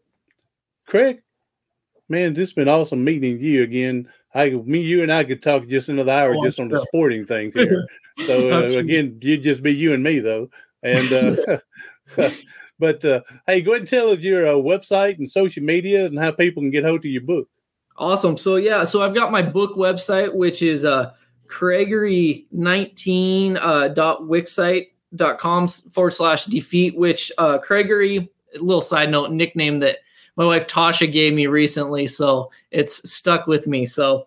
Craig, 0.88 1.22
man, 2.08 2.34
this 2.34 2.48
has 2.48 2.52
been 2.52 2.68
awesome 2.68 3.04
meeting 3.04 3.38
you 3.38 3.62
again. 3.62 4.08
I, 4.34 4.50
me, 4.50 4.80
you, 4.80 5.02
and 5.02 5.12
I 5.12 5.22
could 5.22 5.40
talk 5.40 5.68
just 5.68 5.88
another 5.88 6.12
hour 6.12 6.34
oh, 6.34 6.44
just 6.44 6.58
on 6.58 6.68
the 6.68 6.80
sporting 6.80 7.24
things 7.24 7.54
here. 7.54 7.86
So 8.26 8.50
uh, 8.50 8.78
again, 8.78 9.18
you'd 9.22 9.44
just 9.44 9.62
be 9.62 9.72
you 9.72 9.92
and 9.92 10.02
me 10.02 10.18
though. 10.18 10.50
And 10.82 11.12
uh, 11.12 11.58
but 12.82 13.02
uh, 13.04 13.20
hey, 13.46 13.62
go 13.62 13.70
ahead 13.70 13.82
and 13.82 13.88
tell 13.88 14.10
us 14.10 14.18
your 14.18 14.44
uh, 14.44 14.54
website 14.54 15.18
and 15.18 15.30
social 15.30 15.62
media 15.62 16.04
and 16.04 16.18
how 16.18 16.32
people 16.32 16.60
can 16.60 16.72
get 16.72 16.84
hold 16.84 16.98
of 16.98 17.04
your 17.04 17.22
book. 17.22 17.48
Awesome. 17.96 18.36
So 18.36 18.56
yeah, 18.56 18.82
so 18.82 19.04
I've 19.04 19.14
got 19.14 19.30
my 19.30 19.40
book 19.40 19.76
website, 19.76 20.34
which 20.34 20.62
is 20.62 20.84
uh, 20.84 21.12
Craigery19 21.46 23.56
uh, 23.60 23.88
dot 25.14 25.38
com 25.38 25.68
forward 25.68 26.10
slash 26.10 26.46
defeat, 26.46 26.96
which 26.96 27.30
uh, 27.38 27.58
Craigery 27.58 28.28
little 28.56 28.80
side 28.80 29.10
note 29.10 29.30
nickname 29.30 29.78
that 29.80 29.98
my 30.36 30.44
wife 30.44 30.66
Tasha 30.66 31.10
gave 31.10 31.32
me 31.34 31.46
recently, 31.46 32.08
so 32.08 32.50
it's 32.70 33.08
stuck 33.08 33.46
with 33.46 33.68
me. 33.68 33.86
So, 33.86 34.26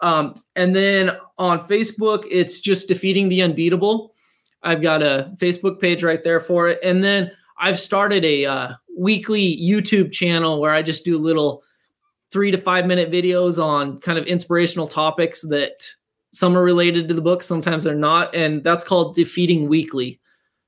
um, 0.00 0.40
and 0.54 0.76
then 0.76 1.10
on 1.38 1.66
Facebook, 1.66 2.24
it's 2.30 2.60
just 2.60 2.86
defeating 2.86 3.28
the 3.28 3.42
unbeatable. 3.42 4.14
I've 4.62 4.82
got 4.82 5.02
a 5.02 5.34
Facebook 5.38 5.80
page 5.80 6.04
right 6.04 6.22
there 6.22 6.40
for 6.40 6.68
it, 6.68 6.78
and 6.82 7.02
then 7.02 7.32
I've 7.58 7.80
started 7.80 8.24
a 8.24 8.46
uh, 8.46 8.72
weekly 8.96 9.58
YouTube 9.60 10.12
channel 10.12 10.60
where 10.60 10.72
I 10.72 10.82
just 10.82 11.04
do 11.04 11.18
little 11.18 11.62
three 12.30 12.50
to 12.50 12.58
five 12.58 12.86
minute 12.86 13.10
videos 13.10 13.62
on 13.62 13.98
kind 13.98 14.18
of 14.18 14.26
inspirational 14.26 14.86
topics 14.86 15.42
that 15.42 15.86
some 16.32 16.56
are 16.56 16.62
related 16.62 17.08
to 17.08 17.14
the 17.14 17.22
book, 17.22 17.42
sometimes 17.42 17.84
they're 17.84 17.94
not, 17.94 18.34
and 18.34 18.62
that's 18.62 18.84
called 18.84 19.14
Defeating 19.14 19.68
Weekly. 19.68 20.20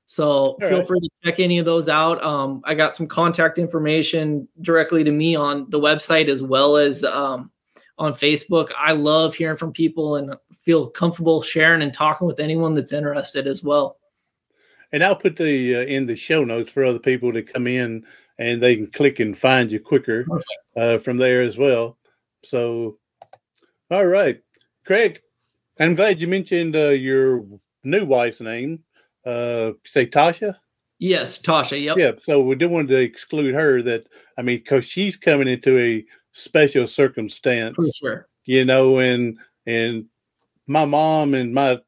So 0.07 0.25
All 0.25 0.57
feel 0.59 0.79
right. 0.79 0.87
free 0.87 0.99
to 0.99 1.09
check 1.23 1.39
any 1.39 1.59
of 1.59 1.65
those 1.65 1.87
out. 1.87 2.23
Um, 2.23 2.61
I 2.63 2.73
got 2.73 2.95
some 2.95 3.05
contact 3.05 3.59
information 3.59 4.47
directly 4.61 5.03
to 5.03 5.11
me 5.11 5.35
on 5.35 5.69
the 5.69 5.79
website 5.79 6.27
as 6.27 6.41
well 6.41 6.77
as 6.77 7.03
um, 7.03 7.51
on 7.99 8.13
Facebook. 8.13 8.71
I 8.75 8.93
love 8.93 9.35
hearing 9.35 9.57
from 9.57 9.71
people 9.71 10.15
and 10.15 10.33
feel 10.63 10.89
comfortable 10.89 11.43
sharing 11.43 11.83
and 11.83 11.93
talking 11.93 12.25
with 12.25 12.39
anyone 12.39 12.73
that's 12.73 12.91
interested 12.91 13.45
as 13.45 13.63
well. 13.63 13.97
And 14.91 15.03
I'll 15.03 15.15
put 15.15 15.35
the 15.35 15.75
uh, 15.75 15.81
in 15.81 16.05
the 16.05 16.15
show 16.15 16.43
notes 16.43 16.71
for 16.71 16.83
other 16.83 16.99
people 16.99 17.31
to 17.33 17.43
come 17.43 17.67
in 17.67 18.03
and 18.39 18.61
they 18.61 18.75
can 18.75 18.87
click 18.87 19.19
and 19.19 19.37
find 19.37 19.71
you 19.71 19.79
quicker 19.79 20.25
uh, 20.75 20.97
from 20.97 21.17
there 21.17 21.41
as 21.41 21.57
well. 21.57 21.97
So, 22.43 22.97
all 23.91 24.05
right, 24.05 24.41
Craig, 24.85 25.21
I'm 25.79 25.95
glad 25.95 26.19
you 26.19 26.27
mentioned 26.27 26.75
uh, 26.75 26.89
your 26.89 27.45
new 27.83 28.05
wife's 28.05 28.41
name 28.41 28.83
uh, 29.25 29.71
say 29.85 30.05
Tasha. 30.05 30.55
Yes, 30.99 31.39
Tasha. 31.41 31.81
Yep. 31.81 31.97
Yeah. 31.97 32.11
So 32.17 32.41
we 32.41 32.55
didn't 32.55 32.73
want 32.73 32.89
to 32.89 32.95
exclude 32.95 33.55
her. 33.55 33.81
That 33.81 34.07
I 34.37 34.41
mean, 34.41 34.57
because 34.57 34.85
she's 34.85 35.15
coming 35.15 35.47
into 35.47 35.77
a 35.77 36.05
special 36.31 36.87
circumstance. 36.87 37.75
For 37.75 37.87
sure. 37.95 38.27
You 38.45 38.65
know, 38.65 38.99
and 38.99 39.37
and 39.65 40.05
my 40.67 40.85
mom 40.85 41.33
and 41.33 41.53
my 41.53 41.79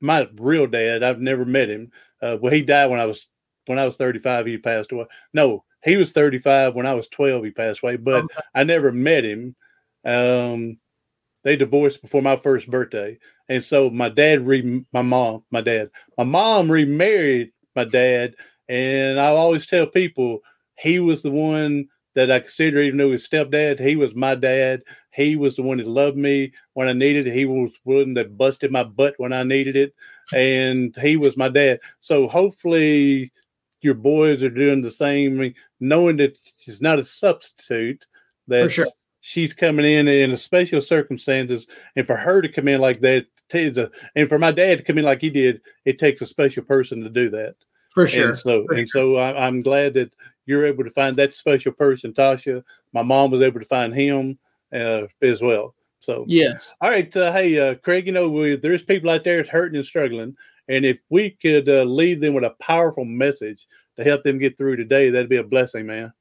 my 0.00 0.28
real 0.36 0.66
dad, 0.66 1.02
I've 1.02 1.20
never 1.20 1.44
met 1.44 1.68
him. 1.68 1.90
Uh, 2.22 2.36
well, 2.40 2.52
he 2.52 2.62
died 2.62 2.90
when 2.90 3.00
I 3.00 3.06
was 3.06 3.26
when 3.66 3.78
I 3.78 3.84
was 3.84 3.96
35. 3.96 4.46
He 4.46 4.58
passed 4.58 4.92
away. 4.92 5.06
No, 5.32 5.64
he 5.84 5.96
was 5.96 6.12
35 6.12 6.74
when 6.74 6.86
I 6.86 6.94
was 6.94 7.08
12. 7.08 7.44
He 7.44 7.50
passed 7.50 7.82
away, 7.82 7.96
but 7.96 8.24
okay. 8.24 8.40
I 8.54 8.64
never 8.64 8.92
met 8.92 9.24
him. 9.24 9.54
Um, 10.04 10.78
they 11.44 11.56
divorced 11.56 12.02
before 12.02 12.22
my 12.22 12.36
first 12.36 12.68
birthday, 12.68 13.18
and 13.48 13.62
so 13.62 13.90
my 13.90 14.08
dad 14.08 14.46
re 14.46 14.84
my 14.92 15.02
mom, 15.02 15.44
my 15.50 15.60
dad, 15.60 15.90
my 16.16 16.24
mom 16.24 16.70
remarried 16.70 17.52
my 17.76 17.84
dad, 17.84 18.34
and 18.68 19.20
I 19.20 19.28
always 19.28 19.66
tell 19.66 19.86
people 19.86 20.40
he 20.78 20.98
was 20.98 21.22
the 21.22 21.30
one 21.30 21.88
that 22.18 22.32
I 22.32 22.40
consider, 22.40 22.82
even 22.82 22.98
though 22.98 23.12
his 23.12 23.28
stepdad, 23.28 23.78
he 23.78 23.94
was 23.94 24.12
my 24.12 24.34
dad. 24.34 24.82
He 25.12 25.36
was 25.36 25.54
the 25.54 25.62
one 25.62 25.78
that 25.78 25.86
loved 25.86 26.16
me 26.16 26.52
when 26.74 26.88
I 26.88 26.92
needed 26.92 27.28
it. 27.28 27.32
He 27.32 27.44
was 27.44 27.70
willing 27.84 28.16
to 28.16 28.24
busted 28.24 28.72
my 28.72 28.82
butt 28.82 29.14
when 29.18 29.32
I 29.32 29.44
needed 29.44 29.76
it, 29.76 29.94
and 30.34 30.96
he 30.96 31.16
was 31.16 31.36
my 31.36 31.48
dad. 31.48 31.78
So 32.00 32.26
hopefully, 32.26 33.30
your 33.82 33.94
boys 33.94 34.42
are 34.42 34.50
doing 34.50 34.82
the 34.82 34.90
same, 34.90 35.54
knowing 35.78 36.16
that 36.16 36.36
she's 36.56 36.80
not 36.80 36.98
a 36.98 37.04
substitute. 37.04 38.04
That 38.48 38.72
sure. 38.72 38.88
she's 39.20 39.52
coming 39.52 39.86
in 39.86 40.08
in 40.08 40.32
a 40.32 40.36
special 40.36 40.82
circumstances, 40.82 41.68
and 41.94 42.04
for 42.04 42.16
her 42.16 42.42
to 42.42 42.48
come 42.48 42.66
in 42.66 42.80
like 42.80 43.00
that 43.02 43.26
a, 43.54 43.90
and 44.16 44.28
for 44.28 44.40
my 44.40 44.50
dad 44.50 44.78
to 44.78 44.84
come 44.84 44.98
in 44.98 45.04
like 45.04 45.20
he 45.20 45.30
did, 45.30 45.60
it 45.84 46.00
takes 46.00 46.20
a 46.20 46.26
special 46.26 46.64
person 46.64 47.00
to 47.02 47.10
do 47.10 47.30
that. 47.30 47.54
For 47.94 48.08
sure. 48.08 48.30
And 48.30 48.38
so, 48.38 48.64
for 48.66 48.74
and 48.74 48.88
sure. 48.88 49.14
so 49.14 49.16
I, 49.18 49.46
am 49.46 49.62
glad 49.62 49.94
that 49.94 50.12
you're 50.48 50.66
able 50.66 50.84
to 50.84 50.90
find 50.90 51.16
that 51.16 51.34
special 51.34 51.72
person, 51.72 52.12
Tasha. 52.12 52.62
My 52.92 53.02
mom 53.02 53.30
was 53.30 53.42
able 53.42 53.60
to 53.60 53.66
find 53.66 53.94
him 53.94 54.38
uh, 54.74 55.02
as 55.22 55.42
well. 55.42 55.74
So 56.00 56.24
yes. 56.26 56.74
All 56.80 56.90
right. 56.90 57.14
Uh, 57.14 57.32
hey, 57.32 57.58
uh, 57.58 57.74
Craig. 57.74 58.06
You 58.06 58.12
know, 58.12 58.28
we, 58.30 58.56
there's 58.56 58.82
people 58.82 59.10
out 59.10 59.24
there 59.24 59.44
hurting 59.44 59.76
and 59.76 59.84
struggling, 59.84 60.36
and 60.68 60.84
if 60.84 60.98
we 61.10 61.30
could 61.30 61.68
uh, 61.68 61.82
leave 61.84 62.20
them 62.20 62.34
with 62.34 62.44
a 62.44 62.54
powerful 62.60 63.04
message 63.04 63.66
to 63.96 64.04
help 64.04 64.22
them 64.22 64.38
get 64.38 64.56
through 64.56 64.76
today, 64.76 65.10
that'd 65.10 65.28
be 65.28 65.36
a 65.36 65.44
blessing, 65.44 65.86
man. 65.86 66.12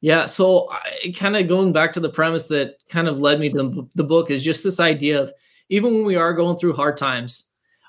Yeah. 0.00 0.26
So, 0.26 0.68
kind 1.16 1.36
of 1.36 1.48
going 1.48 1.72
back 1.72 1.92
to 1.94 2.00
the 2.00 2.10
premise 2.10 2.46
that 2.48 2.76
kind 2.88 3.08
of 3.08 3.20
led 3.20 3.40
me 3.40 3.48
to 3.50 3.56
the, 3.56 3.88
the 3.94 4.04
book 4.04 4.30
is 4.30 4.42
just 4.42 4.62
this 4.64 4.80
idea 4.80 5.20
of 5.20 5.32
even 5.70 5.94
when 5.94 6.04
we 6.04 6.16
are 6.16 6.34
going 6.34 6.58
through 6.58 6.74
hard 6.74 6.96
times, 6.96 7.44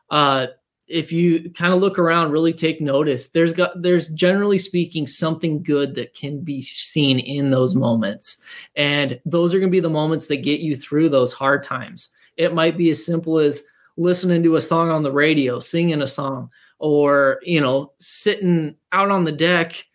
uh, 0.09 0.47
if 0.93 1.11
you 1.11 1.49
kind 1.49 1.73
of 1.73 1.79
look 1.79 1.97
around, 1.97 2.31
really 2.31 2.53
take 2.53 2.79
notice, 2.79 3.29
there's 3.29 3.51
got 3.51 3.81
there's 3.81 4.09
generally 4.09 4.59
speaking 4.59 5.07
something 5.07 5.63
good 5.63 5.95
that 5.95 6.13
can 6.13 6.41
be 6.41 6.61
seen 6.61 7.19
in 7.19 7.49
those 7.49 7.73
moments. 7.73 8.41
And 8.75 9.19
those 9.25 9.53
are 9.53 9.59
going 9.59 9.71
to 9.71 9.75
be 9.75 9.79
the 9.79 9.89
moments 9.89 10.27
that 10.27 10.37
get 10.37 10.59
you 10.59 10.75
through 10.75 11.09
those 11.09 11.33
hard 11.33 11.63
times. 11.63 12.09
It 12.37 12.53
might 12.53 12.77
be 12.77 12.91
as 12.91 13.03
simple 13.03 13.39
as 13.39 13.63
listening 13.97 14.43
to 14.43 14.55
a 14.55 14.61
song 14.61 14.91
on 14.91 15.01
the 15.01 15.11
radio, 15.11 15.59
singing 15.59 16.01
a 16.01 16.07
song, 16.07 16.51
or 16.77 17.39
you 17.41 17.59
know, 17.59 17.91
sitting 17.97 18.75
out 18.91 19.09
on 19.09 19.23
the 19.23 19.31
deck 19.31 19.85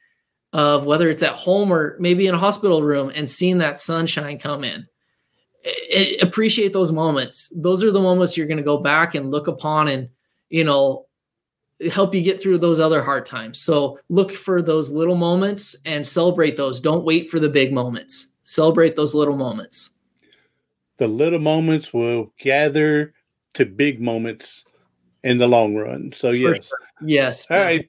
of 0.53 0.85
whether 0.85 1.09
it's 1.09 1.23
at 1.23 1.35
home 1.35 1.73
or 1.73 1.97
maybe 2.01 2.27
in 2.27 2.35
a 2.35 2.39
hospital 2.39 2.83
room 2.83 3.13
and 3.15 3.31
seeing 3.31 3.59
that 3.59 3.79
sunshine 3.79 4.39
come 4.39 4.65
in. 4.65 4.87
It, 5.63 6.23
appreciate 6.23 6.73
those 6.73 6.91
moments. 6.91 7.53
Those 7.55 7.85
are 7.85 7.93
the 7.93 8.01
moments 8.01 8.37
you're 8.37 8.47
going 8.47 8.57
to 8.57 8.65
go 8.65 8.79
back 8.79 9.15
and 9.15 9.31
look 9.31 9.47
upon 9.47 9.89
and 9.89 10.09
you 10.51 10.65
know, 10.65 11.07
help 11.93 12.15
you 12.15 12.23
get 12.23 12.41
through 12.41 12.59
those 12.59 12.81
other 12.81 13.03
hard 13.03 13.25
times. 13.25 13.61
So 13.61 13.99
look 14.09 14.33
for 14.33 14.63
those 14.63 14.91
little 14.91 15.15
moments 15.15 15.77
and 15.85 16.05
celebrate 16.07 16.57
those. 16.57 16.81
Don't 16.81 17.05
wait 17.05 17.29
for 17.29 17.39
the 17.39 17.49
big 17.49 17.73
moments. 17.73 18.33
Celebrate 18.43 18.97
those 18.97 19.15
little 19.15 19.37
moments. 19.37 19.91
The 20.97 21.07
little 21.07 21.39
moments 21.39 21.93
will 21.93 22.33
gather 22.39 23.15
to 23.55 23.65
big 23.65 24.01
moments 24.01 24.65
in 25.23 25.39
the 25.39 25.47
long 25.47 25.77
run. 25.77 26.13
So 26.17 26.31
yes. 26.31 26.69
Sure. 26.69 26.79
Yes. 27.03 27.51
All 27.51 27.59
right. 27.59 27.89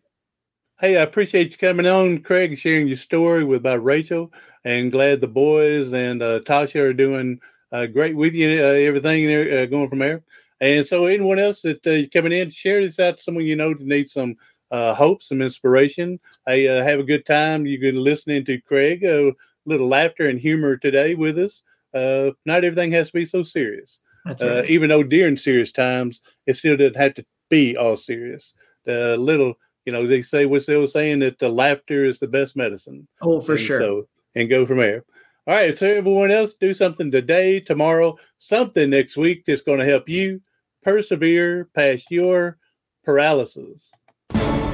Hey, 0.80 0.98
I 0.98 1.02
appreciate 1.02 1.52
you 1.52 1.58
coming 1.58 1.88
on, 1.88 2.20
Craig, 2.20 2.58
sharing 2.58 2.88
your 2.88 2.98
story 2.98 3.44
with 3.44 3.60
about 3.60 3.84
Rachel. 3.84 4.32
And 4.64 4.92
glad 4.92 5.20
the 5.20 5.28
boys 5.28 5.94
and 5.94 6.22
uh, 6.22 6.42
Tasha 6.42 6.82
are 6.82 6.94
doing 6.94 7.40
uh, 7.72 7.88
great 7.88 8.16
with 8.16 8.34
you. 8.34 8.64
Uh, 8.64 8.68
everything 8.68 9.26
uh, 9.28 9.66
going 9.66 9.90
from 9.90 10.00
there. 10.00 10.24
And 10.62 10.86
so, 10.86 11.06
anyone 11.06 11.40
else 11.40 11.62
that 11.62 11.86
uh, 11.88 12.10
coming 12.12 12.34
in, 12.34 12.50
share 12.50 12.82
this 12.82 13.00
out 13.00 13.18
to 13.18 13.24
someone 13.24 13.46
you 13.46 13.56
know 13.56 13.74
that 13.74 13.82
needs 13.82 14.14
some 14.14 14.36
uh, 14.72 14.94
hope, 14.94 15.24
some 15.24 15.42
inspiration. 15.42 16.20
Hey, 16.46 16.68
uh, 16.68 16.84
have 16.84 17.00
a 17.00 17.04
good 17.04 17.26
time. 17.26 17.66
You're 17.66 17.82
going 17.82 17.96
to 17.96 18.02
listening 18.02 18.46
to 18.46 18.60
Craig, 18.62 19.04
a 19.04 19.32
little 19.66 19.88
laughter 19.88 20.28
and 20.28 20.40
humor 20.40 20.78
today 20.78 21.16
with 21.16 21.40
us. 21.40 21.64
Uh, 21.94 22.32
not 22.46 22.64
everything 22.64 22.92
has 22.92 23.08
to 23.08 23.14
be 23.14 23.26
so 23.26 23.44
serious. 23.44 24.00
That's 24.26 24.44
uh, 24.44 24.56
right. 24.62 24.70
even 24.70 24.90
though 24.90 25.04
during 25.04 25.38
serious 25.38 25.72
times, 25.72 26.22
it 26.46 26.56
still 26.56 26.78
doesn't 26.78 26.98
have 26.98 27.16
to 27.16 27.26
be 27.50 27.78
all 27.78 27.96
serious. 27.96 28.54
The 28.86 29.18
little, 29.18 29.56
you 29.86 29.94
know, 29.94 30.06
they 30.06 30.22
say 30.22 30.46
what's 30.46 30.66
they 30.66 30.76
were 30.76 30.88
saying 30.88 31.20
that 31.20 31.40
the 31.40 31.50
laughter 31.50 32.06
is 32.06 32.20
the 32.20 32.28
best 32.28 32.56
medicine. 32.56 33.08
Oh, 33.22 33.40
for 33.40 33.54
and 33.54 33.62
sure. 33.62 33.80
So, 33.80 34.08
and 34.36 34.50
go 34.50 34.66
from 34.66 34.78
there. 34.78 35.04
All 35.48 35.56
right. 35.56 35.76
So 35.76 35.88
everyone 35.88 36.32
else, 36.32 36.54
do 36.54 36.74
something 36.74 37.10
today, 37.10 37.60
tomorrow, 37.60 38.18
something 38.38 38.90
next 38.90 39.18
week 39.18 39.46
that's 39.46 39.62
going 39.62 39.80
to 39.80 39.86
help 39.86 40.08
you 40.08 40.42
persevere 40.84 41.70
past 41.76 42.10
your 42.10 42.58
paralysis. 43.04 43.92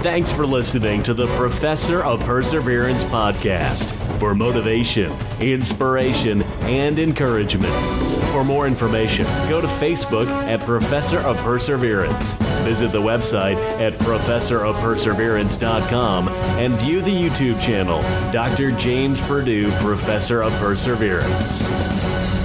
Thanks 0.01 0.31
for 0.31 0.45
listening 0.45 1.01
to 1.03 1.13
the 1.15 1.27
Professor 1.35 2.03
of 2.03 2.19
Perseverance 2.21 3.03
podcast 3.05 3.89
for 4.19 4.35
motivation, 4.35 5.11
inspiration, 5.39 6.43
and 6.63 6.99
encouragement. 6.99 7.73
For 8.31 8.43
more 8.43 8.67
information, 8.67 9.25
go 9.49 9.61
to 9.61 9.67
Facebook 9.67 10.27
at 10.27 10.59
Professor 10.59 11.17
of 11.19 11.37
Perseverance. 11.37 12.33
Visit 12.63 12.91
the 12.91 13.01
website 13.01 13.55
at 13.79 13.93
professorofperseverance.com 13.93 16.27
and 16.27 16.79
view 16.79 17.01
the 17.01 17.09
YouTube 17.09 17.59
channel, 17.61 18.01
Dr. 18.31 18.69
James 18.71 19.21
Purdue, 19.21 19.71
Professor 19.79 20.43
of 20.43 20.51
Perseverance. 20.59 22.44